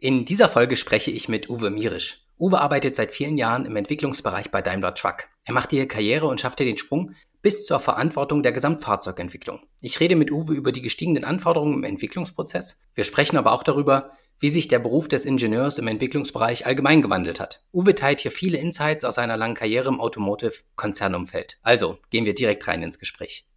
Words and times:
In 0.00 0.24
dieser 0.24 0.48
Folge 0.48 0.76
spreche 0.76 1.10
ich 1.10 1.28
mit 1.28 1.50
Uwe 1.50 1.70
Mirisch. 1.70 2.24
Uwe 2.38 2.60
arbeitet 2.60 2.94
seit 2.94 3.12
vielen 3.12 3.36
Jahren 3.36 3.64
im 3.64 3.74
Entwicklungsbereich 3.74 4.52
bei 4.52 4.62
Daimler 4.62 4.94
Truck. 4.94 5.24
Er 5.44 5.54
machte 5.54 5.74
hier 5.74 5.88
Karriere 5.88 6.28
und 6.28 6.40
schaffte 6.40 6.64
den 6.64 6.78
Sprung 6.78 7.16
bis 7.42 7.66
zur 7.66 7.80
Verantwortung 7.80 8.44
der 8.44 8.52
Gesamtfahrzeugentwicklung. 8.52 9.58
Ich 9.80 9.98
rede 9.98 10.14
mit 10.14 10.30
Uwe 10.30 10.54
über 10.54 10.70
die 10.70 10.82
gestiegenen 10.82 11.24
Anforderungen 11.24 11.74
im 11.74 11.82
Entwicklungsprozess. 11.82 12.80
Wir 12.94 13.02
sprechen 13.02 13.38
aber 13.38 13.50
auch 13.50 13.64
darüber, 13.64 14.12
wie 14.38 14.50
sich 14.50 14.68
der 14.68 14.78
Beruf 14.78 15.08
des 15.08 15.24
Ingenieurs 15.24 15.78
im 15.78 15.88
Entwicklungsbereich 15.88 16.64
allgemein 16.64 17.02
gewandelt 17.02 17.40
hat. 17.40 17.64
Uwe 17.72 17.96
teilt 17.96 18.20
hier 18.20 18.30
viele 18.30 18.58
Insights 18.58 19.02
aus 19.04 19.16
seiner 19.16 19.36
langen 19.36 19.56
Karriere 19.56 19.88
im 19.88 20.00
Automotive-Konzernumfeld. 20.00 21.58
Also 21.62 21.98
gehen 22.10 22.24
wir 22.24 22.36
direkt 22.36 22.68
rein 22.68 22.84
ins 22.84 23.00
Gespräch. 23.00 23.47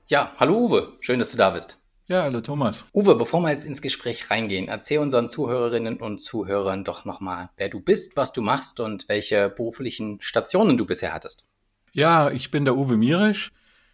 Ja, 0.07 0.33
hallo 0.39 0.59
Uwe, 0.59 0.97
schön, 1.01 1.19
dass 1.19 1.33
du 1.33 1.37
da 1.37 1.51
bist. 1.51 1.77
Ja, 2.11 2.25
hallo 2.25 2.41
Thomas. 2.41 2.89
Uwe, 2.93 3.15
bevor 3.15 3.41
wir 3.41 3.53
jetzt 3.53 3.67
ins 3.67 3.81
Gespräch 3.81 4.33
reingehen, 4.33 4.67
erzähl 4.67 4.99
unseren 4.99 5.29
Zuhörerinnen 5.29 5.99
und 5.99 6.19
Zuhörern 6.19 6.83
doch 6.83 7.05
nochmal, 7.05 7.51
wer 7.57 7.69
du 7.69 7.79
bist, 7.79 8.17
was 8.17 8.33
du 8.33 8.43
machst 8.43 8.81
und 8.81 9.09
welche 9.09 9.49
beruflichen 9.49 10.19
Stationen 10.21 10.77
du 10.77 10.87
bisher 10.87 11.15
hattest. 11.15 11.49
Ja, 11.93 12.29
ich 12.33 12.51
bin 12.51 12.65
der 12.65 12.77
Uwe 12.77 12.97
Mierisch. 12.97 13.53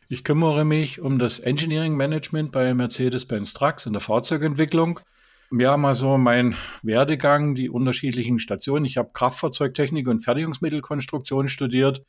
Ich 0.09 0.25
kümmere 0.25 0.65
mich 0.65 1.03
um 1.03 1.19
das 1.19 1.41
Engineering 1.41 1.95
Management 1.95 2.53
bei 2.53 2.73
Mercedes-Benz 2.73 3.53
Trucks 3.53 3.85
in 3.85 3.93
der 3.93 4.01
Fahrzeugentwicklung. 4.01 5.01
Ja, 5.51 5.77
mal 5.77 5.95
so 5.95 6.17
mein 6.17 6.57
Werdegang, 6.83 7.55
die 7.55 7.69
unterschiedlichen 7.69 8.39
Stationen. 8.39 8.87
Ich 8.87 8.97
habe 8.97 9.11
Kraftfahrzeugtechnik 9.13 10.09
und 10.09 10.21
Fertigungsmittelkonstruktion 10.21 11.49
studiert, 11.49 12.03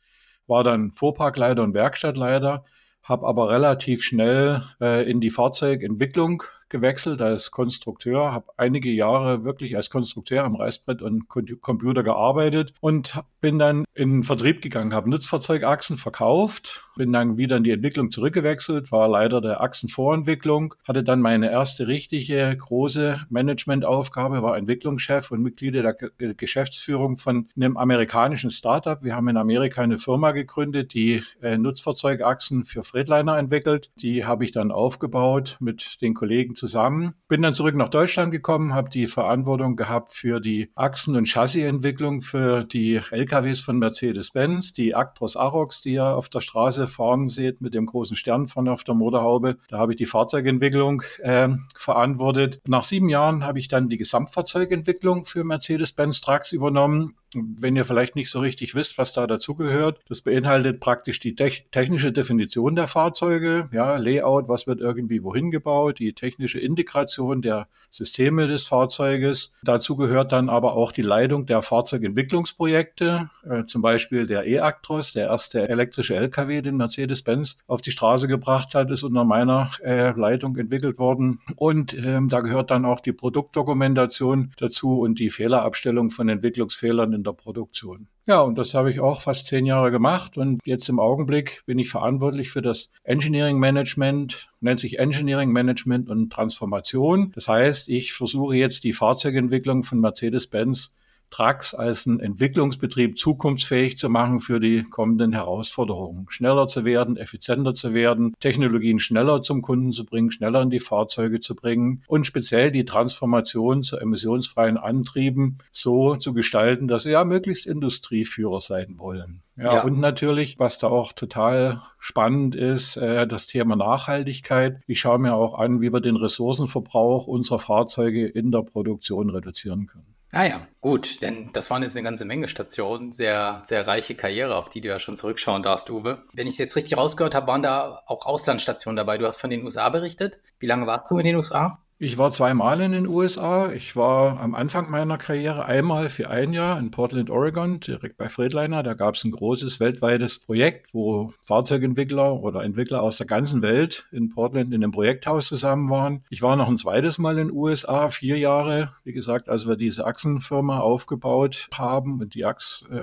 war 0.46 0.64
dann 0.64 0.90
Fuhrparkleiter 0.90 1.62
und 1.62 1.74
Werkstattleiter 1.74 2.64
habe 3.08 3.26
aber 3.26 3.48
relativ 3.48 4.04
schnell 4.04 4.64
äh, 4.80 5.08
in 5.10 5.20
die 5.20 5.30
Fahrzeugentwicklung 5.30 6.42
gewechselt 6.68 7.22
als 7.22 7.50
Konstrukteur, 7.50 8.32
habe 8.32 8.52
einige 8.56 8.90
Jahre 8.90 9.44
wirklich 9.44 9.76
als 9.76 9.90
Konstrukteur 9.90 10.44
am 10.44 10.56
Reißbrett 10.56 11.00
und 11.00 11.28
Computer 11.28 12.02
gearbeitet 12.02 12.74
und 12.80 13.18
bin 13.40 13.58
dann 13.58 13.84
in 13.94 14.18
den 14.18 14.24
Vertrieb 14.24 14.60
gegangen, 14.60 14.92
habe 14.92 15.08
Nutzfahrzeugachsen 15.08 15.96
verkauft, 15.96 16.87
bin 16.98 17.12
dann 17.12 17.38
wieder 17.38 17.56
in 17.56 17.62
die 17.62 17.70
Entwicklung 17.70 18.10
zurückgewechselt, 18.10 18.92
war 18.92 19.08
Leiter 19.08 19.40
der 19.40 19.62
Achsenvorentwicklung, 19.62 20.74
hatte 20.86 21.04
dann 21.04 21.22
meine 21.22 21.50
erste 21.50 21.86
richtige 21.86 22.54
große 22.58 23.20
Managementaufgabe, 23.30 24.42
war 24.42 24.58
Entwicklungschef 24.58 25.30
und 25.30 25.40
Mitglied 25.40 25.74
der 25.74 25.94
Geschäftsführung 26.34 27.16
von 27.16 27.48
einem 27.56 27.76
amerikanischen 27.76 28.50
Startup. 28.50 29.02
Wir 29.02 29.14
haben 29.14 29.28
in 29.28 29.36
Amerika 29.36 29.80
eine 29.80 29.96
Firma 29.96 30.32
gegründet, 30.32 30.92
die 30.92 31.22
äh, 31.40 31.56
Nutzfahrzeugachsen 31.56 32.64
für 32.64 32.82
Freightliner 32.82 33.38
entwickelt. 33.38 33.90
Die 34.02 34.24
habe 34.24 34.44
ich 34.44 34.50
dann 34.50 34.72
aufgebaut 34.72 35.56
mit 35.60 36.02
den 36.02 36.14
Kollegen 36.14 36.56
zusammen. 36.56 37.14
Bin 37.28 37.42
dann 37.42 37.54
zurück 37.54 37.76
nach 37.76 37.88
Deutschland 37.88 38.32
gekommen, 38.32 38.74
habe 38.74 38.90
die 38.90 39.06
Verantwortung 39.06 39.76
gehabt 39.76 40.10
für 40.10 40.40
die 40.40 40.70
Achsen- 40.74 41.14
und 41.14 41.28
Chassisentwicklung 41.28 42.22
für 42.22 42.64
die 42.64 43.00
LKWs 43.12 43.60
von 43.60 43.78
Mercedes-Benz, 43.78 44.72
die 44.72 44.96
Actros 44.96 45.36
Arox, 45.36 45.80
die 45.80 45.92
ihr 45.92 46.04
auf 46.04 46.28
der 46.28 46.40
Straße 46.40 46.87
fahren 46.88 47.28
seht 47.28 47.60
mit 47.60 47.74
dem 47.74 47.86
großen 47.86 48.16
Stern 48.16 48.48
vorne 48.48 48.72
auf 48.72 48.84
der 48.84 48.94
Motorhaube. 48.94 49.58
Da 49.68 49.78
habe 49.78 49.92
ich 49.92 49.98
die 49.98 50.06
Fahrzeugentwicklung 50.06 51.02
äh, 51.20 51.48
verantwortet. 51.74 52.60
Nach 52.66 52.84
sieben 52.84 53.08
Jahren 53.08 53.44
habe 53.44 53.58
ich 53.58 53.68
dann 53.68 53.88
die 53.88 53.98
Gesamtfahrzeugentwicklung 53.98 55.24
für 55.24 55.44
Mercedes-Benz 55.44 56.20
Trucks 56.20 56.52
übernommen 56.52 57.16
wenn 57.34 57.76
ihr 57.76 57.84
vielleicht 57.84 58.16
nicht 58.16 58.30
so 58.30 58.40
richtig 58.40 58.74
wisst, 58.74 58.98
was 58.98 59.12
da 59.12 59.26
dazugehört, 59.26 60.00
das 60.08 60.22
beinhaltet 60.22 60.80
praktisch 60.80 61.20
die 61.20 61.34
technische 61.34 62.12
Definition 62.12 62.76
der 62.76 62.86
Fahrzeuge, 62.86 63.68
ja, 63.72 63.96
Layout, 63.96 64.48
was 64.48 64.66
wird 64.66 64.80
irgendwie 64.80 65.22
wohin 65.22 65.50
gebaut, 65.50 65.98
die 65.98 66.12
technische 66.12 66.58
Integration 66.58 67.42
der 67.42 67.68
Systeme 67.90 68.46
des 68.46 68.64
Fahrzeuges. 68.64 69.54
Dazu 69.62 69.96
gehört 69.96 70.32
dann 70.32 70.48
aber 70.48 70.74
auch 70.74 70.92
die 70.92 71.02
Leitung 71.02 71.46
der 71.46 71.62
Fahrzeugentwicklungsprojekte, 71.62 73.30
äh, 73.48 73.64
zum 73.66 73.82
Beispiel 73.82 74.26
der 74.26 74.46
E-Actros, 74.46 75.12
der 75.12 75.28
erste 75.28 75.68
elektrische 75.68 76.14
LKW, 76.14 76.60
den 76.62 76.76
Mercedes-Benz 76.76 77.58
auf 77.66 77.80
die 77.80 77.90
Straße 77.90 78.28
gebracht 78.28 78.74
hat, 78.74 78.90
ist 78.90 79.04
unter 79.04 79.24
meiner 79.24 79.70
äh, 79.82 80.10
Leitung 80.10 80.56
entwickelt 80.56 80.98
worden. 80.98 81.40
Und 81.56 81.94
ähm, 81.94 82.28
da 82.28 82.40
gehört 82.40 82.70
dann 82.70 82.84
auch 82.84 83.00
die 83.00 83.12
Produktdokumentation 83.12 84.52
dazu 84.58 85.00
und 85.00 85.18
die 85.18 85.30
Fehlerabstellung 85.30 86.10
von 86.10 86.28
Entwicklungsfehlern 86.28 87.17
in 87.18 87.24
der 87.24 87.32
Produktion. 87.32 88.08
Ja, 88.26 88.42
und 88.42 88.58
das 88.58 88.74
habe 88.74 88.90
ich 88.90 89.00
auch 89.00 89.22
fast 89.22 89.46
zehn 89.46 89.66
Jahre 89.66 89.90
gemacht 89.90 90.36
und 90.36 90.60
jetzt 90.64 90.88
im 90.88 91.00
Augenblick 91.00 91.62
bin 91.66 91.78
ich 91.78 91.88
verantwortlich 91.88 92.50
für 92.50 92.62
das 92.62 92.90
Engineering 93.02 93.58
Management, 93.58 94.50
nennt 94.60 94.80
sich 94.80 94.98
Engineering 94.98 95.50
Management 95.50 96.08
und 96.08 96.30
Transformation. 96.30 97.32
Das 97.34 97.48
heißt, 97.48 97.88
ich 97.88 98.12
versuche 98.12 98.54
jetzt 98.54 98.84
die 98.84 98.92
Fahrzeugentwicklung 98.92 99.82
von 99.82 100.00
Mercedes-Benz 100.00 100.94
Trucks 101.30 101.74
als 101.74 102.06
einen 102.06 102.20
Entwicklungsbetrieb 102.20 103.18
zukunftsfähig 103.18 103.98
zu 103.98 104.08
machen 104.08 104.40
für 104.40 104.60
die 104.60 104.82
kommenden 104.82 105.32
Herausforderungen. 105.32 106.26
Schneller 106.28 106.68
zu 106.68 106.84
werden, 106.84 107.16
effizienter 107.16 107.74
zu 107.74 107.94
werden, 107.94 108.34
Technologien 108.40 108.98
schneller 108.98 109.42
zum 109.42 109.62
Kunden 109.62 109.92
zu 109.92 110.04
bringen, 110.04 110.30
schneller 110.30 110.62
in 110.62 110.70
die 110.70 110.80
Fahrzeuge 110.80 111.40
zu 111.40 111.54
bringen 111.54 112.02
und 112.06 112.26
speziell 112.26 112.72
die 112.72 112.84
Transformation 112.84 113.82
zu 113.82 113.98
emissionsfreien 113.98 114.76
Antrieben 114.76 115.58
so 115.72 116.16
zu 116.16 116.32
gestalten, 116.32 116.88
dass 116.88 117.04
wir 117.04 117.12
ja 117.12 117.24
möglichst 117.24 117.66
Industrieführer 117.66 118.60
sein 118.60 118.94
wollen. 118.98 119.42
Ja, 119.58 119.74
ja, 119.74 119.82
und 119.82 119.98
natürlich, 119.98 120.60
was 120.60 120.78
da 120.78 120.86
auch 120.86 121.12
total 121.12 121.82
spannend 121.98 122.54
ist, 122.54 122.96
äh, 122.96 123.26
das 123.26 123.48
Thema 123.48 123.74
Nachhaltigkeit. 123.74 124.80
Ich 124.86 125.00
schaue 125.00 125.18
mir 125.18 125.34
auch 125.34 125.58
an, 125.58 125.80
wie 125.80 125.92
wir 125.92 126.00
den 126.00 126.14
Ressourcenverbrauch 126.14 127.26
unserer 127.26 127.58
Fahrzeuge 127.58 128.28
in 128.28 128.52
der 128.52 128.62
Produktion 128.62 129.30
reduzieren 129.30 129.86
können. 129.86 130.14
Ah 130.30 130.44
ja, 130.44 130.68
gut, 130.82 131.22
denn 131.22 131.50
das 131.54 131.70
waren 131.70 131.82
jetzt 131.82 131.96
eine 131.96 132.04
ganze 132.04 132.26
Menge 132.26 132.48
Stationen, 132.48 133.12
sehr, 133.12 133.62
sehr 133.64 133.86
reiche 133.86 134.14
Karriere, 134.14 134.56
auf 134.56 134.68
die 134.68 134.82
du 134.82 134.88
ja 134.88 134.98
schon 134.98 135.16
zurückschauen 135.16 135.62
darfst, 135.62 135.88
Uwe. 135.88 136.22
Wenn 136.34 136.46
ich 136.46 136.54
es 136.54 136.58
jetzt 136.58 136.76
richtig 136.76 136.98
rausgehört 136.98 137.34
habe, 137.34 137.46
waren 137.46 137.62
da 137.62 138.02
auch 138.06 138.26
Auslandsstationen 138.26 138.96
dabei. 138.96 139.16
Du 139.16 139.26
hast 139.26 139.38
von 139.38 139.48
den 139.48 139.64
USA 139.64 139.88
berichtet. 139.88 140.38
Wie 140.58 140.66
lange 140.66 140.86
warst 140.86 141.10
du 141.10 141.18
in 141.18 141.24
den 141.24 141.36
USA? 141.36 141.78
Ich 142.00 142.16
war 142.16 142.30
zweimal 142.30 142.80
in 142.80 142.92
den 142.92 143.08
USA. 143.08 143.72
Ich 143.72 143.96
war 143.96 144.38
am 144.38 144.54
Anfang 144.54 144.88
meiner 144.88 145.18
Karriere 145.18 145.66
einmal 145.66 146.10
für 146.10 146.30
ein 146.30 146.52
Jahr 146.52 146.78
in 146.78 146.92
Portland, 146.92 147.28
Oregon, 147.28 147.80
direkt 147.80 148.16
bei 148.16 148.28
Freightliner. 148.28 148.84
Da 148.84 148.94
gab 148.94 149.16
es 149.16 149.24
ein 149.24 149.32
großes 149.32 149.80
weltweites 149.80 150.38
Projekt, 150.38 150.94
wo 150.94 151.32
Fahrzeugentwickler 151.42 152.34
oder 152.34 152.62
Entwickler 152.62 153.02
aus 153.02 153.16
der 153.16 153.26
ganzen 153.26 153.62
Welt 153.62 154.06
in 154.12 154.28
Portland 154.28 154.72
in 154.72 154.84
einem 154.84 154.92
Projekthaus 154.92 155.48
zusammen 155.48 155.90
waren. 155.90 156.22
Ich 156.30 156.40
war 156.40 156.54
noch 156.54 156.68
ein 156.68 156.76
zweites 156.76 157.18
Mal 157.18 157.36
in 157.36 157.48
den 157.48 157.56
USA, 157.56 158.10
vier 158.10 158.38
Jahre, 158.38 158.94
wie 159.02 159.12
gesagt, 159.12 159.48
als 159.48 159.66
wir 159.66 159.74
diese 159.74 160.06
Achsenfirma 160.06 160.78
aufgebaut 160.78 161.68
haben 161.74 162.20
und 162.20 162.32
die 162.32 162.42
äh, 162.42 162.54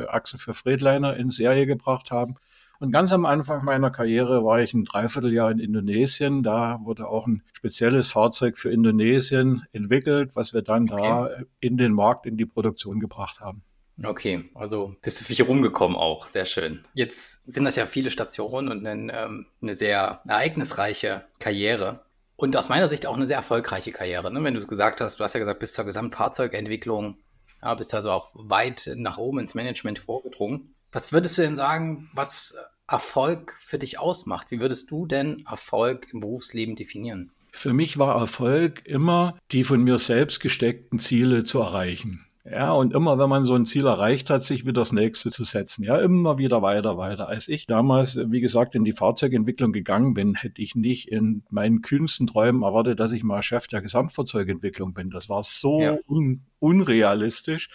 Achsen 0.08 0.40
für 0.40 0.54
Freightliner 0.54 1.18
in 1.18 1.32
Serie 1.32 1.66
gebracht 1.66 2.12
haben. 2.12 2.36
Und 2.80 2.92
ganz 2.92 3.12
am 3.12 3.26
Anfang 3.26 3.64
meiner 3.64 3.92
Karriere 3.92 4.44
war 4.44 4.62
ich 4.62 4.74
ein 4.74 4.86
Dreivierteljahr 4.86 5.52
in 5.52 5.60
Indonesien. 5.60 6.44
Da 6.44 6.80
wurde 6.84 7.08
auch 7.08 7.28
ein 7.28 7.44
spezielles 7.54 8.08
Fahrzeug 8.10 8.58
für 8.58 8.72
Indonesien 8.72 9.64
entwickelt, 9.72 10.36
was 10.36 10.54
wir 10.54 10.62
dann 10.62 10.90
okay. 10.90 11.02
da 11.02 11.30
in 11.60 11.78
den 11.78 11.94
Markt, 11.94 12.26
in 12.26 12.38
die 12.38 12.46
Produktion 12.46 13.00
gebracht 13.00 13.40
haben. 13.40 13.64
Okay, 14.04 14.50
also 14.54 14.96
bist 15.02 15.22
du 15.22 15.24
viel 15.24 15.46
rumgekommen 15.46 15.96
auch, 15.96 16.28
sehr 16.28 16.46
schön. 16.46 16.84
Jetzt 16.96 17.50
sind 17.50 17.64
das 17.64 17.78
ja 17.78 17.86
viele 17.86 18.12
Stationen 18.12 18.70
und 18.70 18.86
eine, 18.86 19.14
ähm, 19.14 19.46
eine 19.62 19.74
sehr 19.74 20.22
ereignisreiche 20.28 21.24
Karriere. 21.40 22.02
Und 22.36 22.58
aus 22.58 22.68
meiner 22.68 22.90
Sicht 22.90 23.06
auch 23.06 23.16
eine 23.16 23.26
sehr 23.26 23.38
erfolgreiche 23.38 23.94
Karriere. 23.94 24.34
Ne? 24.34 24.44
Wenn 24.44 24.54
du 24.54 24.60
es 24.60 24.68
gesagt 24.68 25.00
hast, 25.00 25.20
du 25.20 25.24
hast 25.24 25.34
ja 25.34 25.40
gesagt, 25.40 25.62
bis 25.62 25.72
zur 25.72 25.86
Gesamtfahrzeugentwicklung, 25.86 27.18
ja, 27.62 27.74
bist 27.74 27.94
also 27.94 28.12
auch 28.12 28.32
weit 28.34 28.92
nach 28.96 29.18
oben 29.18 29.40
ins 29.40 29.56
Management 29.56 30.00
vorgedrungen. 30.00 30.75
Was 30.96 31.12
würdest 31.12 31.38
du 31.38 31.42
denn 31.42 31.58
sagen, 31.58 32.10
was 32.14 32.56
Erfolg 32.88 33.56
für 33.60 33.80
dich 33.80 34.00
ausmacht. 34.00 34.52
Wie 34.52 34.60
würdest 34.60 34.92
du 34.92 35.06
denn 35.06 35.44
Erfolg 35.48 36.08
im 36.14 36.20
Berufsleben 36.20 36.76
definieren? 36.76 37.32
Für 37.52 37.74
mich 37.74 37.98
war 37.98 38.20
Erfolg 38.20 38.86
immer, 38.86 39.38
die 39.52 39.64
von 39.64 39.84
mir 39.84 39.98
selbst 39.98 40.40
gesteckten 40.40 41.00
Ziele 41.00 41.44
zu 41.44 41.60
erreichen. 41.60 42.26
Ja, 42.50 42.74
und 42.74 42.94
immer, 42.94 43.18
wenn 43.18 43.30
man 43.30 43.46
so 43.46 43.56
ein 43.56 43.66
Ziel 43.66 43.88
erreicht 43.88 44.30
hat, 44.30 44.44
sich 44.44 44.66
wieder 44.66 44.82
das 44.82 44.92
nächste 44.92 45.32
zu 45.32 45.44
setzen. 45.44 45.84
Ja, 45.84 45.98
immer 45.98 46.38
wieder 46.38 46.62
weiter, 46.62 46.96
weiter. 46.96 47.28
Als 47.28 47.48
ich 47.48 47.66
damals, 47.66 48.20
wie 48.30 48.40
gesagt, 48.40 48.76
in 48.76 48.84
die 48.86 48.92
Fahrzeugentwicklung 48.92 49.72
gegangen 49.72 50.14
bin, 50.14 50.36
hätte 50.36 50.62
ich 50.62 50.76
nicht 50.76 51.08
in 51.12 51.44
meinen 51.50 51.82
kühnsten 51.82 52.28
Träumen 52.28 52.62
erwartet, 52.62 53.00
dass 53.00 53.14
ich 53.14 53.24
mal 53.24 53.42
Chef 53.42 53.68
der 53.68 53.82
Gesamtfahrzeugentwicklung 53.82 54.94
bin. 54.94 55.10
Das 55.10 55.28
war 55.28 55.44
so 55.44 55.82
ja. 55.82 55.98
un 56.08 56.44
unrealistisch. 56.66 57.70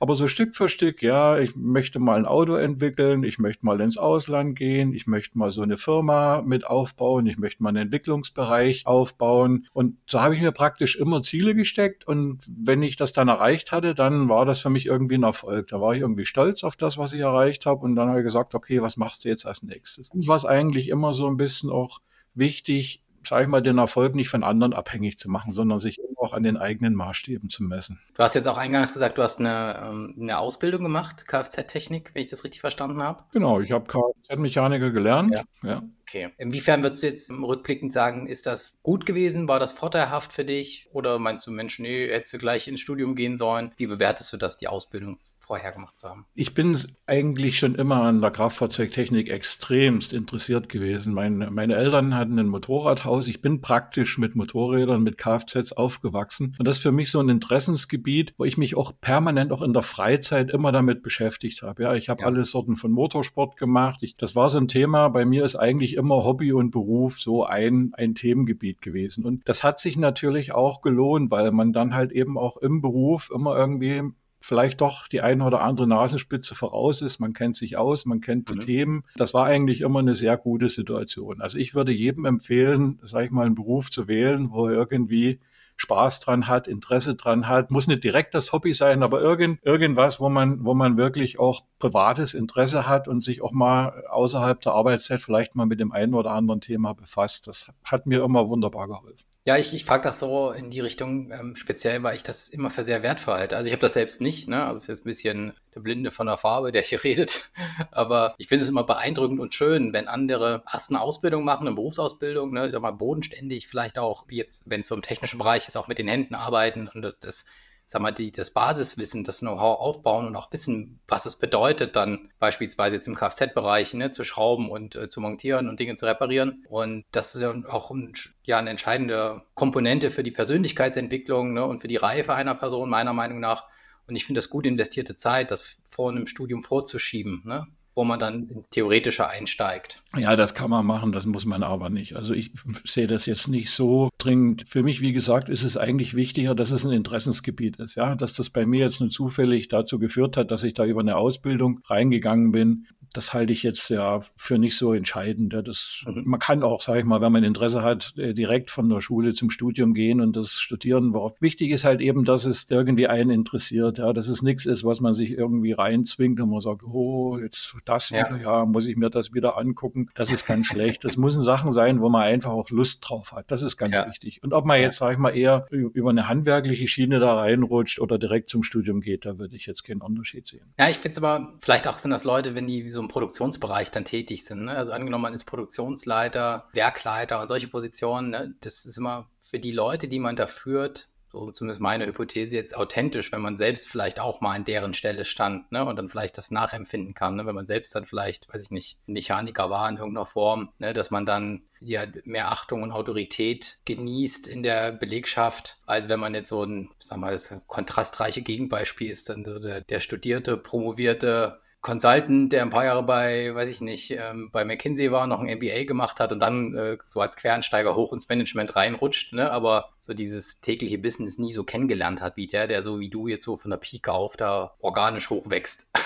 Aber 0.00 0.16
so 0.16 0.26
Stück 0.26 0.56
für 0.56 0.68
Stück, 0.68 1.00
ja, 1.00 1.38
ich 1.38 1.54
möchte 1.54 2.00
mal 2.00 2.16
ein 2.16 2.26
Auto 2.26 2.56
entwickeln, 2.56 3.22
ich 3.22 3.38
möchte 3.38 3.64
mal 3.64 3.80
ins 3.80 3.98
Ausland 3.98 4.56
gehen, 4.56 4.94
ich 4.94 5.06
möchte 5.06 5.38
mal 5.38 5.52
so 5.52 5.62
eine 5.62 5.76
Firma 5.76 6.42
mit 6.42 6.66
aufbauen, 6.66 7.26
ich 7.26 7.38
möchte 7.38 7.62
mal 7.62 7.68
einen 7.68 7.84
Entwicklungsbereich 7.84 8.84
aufbauen. 8.86 9.68
Und 9.72 9.98
so 10.06 10.20
habe 10.20 10.34
ich 10.34 10.42
mir 10.42 10.50
praktisch 10.50 10.96
immer 10.96 11.22
Ziele 11.22 11.54
gesteckt. 11.54 12.06
Und 12.06 12.40
wenn 12.48 12.82
ich 12.82 12.96
das 12.96 13.12
dann 13.12 13.28
erreicht 13.28 13.70
hatte, 13.70 13.94
dann 13.94 14.11
war 14.28 14.46
das 14.46 14.60
für 14.60 14.70
mich 14.70 14.86
irgendwie 14.86 15.16
ein 15.16 15.22
Erfolg. 15.22 15.68
Da 15.68 15.80
war 15.80 15.94
ich 15.94 16.00
irgendwie 16.00 16.26
stolz 16.26 16.64
auf 16.64 16.76
das, 16.76 16.98
was 16.98 17.12
ich 17.12 17.20
erreicht 17.20 17.66
habe. 17.66 17.80
Und 17.80 17.96
dann 17.96 18.08
habe 18.08 18.20
ich 18.20 18.24
gesagt, 18.24 18.54
okay, 18.54 18.82
was 18.82 18.96
machst 18.96 19.24
du 19.24 19.28
jetzt 19.28 19.46
als 19.46 19.62
nächstes? 19.62 20.10
Und 20.10 20.28
was 20.28 20.44
eigentlich 20.44 20.88
immer 20.88 21.14
so 21.14 21.26
ein 21.26 21.36
bisschen 21.36 21.70
auch 21.70 22.00
wichtig, 22.34 23.02
sage 23.26 23.44
ich 23.44 23.48
mal, 23.48 23.62
den 23.62 23.78
Erfolg 23.78 24.14
nicht 24.14 24.28
von 24.28 24.42
anderen 24.42 24.72
abhängig 24.72 25.18
zu 25.18 25.30
machen, 25.30 25.52
sondern 25.52 25.80
sich 25.80 26.00
auch 26.16 26.32
an 26.32 26.42
den 26.42 26.56
eigenen 26.56 26.94
Maßstäben 26.94 27.50
zu 27.50 27.62
messen. 27.62 28.00
Du 28.14 28.22
hast 28.22 28.34
jetzt 28.34 28.48
auch 28.48 28.56
eingangs 28.56 28.92
gesagt, 28.92 29.18
du 29.18 29.22
hast 29.22 29.40
eine, 29.40 29.80
ähm, 29.84 30.14
eine 30.20 30.38
Ausbildung 30.38 30.82
gemacht, 30.82 31.26
Kfz-Technik, 31.26 32.10
wenn 32.14 32.22
ich 32.22 32.30
das 32.30 32.44
richtig 32.44 32.60
verstanden 32.60 33.02
habe. 33.02 33.24
Genau, 33.32 33.60
ich 33.60 33.72
habe 33.72 33.86
Kfz-Mechaniker 33.86 34.90
gelernt. 34.90 35.34
Ja. 35.34 35.68
ja. 35.68 35.82
Okay. 36.12 36.28
Inwiefern 36.36 36.82
würdest 36.82 37.02
du 37.02 37.06
jetzt 37.06 37.32
rückblickend 37.32 37.90
sagen, 37.90 38.26
ist 38.26 38.44
das 38.44 38.74
gut 38.82 39.06
gewesen? 39.06 39.48
War 39.48 39.58
das 39.58 39.72
vorteilhaft 39.72 40.34
für 40.34 40.44
dich? 40.44 40.86
Oder 40.92 41.18
meinst 41.18 41.46
du, 41.46 41.50
Mensch, 41.50 41.78
nee, 41.78 42.06
hättest 42.06 42.34
du 42.34 42.38
gleich 42.38 42.68
ins 42.68 42.80
Studium 42.80 43.14
gehen 43.14 43.38
sollen? 43.38 43.72
Wie 43.78 43.86
bewertest 43.86 44.30
du 44.30 44.36
das, 44.36 44.58
die 44.58 44.68
Ausbildung 44.68 45.18
vorher 45.38 45.72
gemacht 45.72 45.98
zu 45.98 46.08
haben? 46.08 46.26
Ich 46.34 46.54
bin 46.54 46.78
eigentlich 47.06 47.58
schon 47.58 47.74
immer 47.74 48.02
an 48.02 48.20
der 48.20 48.30
Kraftfahrzeugtechnik 48.30 49.28
extremst 49.28 50.12
interessiert 50.12 50.68
gewesen. 50.68 51.14
Meine, 51.14 51.50
meine 51.50 51.74
Eltern 51.74 52.14
hatten 52.14 52.38
ein 52.38 52.48
Motorradhaus. 52.48 53.26
Ich 53.26 53.42
bin 53.42 53.60
praktisch 53.60 54.18
mit 54.18 54.36
Motorrädern, 54.36 55.02
mit 55.02 55.18
Kfz 55.18 55.72
aufgewachsen. 55.72 56.56
Und 56.58 56.68
das 56.68 56.76
ist 56.76 56.82
für 56.82 56.92
mich 56.92 57.10
so 57.10 57.20
ein 57.20 57.28
Interessensgebiet, 57.28 58.34
wo 58.38 58.44
ich 58.44 58.56
mich 58.56 58.76
auch 58.76 58.92
permanent 59.00 59.50
auch 59.50 59.62
in 59.62 59.72
der 59.72 59.82
Freizeit 59.82 60.50
immer 60.50 60.72
damit 60.72 61.02
beschäftigt 61.02 61.62
habe. 61.62 61.82
Ja, 61.82 61.94
ich 61.94 62.08
habe 62.08 62.20
ja. 62.22 62.26
alle 62.26 62.44
Sorten 62.44 62.76
von 62.76 62.92
Motorsport 62.92 63.56
gemacht. 63.56 64.02
Ich, 64.02 64.16
das 64.16 64.36
war 64.36 64.48
so 64.48 64.58
ein 64.58 64.68
Thema. 64.68 65.08
Bei 65.08 65.24
mir 65.24 65.44
ist 65.44 65.56
eigentlich 65.56 65.94
immer 65.94 66.01
Hobby 66.10 66.52
und 66.52 66.70
Beruf 66.70 67.20
so 67.20 67.44
ein, 67.44 67.92
ein 67.94 68.14
Themengebiet 68.14 68.82
gewesen. 68.82 69.24
Und 69.24 69.42
das 69.46 69.62
hat 69.62 69.80
sich 69.80 69.96
natürlich 69.96 70.54
auch 70.54 70.80
gelohnt, 70.80 71.30
weil 71.30 71.50
man 71.52 71.72
dann 71.72 71.94
halt 71.94 72.12
eben 72.12 72.38
auch 72.38 72.56
im 72.56 72.80
Beruf 72.80 73.30
immer 73.34 73.56
irgendwie 73.56 74.02
vielleicht 74.40 74.80
doch 74.80 75.08
die 75.08 75.20
eine 75.20 75.44
oder 75.44 75.62
andere 75.62 75.86
Nasenspitze 75.86 76.54
voraus 76.54 77.00
ist. 77.00 77.20
Man 77.20 77.32
kennt 77.32 77.56
sich 77.56 77.76
aus, 77.76 78.04
man 78.06 78.20
kennt 78.20 78.48
die 78.50 78.56
mhm. 78.56 78.60
Themen. 78.60 79.04
Das 79.16 79.34
war 79.34 79.46
eigentlich 79.46 79.80
immer 79.80 80.00
eine 80.00 80.16
sehr 80.16 80.36
gute 80.36 80.68
Situation. 80.68 81.40
Also 81.40 81.58
ich 81.58 81.74
würde 81.74 81.92
jedem 81.92 82.24
empfehlen, 82.24 82.98
sage 83.02 83.26
ich 83.26 83.30
mal, 83.30 83.46
einen 83.46 83.54
Beruf 83.54 83.90
zu 83.90 84.08
wählen, 84.08 84.50
wo 84.50 84.66
er 84.66 84.74
irgendwie 84.74 85.38
Spaß 85.82 86.20
dran 86.20 86.46
hat, 86.46 86.68
Interesse 86.68 87.16
dran 87.16 87.48
hat. 87.48 87.72
Muss 87.72 87.88
nicht 87.88 88.04
direkt 88.04 88.34
das 88.34 88.52
Hobby 88.52 88.72
sein, 88.72 89.02
aber 89.02 89.20
irgend, 89.20 89.60
irgendwas, 89.64 90.20
wo 90.20 90.28
man, 90.28 90.64
wo 90.64 90.74
man 90.74 90.96
wirklich 90.96 91.40
auch 91.40 91.62
privates 91.80 92.34
Interesse 92.34 92.86
hat 92.88 93.08
und 93.08 93.24
sich 93.24 93.42
auch 93.42 93.50
mal 93.50 94.04
außerhalb 94.08 94.60
der 94.60 94.74
Arbeitszeit 94.74 95.20
vielleicht 95.20 95.56
mal 95.56 95.66
mit 95.66 95.80
dem 95.80 95.90
einen 95.90 96.14
oder 96.14 96.30
anderen 96.30 96.60
Thema 96.60 96.94
befasst. 96.94 97.48
Das 97.48 97.72
hat 97.84 98.06
mir 98.06 98.22
immer 98.22 98.48
wunderbar 98.48 98.86
geholfen. 98.86 99.31
Ja, 99.44 99.56
ich, 99.56 99.74
ich 99.74 99.84
frage 99.84 100.04
das 100.04 100.20
so 100.20 100.52
in 100.52 100.70
die 100.70 100.78
Richtung, 100.78 101.32
ähm, 101.32 101.56
speziell, 101.56 102.00
weil 102.04 102.14
ich 102.16 102.22
das 102.22 102.48
immer 102.48 102.70
für 102.70 102.84
sehr 102.84 103.02
wertvoll 103.02 103.34
halte. 103.34 103.56
Also 103.56 103.66
ich 103.66 103.72
habe 103.72 103.80
das 103.80 103.94
selbst 103.94 104.20
nicht, 104.20 104.46
ne? 104.46 104.64
Also 104.64 104.76
es 104.76 104.82
ist 104.84 104.88
jetzt 104.88 105.00
ein 105.00 105.10
bisschen 105.10 105.52
der 105.74 105.80
Blinde 105.80 106.12
von 106.12 106.28
der 106.28 106.38
Farbe, 106.38 106.70
der 106.70 106.82
hier 106.82 107.02
redet. 107.04 107.50
Aber 107.90 108.36
ich 108.38 108.46
finde 108.46 108.62
es 108.62 108.68
immer 108.68 108.84
beeindruckend 108.84 109.40
und 109.40 109.52
schön, 109.52 109.92
wenn 109.92 110.06
andere 110.06 110.62
erst 110.72 110.90
eine 110.90 111.00
Ausbildung 111.00 111.42
machen, 111.42 111.66
eine 111.66 111.74
Berufsausbildung, 111.74 112.52
ne? 112.52 112.66
ich 112.66 112.72
sag 112.72 112.82
mal, 112.82 112.92
bodenständig, 112.92 113.66
vielleicht 113.66 113.98
auch, 113.98 114.26
wie 114.28 114.36
jetzt, 114.36 114.62
wenn 114.66 114.82
es 114.82 114.88
so 114.88 114.94
im 114.94 115.02
technischen 115.02 115.38
Bereich 115.38 115.66
ist, 115.66 115.76
auch 115.76 115.88
mit 115.88 115.98
den 115.98 116.08
Händen 116.08 116.36
arbeiten 116.36 116.86
und 116.86 117.02
das 117.20 117.44
sag 117.92 118.00
mal, 118.00 118.10
die, 118.10 118.32
das 118.32 118.50
Basiswissen, 118.50 119.22
das 119.22 119.40
Know-how 119.40 119.78
aufbauen 119.78 120.26
und 120.26 120.34
auch 120.34 120.50
wissen, 120.50 121.00
was 121.06 121.26
es 121.26 121.36
bedeutet, 121.36 121.94
dann 121.94 122.30
beispielsweise 122.38 122.96
jetzt 122.96 123.06
im 123.06 123.14
Kfz-Bereich 123.14 123.92
ne, 123.92 124.10
zu 124.10 124.24
schrauben 124.24 124.70
und 124.70 124.96
äh, 124.96 125.08
zu 125.08 125.20
montieren 125.20 125.68
und 125.68 125.78
Dinge 125.78 125.94
zu 125.94 126.06
reparieren. 126.06 126.64
Und 126.70 127.04
das 127.12 127.34
ist 127.34 127.42
ja 127.42 127.54
auch 127.68 127.90
ein, 127.90 128.14
ja, 128.44 128.58
eine 128.58 128.70
entscheidende 128.70 129.42
Komponente 129.52 130.10
für 130.10 130.22
die 130.22 130.30
Persönlichkeitsentwicklung 130.30 131.52
ne, 131.52 131.66
und 131.66 131.80
für 131.80 131.88
die 131.88 131.96
Reife 131.96 132.32
einer 132.32 132.54
Person, 132.54 132.88
meiner 132.88 133.12
Meinung 133.12 133.40
nach. 133.40 133.68
Und 134.08 134.16
ich 134.16 134.24
finde 134.24 134.38
das 134.38 134.48
gut 134.48 134.64
investierte 134.64 135.16
Zeit, 135.16 135.50
das 135.50 135.76
vor 135.84 136.10
einem 136.10 136.26
Studium 136.26 136.62
vorzuschieben. 136.62 137.42
Ne? 137.44 137.66
Wo 137.94 138.04
man 138.04 138.18
dann 138.18 138.48
ins 138.48 138.70
Theoretische 138.70 139.28
einsteigt. 139.28 140.02
Ja, 140.16 140.36
das 140.36 140.54
kann 140.54 140.70
man 140.70 140.86
machen, 140.86 141.12
das 141.12 141.26
muss 141.26 141.44
man 141.44 141.62
aber 141.62 141.90
nicht. 141.90 142.16
Also 142.16 142.34
ich 142.34 142.52
sehe 142.84 143.06
das 143.06 143.26
jetzt 143.26 143.48
nicht 143.48 143.70
so 143.70 144.10
dringend. 144.18 144.64
Für 144.66 144.82
mich, 144.82 145.00
wie 145.00 145.12
gesagt, 145.12 145.48
ist 145.48 145.62
es 145.62 145.76
eigentlich 145.76 146.14
wichtiger, 146.14 146.54
dass 146.54 146.70
es 146.70 146.84
ein 146.84 146.92
Interessensgebiet 146.92 147.76
ist. 147.76 147.96
Ja, 147.96 148.14
dass 148.14 148.32
das 148.32 148.50
bei 148.50 148.64
mir 148.64 148.80
jetzt 148.80 149.00
nur 149.00 149.10
zufällig 149.10 149.68
dazu 149.68 149.98
geführt 149.98 150.36
hat, 150.36 150.50
dass 150.50 150.64
ich 150.64 150.74
da 150.74 150.84
über 150.84 151.00
eine 151.00 151.16
Ausbildung 151.16 151.80
reingegangen 151.86 152.52
bin, 152.52 152.86
das 153.12 153.34
halte 153.34 153.52
ich 153.52 153.62
jetzt 153.62 153.88
ja 153.90 154.20
für 154.36 154.58
nicht 154.58 154.76
so 154.76 154.94
entscheidend. 154.94 155.54
Das, 155.64 156.04
mhm. 156.06 156.22
Man 156.24 156.40
kann 156.40 156.62
auch, 156.62 156.80
sage 156.80 157.00
ich 157.00 157.04
mal, 157.04 157.20
wenn 157.20 157.32
man 157.32 157.44
Interesse 157.44 157.82
hat, 157.82 158.14
äh, 158.16 158.32
direkt 158.34 158.70
von 158.70 158.88
der 158.88 159.00
Schule 159.00 159.34
zum 159.34 159.50
Studium 159.50 159.94
gehen 159.94 160.20
und 160.20 160.36
das 160.36 160.60
studieren. 160.60 161.14
Wichtig 161.40 161.70
ist 161.70 161.84
halt 161.84 162.00
eben, 162.00 162.24
dass 162.24 162.44
es 162.44 162.66
irgendwie 162.70 163.08
einen 163.08 163.30
interessiert, 163.30 163.98
ja, 163.98 164.12
dass 164.12 164.28
es 164.28 164.42
nichts 164.42 164.66
ist, 164.66 164.84
was 164.84 165.00
man 165.00 165.14
sich 165.14 165.32
irgendwie 165.32 165.72
reinzwingt 165.72 166.40
und 166.40 166.50
man 166.50 166.60
sagt, 166.60 166.84
oh, 166.84 167.38
jetzt 167.38 167.76
das 167.84 168.10
ja. 168.10 168.28
wieder, 168.28 168.40
ja, 168.40 168.64
muss 168.64 168.86
ich 168.86 168.96
mir 168.96 169.10
das 169.10 169.32
wieder 169.32 169.58
angucken. 169.58 170.08
Das 170.14 170.30
ist 170.30 170.46
ganz 170.46 170.66
schlecht. 170.66 171.04
Das 171.04 171.16
müssen 171.16 171.42
Sachen 171.42 171.72
sein, 171.72 172.00
wo 172.00 172.08
man 172.08 172.22
einfach 172.22 172.50
auch 172.50 172.70
Lust 172.70 173.08
drauf 173.08 173.32
hat. 173.32 173.50
Das 173.50 173.62
ist 173.62 173.76
ganz 173.76 173.94
ja. 173.94 174.06
wichtig. 174.08 174.42
Und 174.42 174.52
ob 174.52 174.64
man 174.64 174.80
jetzt, 174.80 174.98
sage 174.98 175.14
ich 175.14 175.18
mal, 175.18 175.36
eher 175.36 175.66
über 175.70 176.10
eine 176.10 176.28
handwerkliche 176.28 176.86
Schiene 176.86 177.20
da 177.20 177.34
reinrutscht 177.34 178.00
oder 178.00 178.18
direkt 178.18 178.50
zum 178.50 178.62
Studium 178.62 179.00
geht, 179.00 179.24
da 179.24 179.38
würde 179.38 179.56
ich 179.56 179.66
jetzt 179.66 179.84
keinen 179.84 180.00
Unterschied 180.00 180.46
sehen. 180.46 180.72
Ja, 180.78 180.88
ich 180.88 180.96
finde 180.96 181.12
es 181.12 181.18
aber, 181.18 181.54
vielleicht 181.60 181.88
auch 181.88 181.98
sind 181.98 182.10
das 182.10 182.24
Leute, 182.24 182.54
wenn 182.54 182.66
die 182.66 182.90
so 182.90 183.00
im 183.00 183.08
Produktionsbereich 183.08 183.90
dann 183.90 184.04
tätig 184.04 184.44
sind. 184.44 184.64
Ne? 184.64 184.72
Also 184.72 184.92
angenommen, 184.92 185.22
man 185.22 185.34
ist 185.34 185.44
Produktionsleiter, 185.44 186.68
Werkleiter 186.72 187.40
und 187.40 187.48
solche 187.48 187.68
Positionen. 187.68 188.30
Ne? 188.30 188.54
Das 188.60 188.84
ist 188.84 188.96
immer 188.96 189.28
für 189.38 189.58
die 189.58 189.72
Leute, 189.72 190.08
die 190.08 190.18
man 190.18 190.36
da 190.36 190.46
führt, 190.46 191.08
so 191.32 191.50
zumindest 191.50 191.80
meine 191.80 192.06
Hypothese 192.06 192.54
jetzt 192.54 192.76
authentisch, 192.76 193.32
wenn 193.32 193.40
man 193.40 193.56
selbst 193.56 193.88
vielleicht 193.88 194.20
auch 194.20 194.40
mal 194.42 194.54
an 194.54 194.64
deren 194.64 194.92
Stelle 194.92 195.24
stand 195.24 195.72
ne, 195.72 195.84
und 195.84 195.96
dann 195.96 196.10
vielleicht 196.10 196.36
das 196.36 196.50
nachempfinden 196.50 197.14
kann, 197.14 197.36
ne, 197.36 197.46
wenn 197.46 197.54
man 197.54 197.66
selbst 197.66 197.94
dann 197.94 198.04
vielleicht, 198.04 198.52
weiß 198.52 198.62
ich 198.62 198.70
nicht, 198.70 198.98
Mechaniker 199.06 199.70
war 199.70 199.88
in 199.88 199.96
irgendeiner 199.96 200.26
Form, 200.26 200.68
ne, 200.78 200.92
dass 200.92 201.10
man 201.10 201.24
dann 201.24 201.62
ja 201.80 202.04
mehr 202.24 202.52
Achtung 202.52 202.82
und 202.82 202.92
Autorität 202.92 203.78
genießt 203.86 204.46
in 204.46 204.62
der 204.62 204.92
Belegschaft, 204.92 205.78
als 205.86 206.08
wenn 206.08 206.20
man 206.20 206.34
jetzt 206.34 206.50
so 206.50 206.62
ein, 206.64 206.90
sag 206.98 207.18
mal, 207.18 207.32
das 207.32 207.54
kontrastreiche 207.66 208.42
Gegenbeispiel 208.42 209.10
ist, 209.10 209.30
dann 209.30 209.44
so 209.44 209.58
der, 209.58 209.80
der 209.80 210.00
studierte, 210.00 210.58
promovierte 210.58 211.61
Consultant, 211.82 212.52
der 212.52 212.62
ein 212.62 212.70
paar 212.70 212.84
Jahre 212.84 213.02
bei, 213.02 213.52
weiß 213.52 213.68
ich 213.68 213.80
nicht, 213.80 214.12
ähm, 214.12 214.50
bei 214.52 214.64
McKinsey 214.64 215.10
war, 215.10 215.26
noch 215.26 215.40
ein 215.40 215.58
MBA 215.58 215.84
gemacht 215.84 216.20
hat 216.20 216.32
und 216.32 216.38
dann 216.38 216.74
äh, 216.74 216.96
so 217.02 217.20
als 217.20 217.36
Quereinsteiger 217.36 217.96
hoch 217.96 218.12
ins 218.12 218.28
Management 218.28 218.76
reinrutscht, 218.76 219.32
ne? 219.32 219.50
aber 219.50 219.90
so 219.98 220.14
dieses 220.14 220.60
tägliche 220.60 220.98
Business 220.98 221.38
nie 221.38 221.52
so 221.52 221.64
kennengelernt 221.64 222.20
hat 222.20 222.36
wie 222.36 222.46
der, 222.46 222.68
der 222.68 222.84
so 222.84 223.00
wie 223.00 223.10
du 223.10 223.26
jetzt 223.26 223.44
so 223.44 223.56
von 223.56 223.72
der 223.72 223.78
Pike 223.78 224.12
auf 224.12 224.36
da 224.36 224.74
organisch 224.80 225.28
hochwächst. 225.28 225.88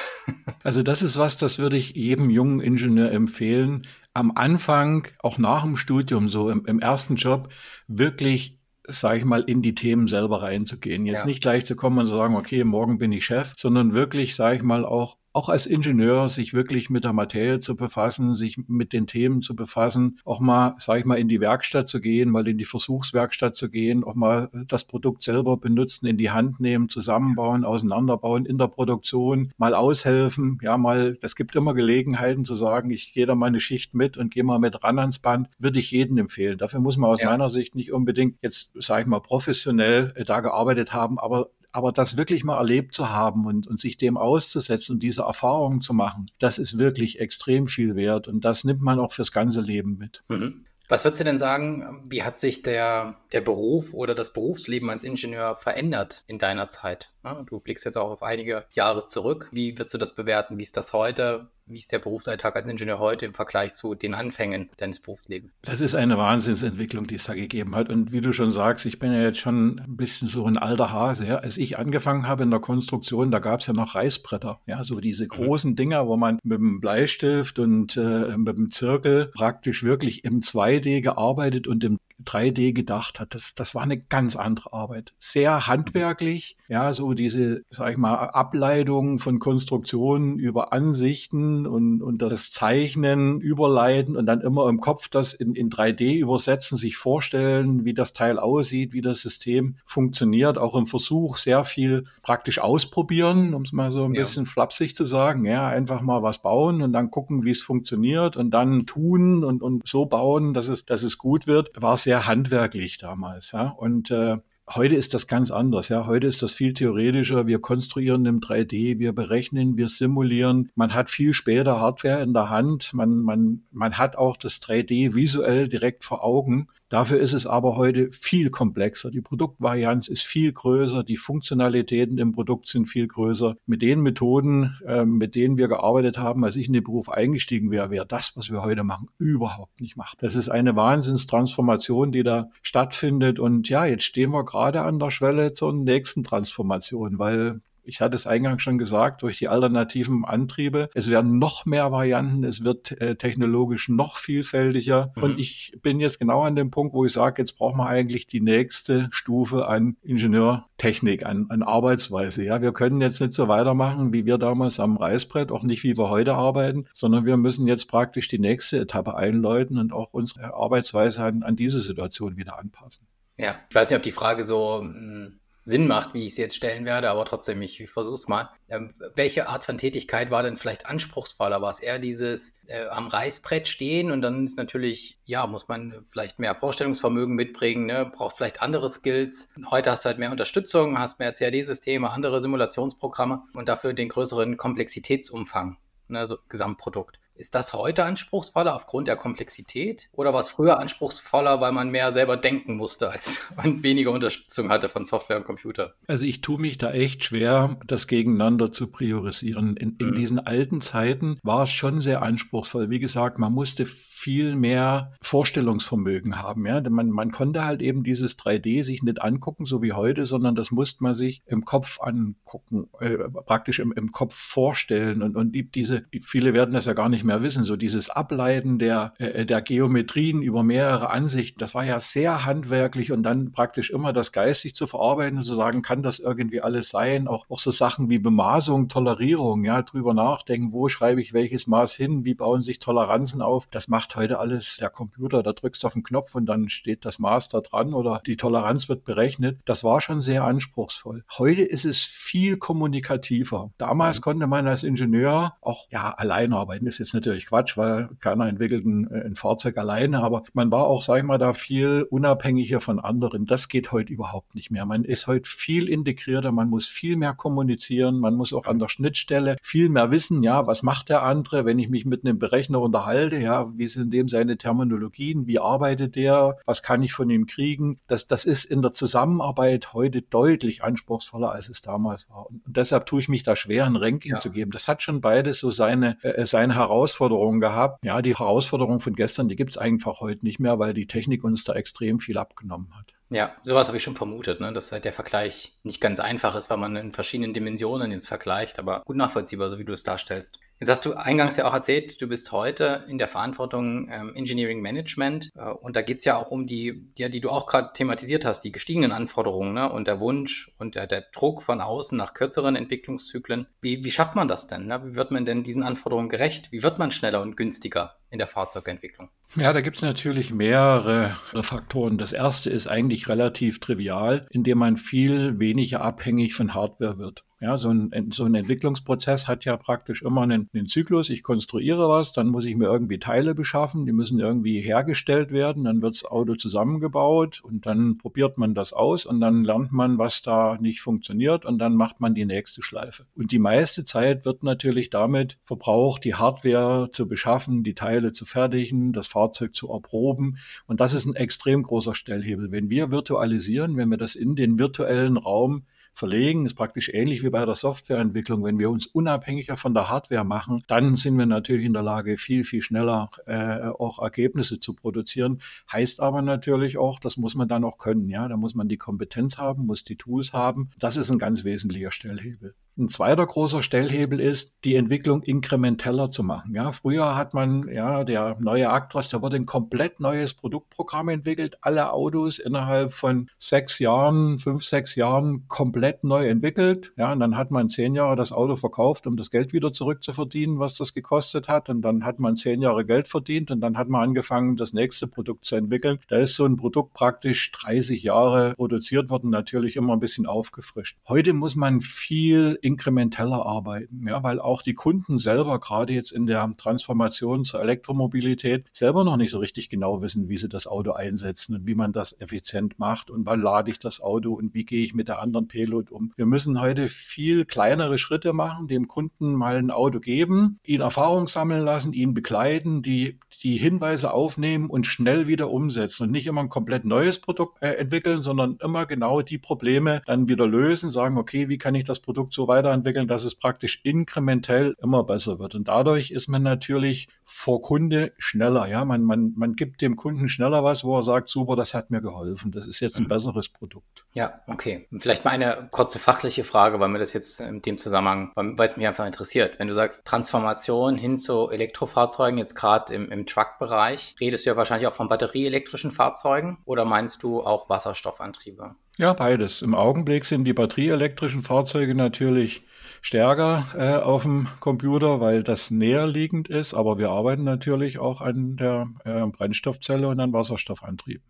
Also 0.64 0.82
das 0.82 1.02
ist 1.02 1.16
was, 1.16 1.36
das 1.36 1.60
würde 1.60 1.76
ich 1.76 1.94
jedem 1.94 2.30
jungen 2.30 2.58
Ingenieur 2.58 3.12
empfehlen, 3.12 3.86
am 4.12 4.32
Anfang, 4.34 5.06
auch 5.20 5.38
nach 5.38 5.62
dem 5.62 5.76
Studium, 5.76 6.28
so 6.28 6.50
im, 6.50 6.66
im 6.66 6.80
ersten 6.80 7.14
Job, 7.14 7.48
wirklich 7.86 8.58
sage 8.88 9.18
ich 9.18 9.24
mal, 9.24 9.42
in 9.42 9.62
die 9.62 9.74
Themen 9.74 10.08
selber 10.08 10.42
reinzugehen. 10.42 11.06
Jetzt 11.06 11.20
ja. 11.20 11.26
nicht 11.26 11.42
gleich 11.42 11.64
zu 11.64 11.76
kommen 11.76 11.98
und 11.98 12.06
zu 12.06 12.16
sagen, 12.16 12.36
okay, 12.36 12.64
morgen 12.64 12.98
bin 12.98 13.12
ich 13.12 13.24
Chef, 13.24 13.54
sondern 13.56 13.94
wirklich, 13.94 14.34
sage 14.34 14.56
ich 14.56 14.62
mal, 14.62 14.84
auch 14.84 15.16
auch 15.36 15.50
als 15.50 15.66
Ingenieur 15.66 16.30
sich 16.30 16.54
wirklich 16.54 16.88
mit 16.88 17.04
der 17.04 17.12
Materie 17.12 17.60
zu 17.60 17.76
befassen, 17.76 18.34
sich 18.34 18.56
mit 18.68 18.94
den 18.94 19.06
Themen 19.06 19.42
zu 19.42 19.54
befassen, 19.54 20.18
auch 20.24 20.40
mal, 20.40 20.74
sage 20.78 21.00
ich 21.00 21.04
mal, 21.04 21.16
in 21.16 21.28
die 21.28 21.42
Werkstatt 21.42 21.88
zu 21.88 22.00
gehen, 22.00 22.30
mal 22.30 22.48
in 22.48 22.56
die 22.56 22.64
Versuchswerkstatt 22.64 23.54
zu 23.54 23.68
gehen, 23.68 24.02
auch 24.02 24.14
mal 24.14 24.48
das 24.66 24.84
Produkt 24.84 25.22
selber 25.22 25.58
benutzen, 25.58 26.06
in 26.06 26.16
die 26.16 26.30
Hand 26.30 26.58
nehmen, 26.58 26.88
zusammenbauen, 26.88 27.66
auseinanderbauen 27.66 28.46
in 28.46 28.56
der 28.56 28.68
Produktion, 28.68 29.52
mal 29.58 29.74
aushelfen, 29.74 30.58
ja, 30.62 30.78
mal, 30.78 31.18
es 31.20 31.36
gibt 31.36 31.54
immer 31.54 31.74
Gelegenheiten 31.74 32.46
zu 32.46 32.54
sagen, 32.54 32.88
ich 32.88 33.12
gehe 33.12 33.26
da 33.26 33.34
mal 33.34 33.46
eine 33.46 33.60
Schicht 33.60 33.94
mit 33.94 34.16
und 34.16 34.32
gehe 34.32 34.42
mal 34.42 34.58
mit 34.58 34.82
ran 34.84 34.98
ans 34.98 35.18
Band, 35.18 35.50
würde 35.58 35.80
ich 35.80 35.90
jedem 35.90 36.16
empfehlen. 36.16 36.56
Dafür 36.56 36.80
muss 36.80 36.96
man 36.96 37.10
aus 37.10 37.20
ja. 37.20 37.28
meiner 37.28 37.50
Sicht 37.50 37.74
nicht 37.74 37.92
unbedingt 37.92 38.38
jetzt, 38.40 38.72
sage 38.82 39.02
ich 39.02 39.06
mal, 39.06 39.20
professionell 39.20 40.14
äh, 40.16 40.24
da 40.24 40.40
gearbeitet 40.40 40.94
haben, 40.94 41.18
aber 41.18 41.50
aber 41.72 41.92
das 41.92 42.16
wirklich 42.16 42.44
mal 42.44 42.56
erlebt 42.56 42.94
zu 42.94 43.10
haben 43.10 43.46
und, 43.46 43.66
und 43.66 43.80
sich 43.80 43.96
dem 43.96 44.16
auszusetzen 44.16 44.94
und 44.94 45.02
diese 45.02 45.22
Erfahrungen 45.22 45.80
zu 45.80 45.92
machen, 45.92 46.30
das 46.38 46.58
ist 46.58 46.78
wirklich 46.78 47.20
extrem 47.20 47.66
viel 47.68 47.96
wert 47.96 48.28
und 48.28 48.44
das 48.44 48.64
nimmt 48.64 48.82
man 48.82 48.98
auch 48.98 49.12
fürs 49.12 49.32
ganze 49.32 49.60
Leben 49.60 49.96
mit. 49.98 50.22
Mhm. 50.28 50.66
Was 50.88 51.04
würdest 51.04 51.20
du 51.20 51.24
denn 51.24 51.38
sagen, 51.38 52.04
wie 52.08 52.22
hat 52.22 52.38
sich 52.38 52.62
der, 52.62 53.16
der 53.32 53.40
Beruf 53.40 53.92
oder 53.92 54.14
das 54.14 54.32
Berufsleben 54.32 54.88
als 54.88 55.02
Ingenieur 55.02 55.56
verändert 55.56 56.22
in 56.28 56.38
deiner 56.38 56.68
Zeit? 56.68 57.12
Du 57.46 57.58
blickst 57.58 57.84
jetzt 57.84 57.98
auch 57.98 58.10
auf 58.10 58.22
einige 58.22 58.66
Jahre 58.70 59.04
zurück. 59.04 59.48
Wie 59.50 59.76
würdest 59.76 59.94
du 59.94 59.98
das 59.98 60.14
bewerten? 60.14 60.58
Wie 60.58 60.62
ist 60.62 60.76
das 60.76 60.92
heute? 60.92 61.48
Wie 61.68 61.78
ist 61.78 61.90
der 61.90 61.98
Berufsalltag 61.98 62.54
als 62.54 62.68
Ingenieur 62.68 63.00
heute 63.00 63.26
im 63.26 63.34
Vergleich 63.34 63.74
zu 63.74 63.96
den 63.96 64.14
Anfängen 64.14 64.70
deines 64.76 65.00
Berufslebens? 65.00 65.56
Das 65.62 65.80
ist 65.80 65.96
eine 65.96 66.16
Wahnsinnsentwicklung, 66.16 67.08
die 67.08 67.16
es 67.16 67.24
da 67.24 67.34
gegeben 67.34 67.74
hat. 67.74 67.88
Und 67.88 68.12
wie 68.12 68.20
du 68.20 68.32
schon 68.32 68.52
sagst, 68.52 68.86
ich 68.86 69.00
bin 69.00 69.12
ja 69.12 69.20
jetzt 69.20 69.40
schon 69.40 69.80
ein 69.80 69.96
bisschen 69.96 70.28
so 70.28 70.46
ein 70.46 70.58
alter 70.58 70.92
Hase. 70.92 71.26
Ja. 71.26 71.36
Als 71.38 71.58
ich 71.58 71.76
angefangen 71.76 72.28
habe 72.28 72.44
in 72.44 72.52
der 72.52 72.60
Konstruktion, 72.60 73.32
da 73.32 73.40
gab 73.40 73.60
es 73.60 73.66
ja 73.66 73.72
noch 73.72 73.96
Reißbretter. 73.96 74.60
Ja, 74.66 74.84
so 74.84 75.00
diese 75.00 75.24
mhm. 75.24 75.28
großen 75.28 75.74
Dinger, 75.74 76.06
wo 76.06 76.16
man 76.16 76.38
mit 76.44 76.58
dem 76.60 76.80
Bleistift 76.80 77.58
und 77.58 77.96
äh, 77.96 78.36
mit 78.36 78.56
dem 78.56 78.70
Zirkel 78.70 79.32
praktisch 79.34 79.82
wirklich 79.82 80.22
im 80.22 80.42
2D 80.42 81.00
gearbeitet 81.00 81.66
und 81.66 81.82
im 81.82 81.98
3D 82.24 82.72
gedacht 82.72 83.20
hat. 83.20 83.34
Das, 83.34 83.54
das 83.54 83.74
war 83.74 83.82
eine 83.82 83.98
ganz 83.98 84.36
andere 84.36 84.72
Arbeit. 84.72 85.12
Sehr 85.18 85.66
handwerklich, 85.66 86.56
ja, 86.68 86.92
so 86.92 87.12
diese, 87.14 87.62
sag 87.70 87.92
ich 87.92 87.96
mal, 87.96 88.14
Ableitung 88.14 89.18
von 89.18 89.38
Konstruktionen 89.38 90.38
über 90.38 90.72
Ansichten 90.72 91.66
und, 91.66 92.02
und 92.02 92.22
das 92.22 92.52
Zeichnen, 92.52 93.40
Überleiten 93.40 94.16
und 94.16 94.26
dann 94.26 94.40
immer 94.40 94.68
im 94.68 94.80
Kopf 94.80 95.08
das 95.08 95.34
in, 95.34 95.54
in 95.54 95.70
3D 95.70 96.18
übersetzen, 96.18 96.78
sich 96.78 96.96
vorstellen, 96.96 97.84
wie 97.84 97.94
das 97.94 98.12
Teil 98.12 98.38
aussieht, 98.38 98.92
wie 98.92 99.02
das 99.02 99.20
System 99.20 99.76
funktioniert, 99.84 100.58
auch 100.58 100.74
im 100.74 100.86
Versuch 100.86 101.36
sehr 101.36 101.64
viel 101.64 102.04
praktisch 102.22 102.58
ausprobieren, 102.58 103.54
um 103.54 103.62
es 103.62 103.72
mal 103.72 103.92
so 103.92 104.04
ein 104.04 104.14
ja. 104.14 104.22
bisschen 104.22 104.46
flapsig 104.46 104.96
zu 104.96 105.04
sagen, 105.04 105.44
ja, 105.44 105.68
einfach 105.68 106.00
mal 106.00 106.22
was 106.22 106.40
bauen 106.40 106.82
und 106.82 106.92
dann 106.92 107.10
gucken, 107.10 107.44
wie 107.44 107.50
es 107.50 107.60
funktioniert 107.60 108.36
und 108.36 108.50
dann 108.50 108.86
tun 108.86 109.44
und, 109.44 109.62
und 109.62 109.86
so 109.86 110.06
bauen, 110.06 110.54
dass 110.54 110.68
es, 110.68 110.86
dass 110.86 111.02
es 111.02 111.18
gut 111.18 111.46
wird, 111.46 111.70
war 111.80 111.96
sehr 112.06 112.28
handwerklich 112.28 112.98
damals, 112.98 113.50
ja. 113.50 113.70
Und 113.70 114.12
äh, 114.12 114.36
Heute 114.74 114.96
ist 114.96 115.14
das 115.14 115.28
ganz 115.28 115.52
anders. 115.52 115.90
Ja, 115.90 116.06
heute 116.06 116.26
ist 116.26 116.42
das 116.42 116.52
viel 116.52 116.74
theoretischer. 116.74 117.46
Wir 117.46 117.60
konstruieren 117.60 118.26
im 118.26 118.40
3D, 118.40 118.98
wir 118.98 119.12
berechnen, 119.12 119.76
wir 119.76 119.88
simulieren. 119.88 120.72
Man 120.74 120.92
hat 120.92 121.08
viel 121.08 121.34
später 121.34 121.80
Hardware 121.80 122.20
in 122.20 122.34
der 122.34 122.50
Hand. 122.50 122.92
Man, 122.92 123.20
man, 123.20 123.62
man 123.70 123.96
hat 123.96 124.16
auch 124.16 124.36
das 124.36 124.60
3D 124.60 125.14
visuell 125.14 125.68
direkt 125.68 126.02
vor 126.02 126.24
Augen. 126.24 126.66
Dafür 126.88 127.18
ist 127.18 127.32
es 127.32 127.46
aber 127.46 127.76
heute 127.76 128.12
viel 128.12 128.50
komplexer. 128.50 129.10
Die 129.10 129.20
Produktvarianz 129.20 130.08
ist 130.08 130.22
viel 130.22 130.52
größer, 130.52 131.02
die 131.02 131.16
Funktionalitäten 131.16 132.18
im 132.18 132.32
Produkt 132.32 132.68
sind 132.68 132.86
viel 132.86 133.08
größer. 133.08 133.56
Mit 133.66 133.82
den 133.82 134.00
Methoden, 134.00 134.76
äh, 134.86 135.04
mit 135.04 135.34
denen 135.34 135.56
wir 135.56 135.66
gearbeitet 135.66 136.18
haben, 136.18 136.44
als 136.44 136.56
ich 136.56 136.68
in 136.68 136.72
den 136.72 136.84
Beruf 136.84 137.08
eingestiegen 137.08 137.70
wäre, 137.70 137.90
wäre 137.90 138.06
das, 138.06 138.32
was 138.36 138.50
wir 138.50 138.62
heute 138.62 138.84
machen, 138.84 139.08
überhaupt 139.18 139.80
nicht 139.80 139.96
machbar. 139.96 140.18
Das 140.20 140.36
ist 140.36 140.48
eine 140.48 140.76
Wahnsinnstransformation, 140.76 142.12
die 142.12 142.22
da 142.22 142.50
stattfindet. 142.62 143.40
Und 143.40 143.68
ja, 143.68 143.84
jetzt 143.84 144.04
stehen 144.04 144.30
wir 144.30 144.44
gerade 144.44 144.82
an 144.82 144.98
der 144.98 145.10
Schwelle 145.10 145.52
zur 145.54 145.72
nächsten 145.72 146.22
Transformation, 146.22 147.18
weil 147.18 147.60
ich 147.86 148.00
hatte 148.00 148.16
es 148.16 148.26
eingangs 148.26 148.62
schon 148.62 148.78
gesagt, 148.78 149.22
durch 149.22 149.38
die 149.38 149.48
alternativen 149.48 150.24
Antriebe. 150.24 150.90
Es 150.94 151.08
werden 151.08 151.38
noch 151.38 151.66
mehr 151.66 151.92
Varianten, 151.92 152.44
es 152.44 152.64
wird 152.64 153.00
äh, 153.00 153.16
technologisch 153.16 153.88
noch 153.88 154.16
vielfältiger. 154.16 155.12
Mhm. 155.16 155.22
Und 155.22 155.38
ich 155.38 155.72
bin 155.82 156.00
jetzt 156.00 156.18
genau 156.18 156.42
an 156.42 156.56
dem 156.56 156.70
Punkt, 156.70 156.94
wo 156.94 157.04
ich 157.04 157.12
sage, 157.12 157.42
jetzt 157.42 157.56
brauchen 157.56 157.78
wir 157.78 157.86
eigentlich 157.86 158.26
die 158.26 158.40
nächste 158.40 159.08
Stufe 159.10 159.68
an 159.68 159.96
Ingenieurtechnik, 160.02 161.24
an, 161.24 161.46
an 161.48 161.62
Arbeitsweise. 161.62 162.44
Ja, 162.44 162.60
wir 162.60 162.72
können 162.72 163.00
jetzt 163.00 163.20
nicht 163.20 163.34
so 163.34 163.48
weitermachen, 163.48 164.12
wie 164.12 164.26
wir 164.26 164.38
damals 164.38 164.80
am 164.80 164.96
Reißbrett, 164.96 165.52
auch 165.52 165.62
nicht 165.62 165.84
wie 165.84 165.96
wir 165.96 166.10
heute 166.10 166.34
arbeiten, 166.34 166.86
sondern 166.92 167.24
wir 167.24 167.36
müssen 167.36 167.66
jetzt 167.66 167.86
praktisch 167.88 168.28
die 168.28 168.38
nächste 168.38 168.80
Etappe 168.80 169.16
einläuten 169.16 169.78
und 169.78 169.92
auch 169.92 170.12
unsere 170.12 170.54
Arbeitsweise 170.54 171.22
an, 171.22 171.42
an 171.42 171.56
diese 171.56 171.80
Situation 171.80 172.36
wieder 172.36 172.58
anpassen. 172.58 173.06
Ja, 173.38 173.56
ich 173.68 173.74
weiß 173.74 173.90
nicht, 173.90 173.98
ob 173.98 174.02
die 174.02 174.12
Frage 174.12 174.44
so 174.44 174.80
hm, 174.80 175.40
Sinn 175.66 175.88
macht, 175.88 176.14
wie 176.14 176.24
ich 176.24 176.32
es 176.32 176.36
jetzt 176.36 176.54
stellen 176.54 176.84
werde, 176.84 177.10
aber 177.10 177.24
trotzdem, 177.24 177.60
ich, 177.60 177.80
ich 177.80 177.90
versuche 177.90 178.14
es 178.14 178.28
mal. 178.28 178.50
Ähm, 178.68 178.94
welche 179.16 179.48
Art 179.48 179.64
von 179.64 179.78
Tätigkeit 179.78 180.30
war 180.30 180.44
denn 180.44 180.56
vielleicht 180.56 180.86
anspruchsvoller? 180.86 181.60
War 181.60 181.72
es 181.72 181.80
eher 181.80 181.98
dieses 181.98 182.56
äh, 182.68 182.86
am 182.86 183.08
Reißbrett 183.08 183.66
stehen 183.66 184.12
und 184.12 184.22
dann 184.22 184.44
ist 184.44 184.58
natürlich, 184.58 185.18
ja, 185.24 185.44
muss 185.48 185.66
man 185.66 186.04
vielleicht 186.06 186.38
mehr 186.38 186.54
Vorstellungsvermögen 186.54 187.34
mitbringen, 187.34 187.86
ne? 187.86 188.08
braucht 188.14 188.36
vielleicht 188.36 188.62
andere 188.62 188.88
Skills. 188.88 189.50
Heute 189.68 189.90
hast 189.90 190.04
du 190.04 190.10
halt 190.10 190.18
mehr 190.18 190.30
Unterstützung, 190.30 191.00
hast 191.00 191.18
mehr 191.18 191.32
CAD-Systeme, 191.32 192.10
andere 192.10 192.40
Simulationsprogramme 192.40 193.42
und 193.54 193.68
dafür 193.68 193.92
den 193.92 194.08
größeren 194.08 194.56
Komplexitätsumfang, 194.56 195.78
ne? 196.06 196.20
also 196.20 196.38
Gesamtprodukt. 196.48 197.18
Ist 197.36 197.54
das 197.54 197.74
heute 197.74 198.04
anspruchsvoller 198.04 198.74
aufgrund 198.74 199.08
der 199.08 199.16
Komplexität 199.16 200.08
oder 200.12 200.32
war 200.32 200.40
es 200.40 200.48
früher 200.48 200.78
anspruchsvoller, 200.78 201.60
weil 201.60 201.72
man 201.72 201.90
mehr 201.90 202.12
selber 202.12 202.36
denken 202.36 202.76
musste, 202.76 203.10
als 203.10 203.42
man 203.56 203.82
weniger 203.82 204.10
Unterstützung 204.10 204.70
hatte 204.70 204.88
von 204.88 205.04
Software 205.04 205.36
und 205.36 205.44
Computer? 205.44 205.94
Also 206.06 206.24
ich 206.24 206.40
tue 206.40 206.58
mich 206.58 206.78
da 206.78 206.92
echt 206.92 207.24
schwer, 207.24 207.78
das 207.86 208.06
gegeneinander 208.06 208.72
zu 208.72 208.86
priorisieren. 208.86 209.76
In, 209.76 209.96
in 209.98 210.10
mhm. 210.10 210.14
diesen 210.14 210.38
alten 210.38 210.80
Zeiten 210.80 211.38
war 211.42 211.64
es 211.64 211.72
schon 211.72 212.00
sehr 212.00 212.22
anspruchsvoll. 212.22 212.90
Wie 212.90 213.00
gesagt, 213.00 213.38
man 213.38 213.52
musste 213.52 213.86
viel 214.26 214.56
mehr 214.56 215.12
Vorstellungsvermögen 215.22 216.42
haben. 216.42 216.66
Ja? 216.66 216.82
Man, 216.90 217.10
man 217.10 217.30
konnte 217.30 217.64
halt 217.64 217.80
eben 217.80 218.02
dieses 218.02 218.36
3D 218.36 218.82
sich 218.82 219.04
nicht 219.04 219.22
angucken, 219.22 219.66
so 219.66 219.82
wie 219.82 219.92
heute, 219.92 220.26
sondern 220.26 220.56
das 220.56 220.72
musste 220.72 221.04
man 221.04 221.14
sich 221.14 221.42
im 221.46 221.64
Kopf 221.64 222.00
angucken, 222.00 222.88
äh, 222.98 223.18
praktisch 223.46 223.78
im, 223.78 223.92
im 223.92 224.10
Kopf 224.10 224.34
vorstellen. 224.34 225.22
Und, 225.22 225.36
und 225.36 225.52
die, 225.52 225.70
diese, 225.70 226.06
viele 226.22 226.54
werden 226.54 226.74
das 226.74 226.86
ja 226.86 226.94
gar 226.94 227.08
nicht 227.08 227.22
mehr 227.22 227.40
wissen, 227.40 227.62
so 227.62 227.76
dieses 227.76 228.10
Ableiten 228.10 228.80
der, 228.80 229.14
äh, 229.18 229.46
der 229.46 229.62
Geometrien 229.62 230.42
über 230.42 230.64
mehrere 230.64 231.10
Ansichten, 231.10 231.60
das 231.60 231.76
war 231.76 231.84
ja 231.84 232.00
sehr 232.00 232.44
handwerklich 232.44 233.12
und 233.12 233.22
dann 233.22 233.52
praktisch 233.52 233.90
immer 233.90 234.12
das 234.12 234.32
geistig 234.32 234.74
zu 234.74 234.88
verarbeiten 234.88 235.38
und 235.38 235.44
zu 235.44 235.54
sagen, 235.54 235.82
kann 235.82 236.02
das 236.02 236.18
irgendwie 236.18 236.62
alles 236.62 236.88
sein? 236.88 237.28
Auch, 237.28 237.48
auch 237.48 237.60
so 237.60 237.70
Sachen 237.70 238.10
wie 238.10 238.18
Bemaßung, 238.18 238.88
Tolerierung, 238.88 239.62
ja, 239.62 239.82
drüber 239.82 240.14
nachdenken, 240.14 240.72
wo 240.72 240.88
schreibe 240.88 241.20
ich 241.20 241.32
welches 241.32 241.68
Maß 241.68 241.94
hin, 241.94 242.24
wie 242.24 242.34
bauen 242.34 242.64
sich 242.64 242.80
Toleranzen 242.80 243.40
auf. 243.40 243.68
Das 243.70 243.86
macht 243.86 244.15
heute 244.16 244.38
alles 244.38 244.78
der 244.78 244.90
Computer, 244.90 245.42
da 245.42 245.52
drückst 245.52 245.82
du 245.82 245.86
auf 245.86 245.92
den 245.92 246.02
Knopf 246.02 246.34
und 246.34 246.46
dann 246.46 246.68
steht 246.68 247.04
das 247.04 247.18
Maß 247.18 247.48
da 247.48 247.60
dran 247.60 247.94
oder 247.94 248.20
die 248.26 248.36
Toleranz 248.36 248.88
wird 248.88 249.04
berechnet. 249.04 249.60
Das 249.64 249.84
war 249.84 250.00
schon 250.00 250.20
sehr 250.20 250.44
anspruchsvoll. 250.44 251.24
Heute 251.38 251.62
ist 251.62 251.84
es 251.84 252.02
viel 252.02 252.56
kommunikativer. 252.56 253.70
Damals 253.78 254.18
mhm. 254.18 254.22
konnte 254.22 254.46
man 254.46 254.66
als 254.66 254.82
Ingenieur 254.82 255.54
auch 255.60 255.86
ja 255.90 256.10
allein 256.10 256.52
arbeiten. 256.52 256.84
Das 256.84 256.94
ist 256.94 256.98
jetzt 256.98 257.14
natürlich 257.14 257.46
Quatsch, 257.46 257.76
weil 257.76 258.08
keiner 258.20 258.46
entwickelt 258.48 258.84
ein, 258.84 259.08
ein 259.08 259.36
Fahrzeug 259.36 259.76
alleine, 259.78 260.22
aber 260.22 260.44
man 260.52 260.70
war 260.70 260.84
auch, 260.86 261.02
sag 261.02 261.18
ich 261.18 261.24
mal, 261.24 261.38
da 261.38 261.52
viel 261.52 262.06
unabhängiger 262.10 262.80
von 262.80 263.00
anderen. 263.00 263.46
Das 263.46 263.68
geht 263.68 263.92
heute 263.92 264.12
überhaupt 264.12 264.54
nicht 264.54 264.70
mehr. 264.70 264.86
Man 264.86 265.04
ist 265.04 265.26
heute 265.26 265.48
viel 265.48 265.88
integrierter, 265.88 266.52
man 266.52 266.68
muss 266.68 266.86
viel 266.86 267.16
mehr 267.16 267.34
kommunizieren, 267.34 268.18
man 268.18 268.34
muss 268.34 268.52
auch 268.52 268.66
an 268.66 268.78
der 268.78 268.88
Schnittstelle 268.88 269.56
viel 269.62 269.88
mehr 269.88 270.12
wissen, 270.12 270.42
ja, 270.42 270.66
was 270.66 270.82
macht 270.82 271.08
der 271.08 271.22
andere, 271.22 271.64
wenn 271.64 271.78
ich 271.78 271.88
mich 271.88 272.04
mit 272.04 272.24
einem 272.24 272.38
Berechner 272.38 272.80
unterhalte, 272.80 273.38
ja, 273.38 273.70
wie 273.76 273.88
sind 273.96 274.12
dem 274.12 274.28
seine 274.28 274.56
Terminologien, 274.56 275.46
wie 275.46 275.58
arbeitet 275.58 276.16
der, 276.16 276.58
was 276.64 276.82
kann 276.82 277.02
ich 277.02 277.12
von 277.12 277.28
ihm 277.30 277.46
kriegen. 277.46 277.98
Das, 278.08 278.26
das 278.26 278.44
ist 278.44 278.64
in 278.64 278.82
der 278.82 278.92
Zusammenarbeit 278.92 279.92
heute 279.92 280.22
deutlich 280.22 280.84
anspruchsvoller, 280.84 281.52
als 281.52 281.68
es 281.68 281.82
damals 281.82 282.28
war. 282.30 282.46
Und 282.50 282.62
deshalb 282.66 283.06
tue 283.06 283.20
ich 283.20 283.28
mich 283.28 283.42
da 283.42 283.56
schwer, 283.56 283.86
ein 283.86 283.96
Ranking 283.96 284.32
ja. 284.32 284.40
zu 284.40 284.50
geben. 284.50 284.70
Das 284.70 284.88
hat 284.88 285.02
schon 285.02 285.20
beides 285.20 285.58
so 285.58 285.70
seine, 285.70 286.22
äh, 286.22 286.46
seine 286.46 286.74
Herausforderungen 286.74 287.16
Herausforderungen 287.16 287.60
gehabt. 287.60 288.04
Ja, 288.04 288.22
die 288.22 288.36
Herausforderungen 288.36 289.00
von 289.00 289.14
gestern, 289.14 289.48
die 289.48 289.56
gibt 289.56 289.70
es 289.70 289.78
einfach 289.78 290.20
heute 290.20 290.44
nicht 290.44 290.60
mehr, 290.60 290.78
weil 290.78 290.94
die 290.94 291.06
Technik 291.06 291.44
uns 291.44 291.64
da 291.64 291.74
extrem 291.74 292.20
viel 292.20 292.38
abgenommen 292.38 292.88
hat. 292.96 293.15
Ja, 293.28 293.56
sowas 293.64 293.88
habe 293.88 293.96
ich 293.96 294.04
schon 294.04 294.14
vermutet, 294.14 294.60
ne? 294.60 294.72
dass 294.72 294.92
halt 294.92 295.04
der 295.04 295.12
Vergleich 295.12 295.76
nicht 295.82 296.00
ganz 296.00 296.20
einfach 296.20 296.54
ist, 296.54 296.70
weil 296.70 296.76
man 296.76 296.94
in 296.94 297.10
verschiedenen 297.10 297.52
Dimensionen 297.52 298.12
jetzt 298.12 298.28
vergleicht, 298.28 298.78
aber 298.78 299.02
gut 299.04 299.16
nachvollziehbar, 299.16 299.68
so 299.68 299.78
wie 299.78 299.84
du 299.84 299.92
es 299.92 300.04
darstellst. 300.04 300.60
Jetzt 300.78 300.90
hast 300.90 301.06
du 301.06 301.14
eingangs 301.14 301.56
ja 301.56 301.66
auch 301.66 301.72
erzählt, 301.72 302.20
du 302.20 302.28
bist 302.28 302.52
heute 302.52 303.04
in 303.08 303.18
der 303.18 303.26
Verantwortung 303.26 304.08
ähm, 304.10 304.32
Engineering 304.36 304.80
Management 304.80 305.50
äh, 305.56 305.70
und 305.70 305.96
da 305.96 306.02
geht 306.02 306.18
es 306.18 306.24
ja 306.24 306.36
auch 306.36 306.52
um 306.52 306.66
die, 306.66 307.10
ja, 307.18 307.28
die 307.28 307.40
du 307.40 307.50
auch 307.50 307.66
gerade 307.66 307.92
thematisiert 307.94 308.44
hast, 308.44 308.60
die 308.60 308.70
gestiegenen 308.70 309.10
Anforderungen 309.10 309.74
ne? 309.74 309.90
und 309.90 310.06
der 310.06 310.20
Wunsch 310.20 310.70
und 310.78 310.94
der, 310.94 311.08
der 311.08 311.22
Druck 311.32 311.62
von 311.62 311.80
außen 311.80 312.16
nach 312.16 312.32
kürzeren 312.32 312.76
Entwicklungszyklen. 312.76 313.66
Wie, 313.80 314.04
wie 314.04 314.10
schafft 314.12 314.36
man 314.36 314.46
das 314.46 314.68
denn? 314.68 314.86
Ne? 314.86 315.02
Wie 315.04 315.16
wird 315.16 315.32
man 315.32 315.44
denn 315.44 315.64
diesen 315.64 315.82
Anforderungen 315.82 316.28
gerecht? 316.28 316.70
Wie 316.70 316.84
wird 316.84 316.98
man 316.98 317.10
schneller 317.10 317.42
und 317.42 317.56
günstiger 317.56 318.16
in 318.30 318.38
der 318.38 318.46
Fahrzeugentwicklung? 318.46 319.30
Ja, 319.54 319.72
da 319.72 319.80
gibt 319.80 319.96
es 319.96 320.02
natürlich 320.02 320.52
mehrere 320.52 321.36
Faktoren. 321.62 322.18
Das 322.18 322.32
erste 322.32 322.68
ist 322.68 322.88
eigentlich 322.88 323.28
relativ 323.28 323.80
trivial, 323.80 324.46
indem 324.50 324.78
man 324.78 324.96
viel 324.96 325.58
weniger 325.58 326.02
abhängig 326.02 326.54
von 326.54 326.74
Hardware 326.74 327.18
wird. 327.18 327.44
Ja, 327.58 327.78
so 327.78 327.88
ein, 327.88 328.10
so 328.32 328.44
ein 328.44 328.54
Entwicklungsprozess 328.54 329.48
hat 329.48 329.64
ja 329.64 329.78
praktisch 329.78 330.20
immer 330.20 330.42
einen, 330.42 330.68
einen 330.74 330.88
Zyklus. 330.88 331.30
Ich 331.30 331.42
konstruiere 331.42 332.06
was, 332.06 332.32
dann 332.32 332.48
muss 332.48 332.66
ich 332.66 332.76
mir 332.76 332.84
irgendwie 332.84 333.18
Teile 333.18 333.54
beschaffen, 333.54 334.04
die 334.04 334.12
müssen 334.12 334.38
irgendwie 334.38 334.80
hergestellt 334.80 335.50
werden, 335.52 335.84
dann 335.84 336.02
wird 336.02 336.16
das 336.16 336.26
Auto 336.26 336.56
zusammengebaut 336.56 337.62
und 337.64 337.86
dann 337.86 338.18
probiert 338.18 338.58
man 338.58 338.74
das 338.74 338.92
aus 338.92 339.24
und 339.24 339.40
dann 339.40 339.64
lernt 339.64 339.90
man, 339.90 340.18
was 340.18 340.42
da 340.42 340.76
nicht 340.78 341.00
funktioniert 341.00 341.64
und 341.64 341.78
dann 341.78 341.94
macht 341.94 342.20
man 342.20 342.34
die 342.34 342.44
nächste 342.44 342.82
Schleife. 342.82 343.24
Und 343.34 343.52
die 343.52 343.58
meiste 343.58 344.04
Zeit 344.04 344.44
wird 344.44 344.62
natürlich 344.62 345.08
damit 345.08 345.58
verbraucht, 345.64 346.24
die 346.24 346.34
Hardware 346.34 347.08
zu 347.10 347.26
beschaffen, 347.26 347.82
die 347.82 347.94
Teile 347.94 348.32
zu 348.32 348.44
fertigen, 348.44 349.14
das 349.14 349.26
Fahrzeug 349.36 349.76
zu 349.76 349.90
erproben. 349.90 350.56
Und 350.86 351.00
das 351.00 351.12
ist 351.12 351.26
ein 351.26 351.34
extrem 351.34 351.82
großer 351.82 352.14
Stellhebel. 352.14 352.72
Wenn 352.72 352.88
wir 352.88 353.10
virtualisieren, 353.10 353.98
wenn 353.98 354.08
wir 354.08 354.16
das 354.16 354.34
in 354.34 354.56
den 354.56 354.78
virtuellen 354.78 355.36
Raum 355.36 355.84
verlegen. 356.16 356.64
Ist 356.64 356.74
praktisch 356.74 357.10
ähnlich 357.12 357.42
wie 357.42 357.50
bei 357.50 357.64
der 357.64 357.74
Softwareentwicklung. 357.74 358.64
Wenn 358.64 358.78
wir 358.78 358.90
uns 358.90 359.06
unabhängiger 359.06 359.76
von 359.76 359.92
der 359.92 360.08
Hardware 360.08 360.44
machen, 360.44 360.82
dann 360.88 361.16
sind 361.16 361.36
wir 361.36 361.46
natürlich 361.46 361.84
in 361.84 361.92
der 361.92 362.02
Lage, 362.02 362.38
viel, 362.38 362.64
viel 362.64 362.80
schneller 362.80 363.30
äh, 363.44 363.88
auch 363.98 364.18
Ergebnisse 364.18 364.80
zu 364.80 364.94
produzieren. 364.94 365.60
Heißt 365.92 366.20
aber 366.20 366.40
natürlich 366.42 366.96
auch, 366.96 367.20
das 367.20 367.36
muss 367.36 367.54
man 367.54 367.68
dann 367.68 367.84
auch 367.84 367.98
können. 367.98 368.28
Ja, 368.28 368.48
da 368.48 368.56
muss 368.56 368.74
man 368.74 368.88
die 368.88 368.96
Kompetenz 368.96 369.58
haben, 369.58 369.86
muss 369.86 370.04
die 370.04 370.16
Tools 370.16 370.54
haben. 370.54 370.90
Das 370.98 371.18
ist 371.18 371.30
ein 371.30 371.38
ganz 371.38 371.64
wesentlicher 371.64 372.12
Stellhebel. 372.12 372.74
Ein 372.98 373.10
zweiter 373.10 373.44
großer 373.44 373.82
Stellhebel 373.82 374.40
ist, 374.40 374.78
die 374.84 374.96
Entwicklung 374.96 375.42
inkrementeller 375.42 376.30
zu 376.30 376.42
machen. 376.42 376.74
Ja, 376.74 376.92
früher 376.92 377.36
hat 377.36 377.52
man, 377.52 377.86
ja, 377.92 378.24
der 378.24 378.56
neue 378.58 378.88
Actros, 378.88 379.28
da 379.28 379.42
wurde 379.42 379.56
ein 379.56 379.66
komplett 379.66 380.18
neues 380.18 380.54
Produktprogramm 380.54 381.28
entwickelt. 381.28 381.76
Alle 381.82 382.14
Autos 382.14 382.58
innerhalb 382.58 383.12
von 383.12 383.50
sechs 383.58 383.98
Jahren, 383.98 384.58
fünf, 384.58 384.82
sechs 384.82 385.14
Jahren 385.14 385.68
komplett 385.68 386.24
neu 386.24 386.48
entwickelt. 386.48 387.12
Ja, 387.18 387.32
und 387.32 387.40
dann 387.40 387.58
hat 387.58 387.70
man 387.70 387.90
zehn 387.90 388.14
Jahre 388.14 388.34
das 388.34 388.50
Auto 388.50 388.76
verkauft, 388.76 389.26
um 389.26 389.36
das 389.36 389.50
Geld 389.50 389.74
wieder 389.74 389.92
zurückzuverdienen, 389.92 390.78
was 390.78 390.94
das 390.94 391.12
gekostet 391.12 391.68
hat. 391.68 391.90
Und 391.90 392.00
dann 392.00 392.24
hat 392.24 392.38
man 392.38 392.56
zehn 392.56 392.80
Jahre 392.80 393.04
Geld 393.04 393.28
verdient 393.28 393.70
und 393.70 393.82
dann 393.82 393.98
hat 393.98 394.08
man 394.08 394.22
angefangen, 394.22 394.78
das 394.78 394.94
nächste 394.94 395.26
Produkt 395.26 395.66
zu 395.66 395.76
entwickeln. 395.76 396.18
Da 396.28 396.38
ist 396.38 396.54
so 396.54 396.64
ein 396.64 396.78
Produkt 396.78 397.12
praktisch 397.12 397.72
30 397.72 398.22
Jahre 398.22 398.72
produziert 398.72 399.28
worden, 399.28 399.50
natürlich 399.50 399.96
immer 399.96 400.14
ein 400.14 400.20
bisschen 400.20 400.46
aufgefrischt. 400.46 401.18
Heute 401.28 401.52
muss 401.52 401.76
man 401.76 402.00
viel 402.00 402.78
inkrementeller 402.86 403.66
arbeiten, 403.66 404.28
ja, 404.28 404.44
weil 404.44 404.60
auch 404.60 404.80
die 404.80 404.94
Kunden 404.94 405.38
selber 405.38 405.80
gerade 405.80 406.12
jetzt 406.12 406.30
in 406.30 406.46
der 406.46 406.72
Transformation 406.76 407.64
zur 407.64 407.80
Elektromobilität 407.80 408.86
selber 408.92 409.24
noch 409.24 409.36
nicht 409.36 409.50
so 409.50 409.58
richtig 409.58 409.90
genau 409.90 410.22
wissen, 410.22 410.48
wie 410.48 410.56
sie 410.56 410.68
das 410.68 410.86
Auto 410.86 411.10
einsetzen 411.10 411.74
und 411.74 411.86
wie 411.86 411.96
man 411.96 412.12
das 412.12 412.40
effizient 412.40 413.00
macht 413.00 413.28
und 413.28 413.44
wann 413.44 413.60
lade 413.60 413.90
ich 413.90 413.98
das 413.98 414.20
Auto 414.20 414.52
und 414.54 414.72
wie 414.72 414.84
gehe 414.84 415.02
ich 415.02 415.14
mit 415.14 415.26
der 415.26 415.42
anderen 415.42 415.66
Payload 415.66 416.12
um. 416.12 416.32
Wir 416.36 416.46
müssen 416.46 416.80
heute 416.80 417.08
viel 417.08 417.64
kleinere 417.64 418.18
Schritte 418.18 418.52
machen, 418.52 418.86
dem 418.86 419.08
Kunden 419.08 419.54
mal 419.54 419.76
ein 419.76 419.90
Auto 419.90 420.20
geben, 420.20 420.78
ihn 420.84 421.00
Erfahrung 421.00 421.48
sammeln 421.48 421.84
lassen, 421.84 422.12
ihn 422.12 422.34
begleiten, 422.34 423.02
die, 423.02 423.40
die 423.64 423.78
Hinweise 423.78 424.32
aufnehmen 424.32 424.90
und 424.90 425.08
schnell 425.08 425.48
wieder 425.48 425.72
umsetzen 425.72 426.22
und 426.22 426.30
nicht 426.30 426.46
immer 426.46 426.60
ein 426.60 426.68
komplett 426.68 427.04
neues 427.04 427.40
Produkt 427.40 427.82
äh, 427.82 427.94
entwickeln, 427.94 428.42
sondern 428.42 428.78
immer 428.80 429.06
genau 429.06 429.42
die 429.42 429.58
Probleme 429.58 430.22
dann 430.24 430.48
wieder 430.48 430.68
lösen, 430.68 431.10
sagen, 431.10 431.36
okay, 431.36 431.68
wie 431.68 431.78
kann 431.78 431.96
ich 431.96 432.04
das 432.04 432.20
Produkt 432.20 432.54
so 432.54 432.68
weit 432.68 432.75
weiterentwickeln, 432.76 433.26
dass 433.26 433.44
es 433.44 433.54
praktisch 433.54 434.00
inkrementell 434.04 434.94
immer 435.02 435.24
besser 435.24 435.58
wird. 435.58 435.74
Und 435.74 435.88
dadurch 435.88 436.30
ist 436.30 436.48
man 436.48 436.62
natürlich 436.62 437.28
vor 437.48 437.80
Kunde 437.80 438.32
schneller. 438.38 438.88
Ja, 438.88 439.04
man, 439.04 439.22
man, 439.22 439.52
man 439.56 439.74
gibt 439.74 440.02
dem 440.02 440.16
Kunden 440.16 440.48
schneller 440.48 440.82
was, 440.82 441.04
wo 441.04 441.16
er 441.16 441.22
sagt, 441.22 441.48
super, 441.48 441.76
das 441.76 441.94
hat 441.94 442.10
mir 442.10 442.20
geholfen. 442.20 442.72
Das 442.72 442.86
ist 442.86 443.00
jetzt 443.00 443.18
ein 443.18 443.24
mhm. 443.24 443.28
besseres 443.28 443.68
Produkt. 443.68 444.26
Ja, 444.32 444.60
okay. 444.66 445.06
Vielleicht 445.18 445.44
mal 445.44 445.52
eine 445.52 445.88
kurze 445.92 446.18
fachliche 446.18 446.64
Frage, 446.64 446.98
weil 446.98 447.08
mir 447.08 447.20
das 447.20 447.32
jetzt 447.32 447.60
in 447.60 447.82
dem 447.82 447.98
Zusammenhang, 447.98 448.50
weil 448.54 448.88
es 448.88 448.96
mich 448.96 449.06
einfach 449.06 449.26
interessiert. 449.26 449.78
Wenn 449.78 449.86
du 449.86 449.94
sagst, 449.94 450.26
Transformation 450.26 451.16
hin 451.16 451.38
zu 451.38 451.70
Elektrofahrzeugen, 451.70 452.58
jetzt 452.58 452.74
gerade 452.74 453.14
im, 453.14 453.30
im 453.30 453.46
Truck-Bereich, 453.46 454.34
redest 454.40 454.66
du 454.66 454.70
ja 454.70 454.76
wahrscheinlich 454.76 455.06
auch 455.06 455.14
von 455.14 455.28
batterieelektrischen 455.28 456.10
Fahrzeugen 456.10 456.78
oder 456.84 457.04
meinst 457.04 457.44
du 457.44 457.62
auch 457.62 457.88
Wasserstoffantriebe? 457.88 458.96
Ja, 459.18 459.32
beides. 459.32 459.82
Im 459.82 459.94
Augenblick 459.94 460.44
sind 460.44 460.64
die 460.64 460.74
batterieelektrischen 460.74 461.62
Fahrzeuge 461.62 462.14
natürlich 462.14 462.82
stärker 463.22 463.86
äh, 463.96 464.22
auf 464.22 464.42
dem 464.42 464.68
Computer, 464.80 465.40
weil 465.40 465.62
das 465.62 465.90
näher 465.90 466.26
liegend 466.26 466.68
ist, 466.68 466.94
aber 466.94 467.18
wir 467.18 467.30
arbeiten 467.30 467.64
natürlich 467.64 468.18
auch 468.18 468.40
an 468.40 468.76
der 468.76 469.08
äh, 469.24 469.46
Brennstoffzelle 469.46 470.28
und 470.28 470.40
an 470.40 470.52
Wasserstoffantrieb. 470.52 471.42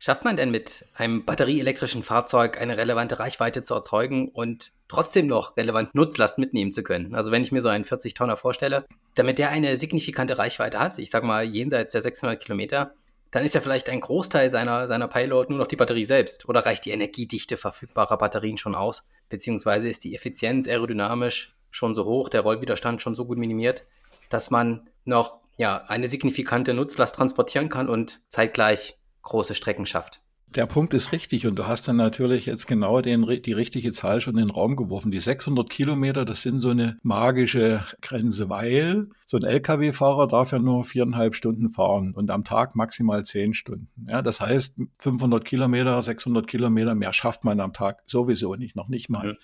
Schafft 0.00 0.24
man 0.24 0.36
denn 0.36 0.52
mit 0.52 0.84
einem 0.94 1.24
batterieelektrischen 1.24 2.04
Fahrzeug 2.04 2.60
eine 2.60 2.76
relevante 2.76 3.18
Reichweite 3.18 3.64
zu 3.64 3.74
erzeugen 3.74 4.28
und 4.28 4.70
trotzdem 4.86 5.26
noch 5.26 5.56
relevant 5.56 5.92
Nutzlast 5.96 6.38
mitnehmen 6.38 6.70
zu 6.70 6.84
können? 6.84 7.16
Also 7.16 7.32
wenn 7.32 7.42
ich 7.42 7.50
mir 7.50 7.62
so 7.62 7.68
einen 7.68 7.84
40-Tonner 7.84 8.36
vorstelle, 8.36 8.86
damit 9.16 9.38
der 9.38 9.50
eine 9.50 9.76
signifikante 9.76 10.38
Reichweite 10.38 10.78
hat, 10.78 10.96
ich 10.98 11.10
sage 11.10 11.26
mal 11.26 11.44
jenseits 11.44 11.92
der 11.92 12.02
600 12.02 12.40
Kilometer, 12.40 12.94
dann 13.32 13.44
ist 13.44 13.56
ja 13.56 13.60
vielleicht 13.60 13.88
ein 13.88 14.00
Großteil 14.00 14.50
seiner, 14.50 14.86
seiner 14.86 15.08
Payload 15.08 15.50
nur 15.50 15.58
noch 15.58 15.66
die 15.66 15.76
Batterie 15.76 16.04
selbst. 16.04 16.48
Oder 16.48 16.64
reicht 16.64 16.84
die 16.84 16.90
Energiedichte 16.90 17.56
verfügbarer 17.56 18.18
Batterien 18.18 18.56
schon 18.56 18.76
aus? 18.76 19.04
Beziehungsweise 19.28 19.88
ist 19.88 20.04
die 20.04 20.14
Effizienz 20.14 20.68
aerodynamisch 20.68 21.56
schon 21.70 21.94
so 21.94 22.04
hoch, 22.04 22.28
der 22.28 22.42
Rollwiderstand 22.42 23.02
schon 23.02 23.14
so 23.14 23.26
gut 23.26 23.38
minimiert, 23.38 23.86
dass 24.28 24.50
man 24.50 24.88
noch 25.04 25.40
ja, 25.56 25.84
eine 25.88 26.08
signifikante 26.08 26.72
Nutzlast 26.72 27.14
transportieren 27.14 27.68
kann 27.68 27.88
und 27.88 28.20
zeitgleich 28.28 28.98
große 29.22 29.54
Strecken 29.54 29.86
schafft. 29.86 30.22
Der 30.54 30.66
Punkt 30.66 30.94
ist 30.94 31.12
richtig 31.12 31.46
und 31.46 31.58
du 31.58 31.66
hast 31.66 31.88
dann 31.88 31.96
natürlich 31.96 32.46
jetzt 32.46 32.66
genau 32.66 33.02
den, 33.02 33.26
die 33.42 33.52
richtige 33.52 33.92
Zahl 33.92 34.22
schon 34.22 34.38
in 34.38 34.46
den 34.46 34.50
Raum 34.50 34.76
geworfen. 34.76 35.10
Die 35.10 35.20
600 35.20 35.68
Kilometer, 35.68 36.24
das 36.24 36.40
sind 36.40 36.60
so 36.60 36.70
eine 36.70 36.98
magische 37.02 37.84
Grenze, 38.00 38.48
weil 38.48 39.08
so 39.26 39.36
ein 39.36 39.42
Lkw-Fahrer 39.42 40.26
darf 40.26 40.52
ja 40.52 40.58
nur 40.58 40.84
viereinhalb 40.84 41.34
Stunden 41.34 41.68
fahren 41.68 42.14
und 42.14 42.30
am 42.30 42.44
Tag 42.44 42.74
maximal 42.76 43.26
zehn 43.26 43.52
Stunden. 43.52 43.88
Ja, 44.08 44.22
das 44.22 44.40
heißt, 44.40 44.80
500 44.96 45.44
Kilometer, 45.44 46.00
600 46.00 46.46
Kilometer 46.46 46.94
mehr 46.94 47.12
schafft 47.12 47.44
man 47.44 47.60
am 47.60 47.74
Tag 47.74 48.02
sowieso 48.06 48.54
nicht, 48.54 48.74
noch 48.74 48.88
nicht 48.88 49.10
mal. 49.10 49.32
Mhm. 49.32 49.36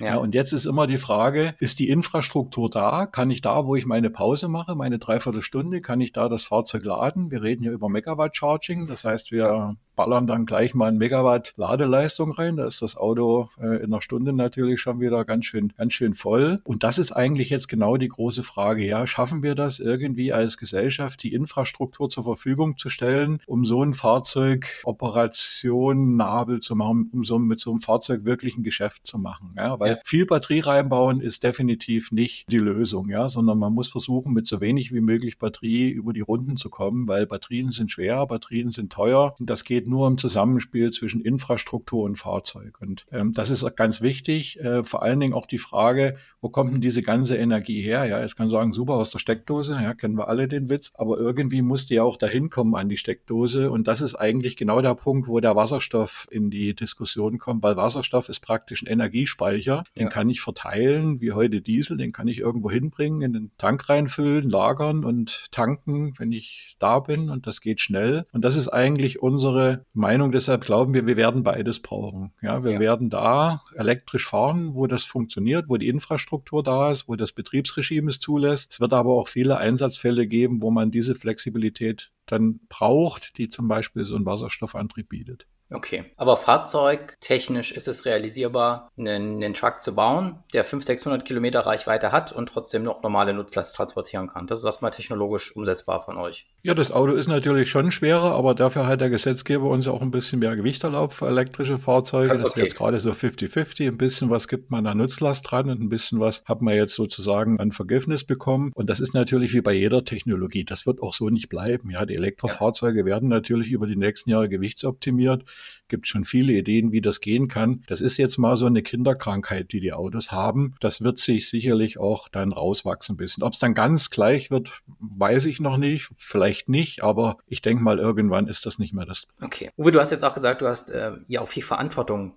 Ja. 0.00 0.06
ja. 0.06 0.16
und 0.16 0.34
jetzt 0.34 0.52
ist 0.52 0.66
immer 0.66 0.88
die 0.88 0.98
Frage, 0.98 1.54
ist 1.60 1.78
die 1.78 1.88
Infrastruktur 1.88 2.68
da? 2.68 3.06
Kann 3.06 3.30
ich 3.30 3.42
da, 3.42 3.64
wo 3.64 3.76
ich 3.76 3.86
meine 3.86 4.10
Pause 4.10 4.48
mache, 4.48 4.74
meine 4.74 4.98
Dreiviertelstunde, 4.98 5.80
kann 5.82 6.00
ich 6.00 6.12
da 6.12 6.28
das 6.28 6.42
Fahrzeug 6.42 6.84
laden? 6.84 7.30
Wir 7.30 7.42
reden 7.42 7.62
ja 7.62 7.70
über 7.70 7.88
Megawatt 7.88 8.36
Charging. 8.36 8.88
Das 8.88 9.04
heißt, 9.04 9.30
wir 9.30 9.76
ballern 9.98 10.28
dann 10.28 10.46
gleich 10.46 10.76
mal 10.76 10.86
ein 10.86 10.96
Megawatt 10.96 11.54
Ladeleistung 11.56 12.30
rein. 12.30 12.56
Da 12.56 12.68
ist 12.68 12.82
das 12.82 12.96
Auto 12.96 13.48
äh, 13.60 13.78
in 13.78 13.86
einer 13.86 14.00
Stunde 14.00 14.32
natürlich 14.32 14.80
schon 14.80 15.00
wieder 15.00 15.24
ganz 15.24 15.46
schön, 15.46 15.72
ganz 15.76 15.92
schön 15.92 16.14
voll. 16.14 16.60
Und 16.62 16.84
das 16.84 16.98
ist 16.98 17.10
eigentlich 17.10 17.50
jetzt 17.50 17.66
genau 17.66 17.96
die 17.96 18.06
große 18.06 18.44
Frage. 18.44 18.86
Ja, 18.86 19.08
schaffen 19.08 19.42
wir 19.42 19.56
das 19.56 19.80
irgendwie 19.80 20.32
als 20.32 20.56
Gesellschaft, 20.56 21.20
die 21.24 21.32
Infrastruktur 21.34 22.08
zur 22.08 22.22
Verfügung 22.22 22.78
zu 22.78 22.90
stellen, 22.90 23.40
um 23.46 23.64
so 23.64 23.82
ein 23.82 23.92
Fahrzeug 23.92 24.68
operationabel 24.84 26.60
zu 26.60 26.76
machen, 26.76 27.10
um 27.12 27.24
so 27.24 27.40
mit 27.40 27.58
so 27.58 27.70
einem 27.70 27.80
Fahrzeug 27.80 28.24
wirklich 28.24 28.56
ein 28.56 28.62
Geschäft 28.62 29.04
zu 29.04 29.18
machen? 29.18 29.54
Ja, 29.56 29.80
weil 29.80 30.00
viel 30.04 30.26
Batterie 30.26 30.60
reinbauen 30.60 31.20
ist 31.20 31.42
definitiv 31.42 32.12
nicht 32.12 32.48
die 32.52 32.58
Lösung, 32.58 33.08
ja, 33.08 33.28
sondern 33.28 33.58
man 33.58 33.72
muss 33.72 33.88
versuchen, 33.88 34.32
mit 34.32 34.46
so 34.46 34.60
wenig 34.60 34.92
wie 34.92 35.00
möglich 35.00 35.38
Batterie 35.38 35.90
über 35.90 36.12
die 36.12 36.20
Runden 36.20 36.56
zu 36.56 36.70
kommen, 36.70 37.08
weil 37.08 37.26
Batterien 37.26 37.72
sind 37.72 37.90
schwer, 37.90 38.24
Batterien 38.26 38.70
sind 38.70 38.92
teuer 38.92 39.34
und 39.40 39.50
das 39.50 39.64
geht 39.64 39.87
nur 39.88 40.06
im 40.06 40.18
Zusammenspiel 40.18 40.90
zwischen 40.90 41.20
Infrastruktur 41.20 42.04
und 42.04 42.16
Fahrzeug. 42.16 42.80
Und 42.80 43.06
ähm, 43.10 43.32
das 43.32 43.50
ist 43.50 43.64
ganz 43.76 44.02
wichtig. 44.02 44.60
Äh, 44.60 44.84
vor 44.84 45.02
allen 45.02 45.20
Dingen 45.20 45.34
auch 45.34 45.46
die 45.46 45.58
Frage, 45.58 46.16
wo 46.40 46.48
kommt 46.48 46.72
denn 46.72 46.80
diese 46.80 47.02
ganze 47.02 47.36
Energie 47.36 47.82
her? 47.82 48.04
Ja, 48.04 48.20
jetzt 48.20 48.36
kann 48.36 48.48
sagen, 48.48 48.72
super 48.72 48.94
aus 48.94 49.10
der 49.10 49.18
Steckdose, 49.18 49.72
ja, 49.72 49.94
kennen 49.94 50.16
wir 50.16 50.28
alle 50.28 50.48
den 50.48 50.68
Witz, 50.68 50.92
aber 50.94 51.18
irgendwie 51.18 51.62
muss 51.62 51.86
die 51.86 51.94
ja 51.94 52.02
auch 52.02 52.16
dahin 52.16 52.50
kommen 52.50 52.74
an 52.74 52.88
die 52.88 52.96
Steckdose. 52.96 53.70
Und 53.70 53.88
das 53.88 54.00
ist 54.00 54.14
eigentlich 54.14 54.56
genau 54.56 54.80
der 54.80 54.94
Punkt, 54.94 55.28
wo 55.28 55.40
der 55.40 55.56
Wasserstoff 55.56 56.28
in 56.30 56.50
die 56.50 56.74
Diskussion 56.74 57.38
kommt, 57.38 57.62
weil 57.62 57.76
Wasserstoff 57.76 58.28
ist 58.28 58.40
praktisch 58.40 58.82
ein 58.82 58.86
Energiespeicher. 58.86 59.84
Den 59.96 60.04
ja. 60.04 60.08
kann 60.08 60.30
ich 60.30 60.40
verteilen, 60.40 61.20
wie 61.20 61.32
heute 61.32 61.60
Diesel, 61.60 61.96
den 61.96 62.12
kann 62.12 62.28
ich 62.28 62.38
irgendwo 62.38 62.70
hinbringen, 62.70 63.22
in 63.22 63.32
den 63.32 63.50
Tank 63.58 63.88
reinfüllen, 63.88 64.48
lagern 64.48 65.04
und 65.04 65.50
tanken, 65.50 66.12
wenn 66.18 66.32
ich 66.32 66.76
da 66.78 67.00
bin. 67.00 67.30
Und 67.30 67.46
das 67.46 67.60
geht 67.60 67.80
schnell. 67.80 68.26
Und 68.32 68.44
das 68.44 68.56
ist 68.56 68.68
eigentlich 68.68 69.22
unsere 69.22 69.77
Meinung. 69.92 70.32
Deshalb 70.32 70.64
glauben 70.64 70.94
wir, 70.94 71.06
wir 71.06 71.16
werden 71.16 71.42
beides 71.42 71.80
brauchen. 71.80 72.32
Ja, 72.42 72.64
wir 72.64 72.72
ja. 72.72 72.80
werden 72.80 73.10
da 73.10 73.62
elektrisch 73.74 74.26
fahren, 74.26 74.74
wo 74.74 74.86
das 74.86 75.04
funktioniert, 75.04 75.68
wo 75.68 75.76
die 75.76 75.88
Infrastruktur 75.88 76.62
da 76.62 76.90
ist, 76.90 77.08
wo 77.08 77.16
das 77.16 77.32
Betriebsregime 77.32 78.10
es 78.10 78.20
zulässt. 78.20 78.72
Es 78.72 78.80
wird 78.80 78.92
aber 78.92 79.14
auch 79.14 79.28
viele 79.28 79.58
Einsatzfälle 79.58 80.26
geben, 80.26 80.62
wo 80.62 80.70
man 80.70 80.90
diese 80.90 81.14
Flexibilität 81.14 82.10
dann 82.26 82.60
braucht, 82.68 83.38
die 83.38 83.48
zum 83.48 83.68
Beispiel 83.68 84.04
so 84.04 84.16
einen 84.16 84.26
Wasserstoffantrieb 84.26 85.08
bietet. 85.08 85.46
Okay, 85.70 86.06
aber 86.16 86.38
fahrzeugtechnisch 86.38 87.72
ist 87.72 87.88
es 87.88 88.06
realisierbar, 88.06 88.90
einen, 88.98 89.42
einen 89.42 89.52
Truck 89.52 89.82
zu 89.82 89.94
bauen, 89.94 90.38
der 90.54 90.64
500, 90.64 90.86
600 90.86 91.24
Kilometer 91.26 91.60
Reichweite 91.60 92.10
hat 92.10 92.32
und 92.32 92.48
trotzdem 92.48 92.82
noch 92.82 93.02
normale 93.02 93.34
Nutzlast 93.34 93.76
transportieren 93.76 94.28
kann. 94.28 94.46
Das 94.46 94.60
ist 94.60 94.64
erstmal 94.64 94.92
technologisch 94.92 95.54
umsetzbar 95.54 96.00
von 96.00 96.16
euch. 96.16 96.46
Ja, 96.62 96.72
das 96.72 96.90
Auto 96.90 97.12
ist 97.12 97.26
natürlich 97.26 97.70
schon 97.70 97.92
schwerer, 97.92 98.32
aber 98.32 98.54
dafür 98.54 98.86
hat 98.86 99.02
der 99.02 99.10
Gesetzgeber 99.10 99.68
uns 99.68 99.86
auch 99.88 100.00
ein 100.00 100.10
bisschen 100.10 100.38
mehr 100.38 100.56
Gewicht 100.56 100.84
erlaubt 100.84 101.12
für 101.12 101.26
elektrische 101.26 101.78
Fahrzeuge. 101.78 102.30
Okay. 102.30 102.40
Das 102.40 102.50
ist 102.50 102.56
jetzt 102.56 102.76
gerade 102.76 102.98
so 102.98 103.10
50-50. 103.10 103.88
Ein 103.88 103.98
bisschen 103.98 104.30
was 104.30 104.48
gibt 104.48 104.70
man 104.70 104.86
an 104.86 104.96
Nutzlast 104.96 105.50
dran 105.50 105.68
und 105.68 105.82
ein 105.82 105.90
bisschen 105.90 106.18
was 106.18 106.44
hat 106.46 106.62
man 106.62 106.74
jetzt 106.74 106.94
sozusagen 106.94 107.60
an 107.60 107.72
Vergiftnis 107.72 108.24
bekommen. 108.24 108.72
Und 108.74 108.88
das 108.88 109.00
ist 109.00 109.12
natürlich 109.12 109.52
wie 109.52 109.60
bei 109.60 109.74
jeder 109.74 110.04
Technologie. 110.04 110.64
Das 110.64 110.86
wird 110.86 111.02
auch 111.02 111.12
so 111.12 111.28
nicht 111.28 111.50
bleiben. 111.50 111.90
Ja, 111.90 112.06
die 112.06 112.14
Elektrofahrzeuge 112.14 113.00
ja. 113.00 113.04
werden 113.04 113.28
natürlich 113.28 113.70
über 113.70 113.86
die 113.86 113.96
nächsten 113.96 114.30
Jahre 114.30 114.48
gewichtsoptimiert 114.48 115.44
gibt 115.88 116.06
schon 116.06 116.24
viele 116.24 116.52
Ideen, 116.52 116.92
wie 116.92 117.00
das 117.00 117.20
gehen 117.20 117.48
kann. 117.48 117.82
Das 117.86 118.00
ist 118.00 118.16
jetzt 118.16 118.38
mal 118.38 118.56
so 118.56 118.66
eine 118.66 118.82
Kinderkrankheit, 118.82 119.72
die 119.72 119.80
die 119.80 119.92
Autos 119.92 120.32
haben. 120.32 120.74
Das 120.80 121.00
wird 121.00 121.18
sich 121.18 121.48
sicherlich 121.48 121.98
auch 121.98 122.28
dann 122.28 122.52
rauswachsen 122.52 123.14
ein 123.14 123.16
bisschen. 123.16 123.42
Ob 123.42 123.54
es 123.54 123.58
dann 123.58 123.74
ganz 123.74 124.10
gleich 124.10 124.50
wird, 124.50 124.82
weiß 124.98 125.46
ich 125.46 125.60
noch 125.60 125.76
nicht. 125.76 126.10
Vielleicht 126.16 126.68
nicht, 126.68 127.02
aber 127.02 127.38
ich 127.46 127.62
denke 127.62 127.82
mal, 127.82 127.98
irgendwann 127.98 128.48
ist 128.48 128.66
das 128.66 128.78
nicht 128.78 128.92
mehr 128.92 129.06
das. 129.06 129.26
Okay. 129.40 129.70
Uwe, 129.76 129.92
du 129.92 130.00
hast 130.00 130.10
jetzt 130.10 130.24
auch 130.24 130.34
gesagt, 130.34 130.60
du 130.60 130.66
hast 130.66 130.90
äh, 130.90 131.12
ja 131.26 131.40
auch 131.40 131.48
viel 131.48 131.62
Verantwortung 131.62 132.36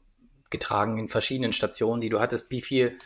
getragen 0.50 0.98
in 0.98 1.10
verschiedenen 1.10 1.54
Stationen, 1.54 2.02
die 2.02 2.10
du 2.10 2.20
hattest. 2.20 2.52
Wie 2.52 2.62
viel, 2.62 2.98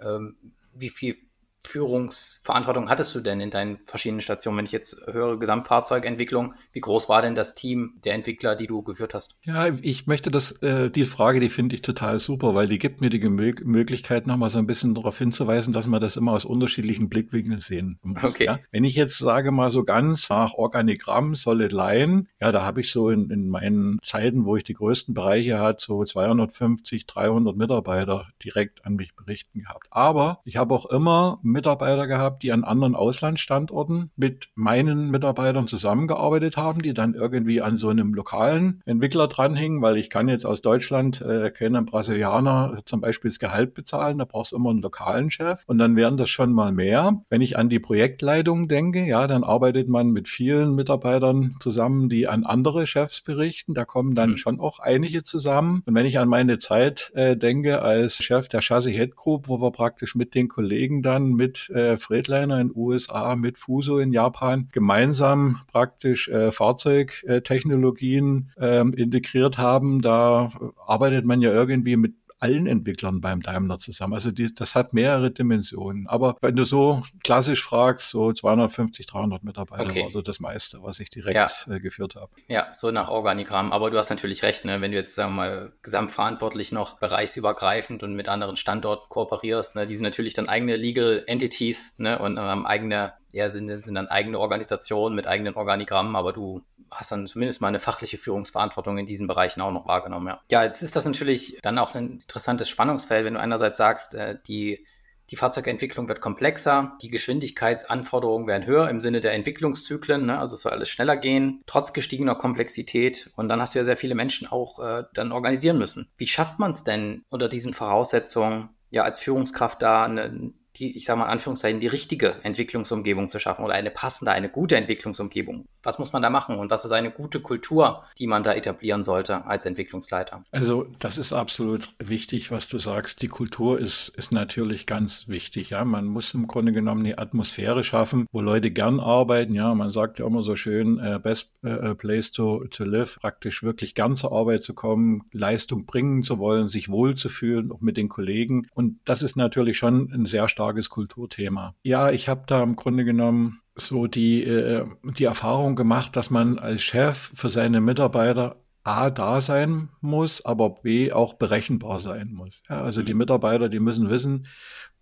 ähm, 0.00 0.36
wie 0.74 0.90
viel 0.90 1.16
Führungsverantwortung 1.64 2.88
hattest 2.88 3.14
du 3.14 3.20
denn 3.20 3.40
in 3.40 3.50
deinen 3.50 3.78
verschiedenen 3.86 4.20
Stationen? 4.20 4.58
Wenn 4.58 4.66
ich 4.66 4.72
jetzt 4.72 5.06
höre 5.06 5.38
Gesamtfahrzeugentwicklung, 5.38 6.54
wie 6.72 6.80
groß 6.80 7.08
war 7.08 7.22
denn 7.22 7.34
das 7.34 7.54
Team 7.54 7.94
der 8.04 8.14
Entwickler, 8.14 8.54
die 8.54 8.66
du 8.66 8.82
geführt 8.82 9.14
hast? 9.14 9.36
Ja, 9.42 9.68
ich 9.80 10.06
möchte 10.06 10.30
das, 10.30 10.52
äh, 10.62 10.90
die 10.90 11.06
Frage, 11.06 11.40
die 11.40 11.48
finde 11.48 11.74
ich 11.74 11.82
total 11.82 12.18
super, 12.20 12.54
weil 12.54 12.68
die 12.68 12.78
gibt 12.78 13.00
mir 13.00 13.10
die 13.10 13.20
Möglichkeit, 13.28 14.26
nochmal 14.26 14.50
so 14.50 14.58
ein 14.58 14.66
bisschen 14.66 14.94
darauf 14.94 15.18
hinzuweisen, 15.18 15.72
dass 15.72 15.86
man 15.86 16.00
das 16.00 16.16
immer 16.16 16.32
aus 16.32 16.44
unterschiedlichen 16.44 17.08
Blickwinkeln 17.08 17.60
sehen 17.60 17.98
muss. 18.02 18.22
Okay. 18.34 18.46
Ja? 18.46 18.58
Wenn 18.72 18.84
ich 18.84 18.96
jetzt 18.96 19.18
sage 19.18 19.52
mal 19.52 19.70
so 19.70 19.84
ganz 19.84 20.28
nach 20.28 20.54
Organigramm, 20.54 21.36
Solid 21.36 21.72
Line, 21.72 22.24
ja, 22.40 22.50
da 22.50 22.64
habe 22.64 22.80
ich 22.80 22.90
so 22.90 23.10
in, 23.10 23.30
in 23.30 23.48
meinen 23.48 23.98
Zeiten, 24.02 24.44
wo 24.44 24.56
ich 24.56 24.64
die 24.64 24.74
größten 24.74 25.14
Bereiche 25.14 25.60
hatte, 25.60 25.84
so 25.84 26.04
250, 26.04 27.06
300 27.06 27.56
Mitarbeiter 27.56 28.26
direkt 28.42 28.84
an 28.84 28.94
mich 28.94 29.14
berichten 29.14 29.60
gehabt. 29.60 29.86
Aber 29.90 30.40
ich 30.44 30.56
habe 30.56 30.74
auch 30.74 30.86
immer 30.86 31.38
Mitarbeiter 31.54 32.06
gehabt, 32.06 32.42
die 32.42 32.52
an 32.52 32.64
anderen 32.64 32.94
Auslandsstandorten 32.94 34.10
mit 34.16 34.48
meinen 34.54 35.10
Mitarbeitern 35.10 35.68
zusammengearbeitet 35.68 36.56
haben, 36.56 36.82
die 36.82 36.92
dann 36.92 37.14
irgendwie 37.14 37.62
an 37.62 37.78
so 37.78 37.88
einem 37.88 38.12
lokalen 38.12 38.82
Entwickler 38.84 39.28
dranhingen, 39.28 39.80
weil 39.80 39.96
ich 39.96 40.10
kann 40.10 40.28
jetzt 40.28 40.44
aus 40.44 40.60
Deutschland 40.60 41.22
äh, 41.22 41.50
keinen 41.50 41.86
Brasilianer 41.86 42.82
zum 42.84 43.00
Beispiel 43.00 43.30
das 43.30 43.38
Gehalt 43.38 43.72
bezahlen, 43.72 44.18
da 44.18 44.24
brauchst 44.24 44.52
du 44.52 44.56
immer 44.56 44.70
einen 44.70 44.82
lokalen 44.82 45.30
Chef 45.30 45.62
und 45.66 45.78
dann 45.78 45.96
wären 45.96 46.16
das 46.16 46.28
schon 46.28 46.52
mal 46.52 46.72
mehr. 46.72 47.22
Wenn 47.30 47.40
ich 47.40 47.56
an 47.56 47.68
die 47.68 47.78
Projektleitung 47.78 48.68
denke, 48.68 49.04
ja, 49.04 49.26
dann 49.26 49.44
arbeitet 49.44 49.88
man 49.88 50.10
mit 50.10 50.28
vielen 50.28 50.74
Mitarbeitern 50.74 51.54
zusammen, 51.60 52.08
die 52.08 52.26
an 52.26 52.44
andere 52.44 52.86
Chefs 52.86 53.20
berichten, 53.20 53.74
da 53.74 53.84
kommen 53.84 54.14
dann 54.14 54.30
mhm. 54.30 54.36
schon 54.38 54.60
auch 54.60 54.80
einige 54.80 55.22
zusammen. 55.22 55.82
Und 55.86 55.94
wenn 55.94 56.06
ich 56.06 56.18
an 56.18 56.28
meine 56.28 56.58
Zeit 56.58 57.12
äh, 57.14 57.36
denke 57.36 57.80
als 57.80 58.16
Chef 58.16 58.48
der 58.48 58.60
Chassis 58.60 58.92
Head 58.92 59.14
Group, 59.14 59.48
wo 59.48 59.60
wir 59.60 59.70
praktisch 59.70 60.16
mit 60.16 60.34
den 60.34 60.48
Kollegen 60.48 61.02
dann 61.02 61.34
mit 61.34 61.43
äh, 61.70 61.96
Freightliner 61.96 62.60
in 62.60 62.72
USA, 62.74 63.36
mit 63.36 63.58
Fuso 63.58 63.98
in 63.98 64.12
Japan 64.12 64.68
gemeinsam 64.72 65.60
praktisch 65.70 66.28
äh, 66.28 66.52
Fahrzeugtechnologien 66.52 68.50
äh, 68.56 68.80
integriert 68.80 69.58
haben. 69.58 70.02
Da 70.02 70.50
arbeitet 70.86 71.24
man 71.24 71.40
ja 71.42 71.52
irgendwie 71.52 71.96
mit 71.96 72.14
allen 72.38 72.66
Entwicklern 72.66 73.20
beim 73.20 73.42
Daimler 73.42 73.78
zusammen. 73.78 74.14
Also 74.14 74.30
die, 74.30 74.54
das 74.54 74.74
hat 74.74 74.92
mehrere 74.92 75.30
Dimensionen. 75.30 76.06
Aber 76.06 76.36
wenn 76.42 76.56
du 76.56 76.64
so 76.64 77.02
klassisch 77.22 77.62
fragst, 77.62 78.10
so 78.10 78.32
250, 78.32 79.06
300 79.06 79.44
Mitarbeiter 79.44 79.84
okay. 79.84 80.02
war 80.04 80.10
so 80.10 80.20
das 80.20 80.40
meiste, 80.40 80.82
was 80.82 81.00
ich 81.00 81.10
direkt 81.10 81.36
ja. 81.36 81.74
äh, 81.74 81.80
geführt 81.80 82.16
habe. 82.16 82.30
Ja, 82.48 82.68
so 82.72 82.90
nach 82.90 83.08
Organigramm. 83.08 83.72
Aber 83.72 83.90
du 83.90 83.98
hast 83.98 84.10
natürlich 84.10 84.42
recht, 84.42 84.64
ne? 84.64 84.80
wenn 84.80 84.90
du 84.90 84.96
jetzt, 84.96 85.14
sagen 85.14 85.32
wir 85.32 85.36
mal, 85.36 85.72
gesamtverantwortlich 85.82 86.72
noch 86.72 86.98
bereichsübergreifend 86.98 88.02
und 88.02 88.14
mit 88.14 88.28
anderen 88.28 88.56
Standorten 88.56 89.08
kooperierst, 89.08 89.76
ne? 89.76 89.86
die 89.86 89.96
sind 89.96 90.04
natürlich 90.04 90.34
dann 90.34 90.48
eigene 90.48 90.76
Legal 90.76 91.24
Entities 91.26 91.94
ne? 91.98 92.18
und 92.18 92.36
ähm, 92.38 92.66
eigene 92.66 93.14
ja, 93.34 93.50
sind, 93.50 93.68
sind 93.82 93.94
dann 93.96 94.06
eigene 94.06 94.38
Organisationen 94.38 95.16
mit 95.16 95.26
eigenen 95.26 95.54
Organigrammen, 95.54 96.14
aber 96.14 96.32
du 96.32 96.62
hast 96.90 97.10
dann 97.10 97.26
zumindest 97.26 97.60
mal 97.60 97.68
eine 97.68 97.80
fachliche 97.80 98.16
Führungsverantwortung 98.16 98.96
in 98.96 99.06
diesen 99.06 99.26
Bereichen 99.26 99.60
auch 99.60 99.72
noch 99.72 99.88
wahrgenommen. 99.88 100.28
Ja, 100.28 100.40
ja 100.50 100.64
jetzt 100.64 100.82
ist 100.82 100.94
das 100.94 101.04
natürlich 101.04 101.58
dann 101.62 101.78
auch 101.78 101.94
ein 101.94 102.20
interessantes 102.20 102.68
Spannungsfeld, 102.68 103.24
wenn 103.24 103.34
du 103.34 103.40
einerseits 103.40 103.76
sagst, 103.76 104.14
äh, 104.14 104.38
die 104.46 104.86
die 105.30 105.36
Fahrzeugentwicklung 105.36 106.06
wird 106.06 106.20
komplexer, 106.20 106.98
die 107.00 107.08
Geschwindigkeitsanforderungen 107.08 108.46
werden 108.46 108.66
höher 108.66 108.90
im 108.90 109.00
Sinne 109.00 109.22
der 109.22 109.32
Entwicklungszyklen, 109.32 110.26
ne? 110.26 110.38
also 110.38 110.54
es 110.54 110.60
soll 110.60 110.72
alles 110.72 110.90
schneller 110.90 111.16
gehen, 111.16 111.62
trotz 111.64 111.94
gestiegener 111.94 112.34
Komplexität. 112.34 113.30
Und 113.34 113.48
dann 113.48 113.58
hast 113.58 113.74
du 113.74 113.78
ja 113.78 113.86
sehr 113.86 113.96
viele 113.96 114.14
Menschen 114.14 114.46
auch 114.46 114.80
äh, 114.80 115.04
dann 115.14 115.32
organisieren 115.32 115.78
müssen. 115.78 116.10
Wie 116.18 116.26
schafft 116.26 116.58
man 116.58 116.72
es 116.72 116.84
denn 116.84 117.24
unter 117.30 117.48
diesen 117.48 117.72
Voraussetzungen, 117.72 118.68
ja 118.90 119.02
als 119.02 119.18
Führungskraft 119.18 119.80
da 119.80 120.04
eine, 120.04 120.52
die, 120.76 120.96
ich 120.96 121.04
sage 121.04 121.20
mal 121.20 121.26
in 121.26 121.32
Anführungszeichen, 121.32 121.80
die 121.80 121.86
richtige 121.86 122.36
Entwicklungsumgebung 122.42 123.28
zu 123.28 123.38
schaffen 123.38 123.64
oder 123.64 123.74
eine 123.74 123.90
passende, 123.90 124.32
eine 124.32 124.48
gute 124.48 124.76
Entwicklungsumgebung. 124.76 125.66
Was 125.82 125.98
muss 125.98 126.12
man 126.12 126.22
da 126.22 126.30
machen 126.30 126.56
und 126.56 126.70
was 126.70 126.84
ist 126.84 126.92
eine 126.92 127.10
gute 127.10 127.40
Kultur, 127.40 128.04
die 128.18 128.26
man 128.26 128.42
da 128.42 128.54
etablieren 128.54 129.04
sollte 129.04 129.44
als 129.46 129.66
Entwicklungsleiter? 129.66 130.42
Also 130.50 130.86
das 130.98 131.18
ist 131.18 131.32
absolut 131.32 131.94
wichtig, 131.98 132.50
was 132.50 132.68
du 132.68 132.78
sagst. 132.78 133.22
Die 133.22 133.28
Kultur 133.28 133.78
ist, 133.78 134.08
ist 134.16 134.32
natürlich 134.32 134.86
ganz 134.86 135.28
wichtig. 135.28 135.70
Ja, 135.70 135.84
man 135.84 136.06
muss 136.06 136.34
im 136.34 136.46
Grunde 136.48 136.72
genommen 136.72 137.04
eine 137.04 137.18
Atmosphäre 137.18 137.84
schaffen, 137.84 138.26
wo 138.32 138.40
Leute 138.40 138.70
gern 138.70 138.98
arbeiten. 138.98 139.54
Ja, 139.54 139.74
man 139.74 139.90
sagt 139.90 140.18
ja 140.18 140.26
immer 140.26 140.42
so 140.42 140.56
schön, 140.56 140.98
äh, 140.98 141.20
best 141.22 141.52
äh, 141.62 141.94
place 141.94 142.32
to, 142.32 142.64
to 142.70 142.84
live, 142.84 143.18
praktisch 143.20 143.62
wirklich 143.62 143.94
gern 143.94 144.16
zur 144.16 144.32
Arbeit 144.32 144.62
zu 144.64 144.74
kommen, 144.74 145.22
Leistung 145.32 145.86
bringen 145.86 146.22
zu 146.22 146.38
wollen, 146.38 146.68
sich 146.68 146.88
wohlzufühlen, 146.88 147.70
auch 147.70 147.80
mit 147.80 147.96
den 147.96 148.08
Kollegen. 148.08 148.66
Und 148.74 148.98
das 149.04 149.22
ist 149.22 149.36
natürlich 149.36 149.76
schon 149.76 150.10
ein 150.12 150.26
sehr 150.26 150.48
starkes 150.48 150.63
starkes 150.64 150.88
Kulturthema. 150.88 151.74
Ja, 151.82 152.10
ich 152.10 152.28
habe 152.28 152.44
da 152.46 152.62
im 152.62 152.76
Grunde 152.76 153.04
genommen 153.04 153.60
so 153.76 154.06
die, 154.06 154.42
äh, 154.44 154.86
die 155.02 155.24
Erfahrung 155.24 155.76
gemacht, 155.76 156.16
dass 156.16 156.30
man 156.30 156.58
als 156.58 156.82
Chef 156.82 157.32
für 157.34 157.50
seine 157.50 157.80
Mitarbeiter 157.80 158.56
A 158.82 159.10
da 159.10 159.40
sein 159.40 159.88
muss, 160.00 160.44
aber 160.44 160.70
B 160.70 161.12
auch 161.12 161.34
berechenbar 161.34 162.00
sein 162.00 162.32
muss. 162.32 162.62
Ja, 162.68 162.82
also 162.82 163.02
die 163.02 163.14
Mitarbeiter, 163.14 163.68
die 163.68 163.80
müssen 163.80 164.10
wissen, 164.10 164.46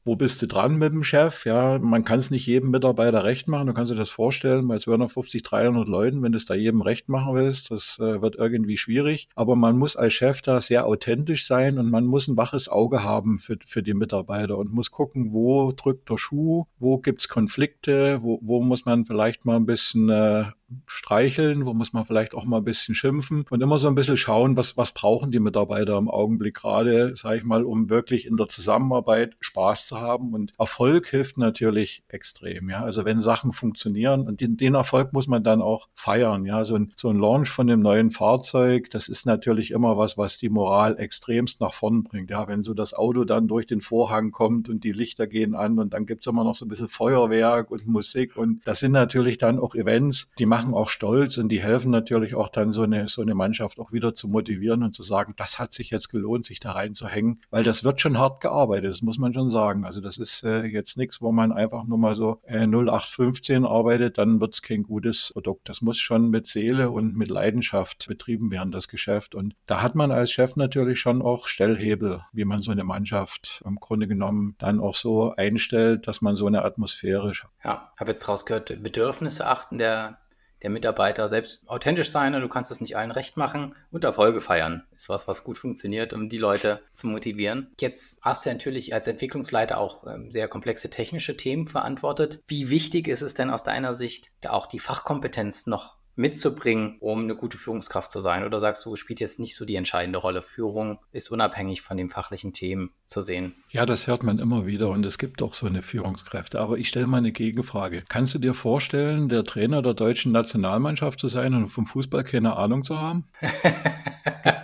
wo 0.04 0.16
bist 0.16 0.42
du 0.42 0.46
dran 0.46 0.76
mit 0.76 0.92
dem 0.92 1.04
Chef? 1.04 1.44
Ja, 1.44 1.78
man 1.78 2.04
kann 2.04 2.18
es 2.18 2.30
nicht 2.30 2.46
jedem 2.46 2.70
Mitarbeiter 2.70 3.22
recht 3.24 3.46
machen. 3.46 3.68
Du 3.68 3.72
kannst 3.72 3.92
dir 3.92 3.96
das 3.96 4.10
vorstellen, 4.10 4.66
bei 4.66 4.78
250, 4.78 5.42
300 5.42 5.86
Leuten, 5.86 6.22
wenn 6.22 6.32
du 6.32 6.38
es 6.38 6.46
da 6.46 6.54
jedem 6.54 6.82
recht 6.82 7.08
machen 7.08 7.34
willst, 7.34 7.70
das 7.70 7.98
äh, 8.00 8.20
wird 8.20 8.36
irgendwie 8.36 8.76
schwierig. 8.76 9.28
Aber 9.36 9.54
man 9.54 9.78
muss 9.78 9.96
als 9.96 10.14
Chef 10.14 10.42
da 10.42 10.60
sehr 10.60 10.86
authentisch 10.86 11.46
sein 11.46 11.78
und 11.78 11.90
man 11.90 12.04
muss 12.06 12.26
ein 12.26 12.36
waches 12.36 12.68
Auge 12.68 13.04
haben 13.04 13.38
für, 13.38 13.56
für 13.64 13.82
die 13.82 13.94
Mitarbeiter 13.94 14.58
und 14.58 14.72
muss 14.72 14.90
gucken, 14.90 15.32
wo 15.32 15.72
drückt 15.72 16.10
der 16.10 16.18
Schuh, 16.18 16.64
wo 16.78 16.98
gibt's 16.98 17.28
Konflikte, 17.28 18.22
wo, 18.22 18.40
wo 18.42 18.60
muss 18.60 18.84
man 18.84 19.04
vielleicht 19.04 19.44
mal 19.44 19.56
ein 19.56 19.66
bisschen 19.66 20.08
äh, 20.08 20.46
streicheln, 20.86 21.66
wo 21.66 21.74
muss 21.74 21.92
man 21.92 22.04
vielleicht 22.04 22.34
auch 22.34 22.44
mal 22.44 22.58
ein 22.58 22.64
bisschen 22.64 22.94
schimpfen 22.94 23.44
und 23.50 23.62
immer 23.62 23.78
so 23.78 23.88
ein 23.88 23.94
bisschen 23.94 24.16
schauen, 24.16 24.56
was, 24.56 24.76
was 24.76 24.92
brauchen 24.92 25.30
die 25.30 25.40
Mitarbeiter 25.40 25.96
im 25.98 26.08
Augenblick 26.08 26.54
gerade, 26.54 27.14
sage 27.16 27.38
ich 27.38 27.44
mal, 27.44 27.64
um 27.64 27.90
wirklich 27.90 28.26
in 28.26 28.36
der 28.36 28.48
Zusammenarbeit 28.48 29.36
Spaß 29.40 29.86
zu 29.86 29.91
haben. 30.00 30.35
Und 30.35 30.52
Erfolg 30.59 31.07
hilft 31.07 31.38
natürlich 31.38 32.02
extrem. 32.09 32.70
Ja, 32.70 32.83
also 32.83 33.05
wenn 33.05 33.20
Sachen 33.20 33.52
funktionieren 33.52 34.26
und 34.26 34.40
den, 34.40 34.57
den 34.57 34.74
Erfolg 34.74 35.12
muss 35.12 35.26
man 35.28 35.44
dann 35.44 35.62
auch 35.62 35.88
feiern. 35.94 36.44
Ja, 36.44 36.64
so 36.64 36.76
ein, 36.76 36.92
so 36.96 37.09
ein 37.11 37.16
Launch 37.16 37.50
von 37.50 37.66
dem 37.66 37.81
neuen 37.81 38.11
Fahrzeug, 38.11 38.90
das 38.90 39.09
ist 39.09 39.26
natürlich 39.26 39.70
immer 39.70 39.96
was, 39.96 40.18
was 40.18 40.38
die 40.38 40.48
Moral 40.48 40.98
extremst 40.98 41.61
nach 41.61 41.72
vorn 41.72 42.02
bringt. 42.02 42.31
Ja, 42.31 42.48
wenn 42.48 42.62
so 42.62 42.74
das 42.74 42.94
Auto 42.94 43.24
dann 43.24 43.48
durch 43.48 43.66
den 43.66 43.81
Vorhang 43.81 44.31
kommt 44.31 44.68
und 44.68 44.85
die 44.85 44.92
Lichter 44.92 45.26
gehen 45.26 45.55
an 45.55 45.78
und 45.78 45.92
dann 45.92 46.07
gibt's 46.07 46.26
immer 46.26 46.44
noch 46.44 46.55
so 46.55 46.64
ein 46.64 46.68
bisschen 46.68 46.88
Feuerwerk 46.88 47.70
und 47.70 47.87
Musik 47.87 48.37
und 48.37 48.61
das 48.64 48.81
sind 48.81 48.92
natürlich 48.92 49.38
dann 49.38 49.59
auch 49.59 49.74
Events, 49.74 50.31
die 50.38 50.46
machen 50.46 50.74
auch 50.74 50.88
stolz 50.88 51.38
und 51.38 51.48
die 51.48 51.62
helfen 51.62 51.90
natürlich 51.90 52.35
auch 52.35 52.48
dann 52.48 52.72
so 52.72 52.83
eine, 52.83 53.09
so 53.09 53.22
eine 53.22 53.35
Mannschaft 53.35 53.78
auch 53.78 53.92
wieder 53.92 54.14
zu 54.14 54.28
motivieren 54.28 54.83
und 54.83 54.94
zu 54.94 55.02
sagen, 55.02 55.35
das 55.37 55.59
hat 55.59 55.72
sich 55.72 55.90
jetzt 55.90 56.09
gelohnt, 56.09 56.44
sich 56.44 56.61
da 56.61 56.72
reinzuhängen, 56.72 57.40
weil 57.50 57.64
das 57.64 57.85
wird 57.85 58.00
schon 58.00 58.18
hart 58.18 58.40
gearbeitet, 58.40 58.90
das 58.90 59.02
muss 59.02 59.18
man 59.18 59.35
schon 59.35 59.50
sagen. 59.50 59.81
Also 59.84 60.00
das 60.00 60.18
ist 60.18 60.42
äh, 60.44 60.64
jetzt 60.64 60.96
nichts, 60.96 61.20
wo 61.20 61.32
man 61.32 61.52
einfach 61.52 61.84
nur 61.84 61.98
mal 61.98 62.14
so 62.14 62.40
äh, 62.44 62.66
0815 62.66 63.64
arbeitet, 63.64 64.18
dann 64.18 64.40
wird 64.40 64.54
es 64.54 64.62
kein 64.62 64.82
gutes 64.82 65.30
Produkt. 65.32 65.68
Das 65.68 65.82
muss 65.82 65.98
schon 65.98 66.30
mit 66.30 66.46
Seele 66.46 66.90
und 66.90 67.16
mit 67.16 67.28
Leidenschaft 67.28 68.06
betrieben 68.08 68.50
werden, 68.50 68.72
das 68.72 68.88
Geschäft. 68.88 69.34
Und 69.34 69.54
da 69.66 69.82
hat 69.82 69.94
man 69.94 70.10
als 70.10 70.30
Chef 70.32 70.56
natürlich 70.56 71.00
schon 71.00 71.22
auch 71.22 71.46
Stellhebel, 71.48 72.22
wie 72.32 72.44
man 72.44 72.62
so 72.62 72.70
eine 72.70 72.84
Mannschaft 72.84 73.62
im 73.64 73.76
Grunde 73.76 74.08
genommen 74.08 74.54
dann 74.58 74.80
auch 74.80 74.94
so 74.94 75.32
einstellt, 75.32 76.06
dass 76.06 76.22
man 76.22 76.36
so 76.36 76.46
eine 76.46 76.64
Atmosphäre 76.64 77.34
schafft. 77.34 77.54
Ja, 77.64 77.92
habe 77.98 78.12
jetzt 78.12 78.28
rausgehört, 78.28 78.82
Bedürfnisse 78.82 79.46
achten 79.46 79.78
der 79.78 80.18
der 80.62 80.70
Mitarbeiter 80.70 81.29
selbst 81.29 81.68
authentisch 81.68 82.11
sein 82.11 82.35
und 82.35 82.40
du 82.40 82.48
kannst 82.48 82.70
es 82.70 82.81
nicht 82.81 82.96
allen 82.96 83.11
recht 83.11 83.37
machen 83.37 83.75
und 83.90 84.05
Erfolge 84.05 84.40
feiern. 84.40 84.85
Ist 84.94 85.09
was, 85.09 85.29
was 85.29 85.44
gut 85.44 85.59
funktioniert, 85.59 86.12
um 86.12 86.29
die 86.29 86.38
Leute 86.38 86.81
zu 86.92 87.07
motivieren. 87.07 87.72
Jetzt 87.81 88.20
hast 88.22 88.46
du 88.46 88.51
natürlich 88.51 88.94
als 88.94 89.07
Entwicklungsleiter 89.07 89.79
auch 89.79 90.07
ähm, 90.07 90.31
sehr 90.31 90.48
komplexe 90.48 90.90
technische 90.90 91.37
Themen 91.37 91.66
verantwortet. 91.66 92.40
Wie 92.46 92.70
wichtig 92.70 93.09
ist 93.09 93.22
es 93.22 93.35
denn 93.35 93.51
aus 93.51 93.64
deiner 93.64 93.94
Sicht, 93.94 94.31
da 94.40 94.51
auch 94.51 94.66
die 94.66 94.79
Fachkompetenz 94.79 95.66
noch 95.66 95.96
mitzubringen, 96.14 96.96
um 97.01 97.20
eine 97.20 97.35
gute 97.35 97.57
Führungskraft 97.57 98.11
zu 98.11 98.20
sein? 98.20 98.44
Oder 98.44 98.59
sagst 98.59 98.85
du, 98.85 98.96
spielt 98.96 99.20
jetzt 99.20 99.40
nicht 99.40 99.57
so 99.57 99.64
die 99.64 99.77
entscheidende 99.77 100.18
Rolle? 100.18 100.42
Führung 100.42 100.98
ist 101.12 101.31
unabhängig 101.31 101.83
von 101.83 101.96
den 101.96 102.11
fachlichen 102.11 102.53
Themen 102.53 102.90
zu 103.07 103.20
sehen. 103.20 103.55
Ja, 103.70 103.87
das 103.87 104.07
hört 104.07 104.22
man 104.22 104.38
immer 104.38 104.66
wieder 104.66 104.90
und 104.90 105.05
es 105.07 105.18
gibt 105.18 105.42
auch 105.42 105.55
so 105.55 105.66
eine 105.66 105.83
Führungskräfte. 105.83 106.61
Aber 106.61 106.79
ich 106.79 106.88
stelle 106.88 107.07
mal 107.07 107.18
eine 107.18 107.33
Gegenfrage. 107.33 108.05
Kannst 108.09 108.35
du 108.35 108.38
dir 108.38 108.55
vorstellen, 108.55 109.29
der 109.29 109.44
Trainer 109.44 109.83
der 109.83 109.94
deutschen 109.94 110.33
Nationalmannschaft 110.33 111.18
zu 111.18 111.29
sein 111.29 111.55
und 111.55 111.68
vom 111.68 111.87
Fußball 111.87 112.25
keine 112.25 112.57
Ahnung 112.57 112.85
zu 112.85 113.01
haben? 113.01 113.29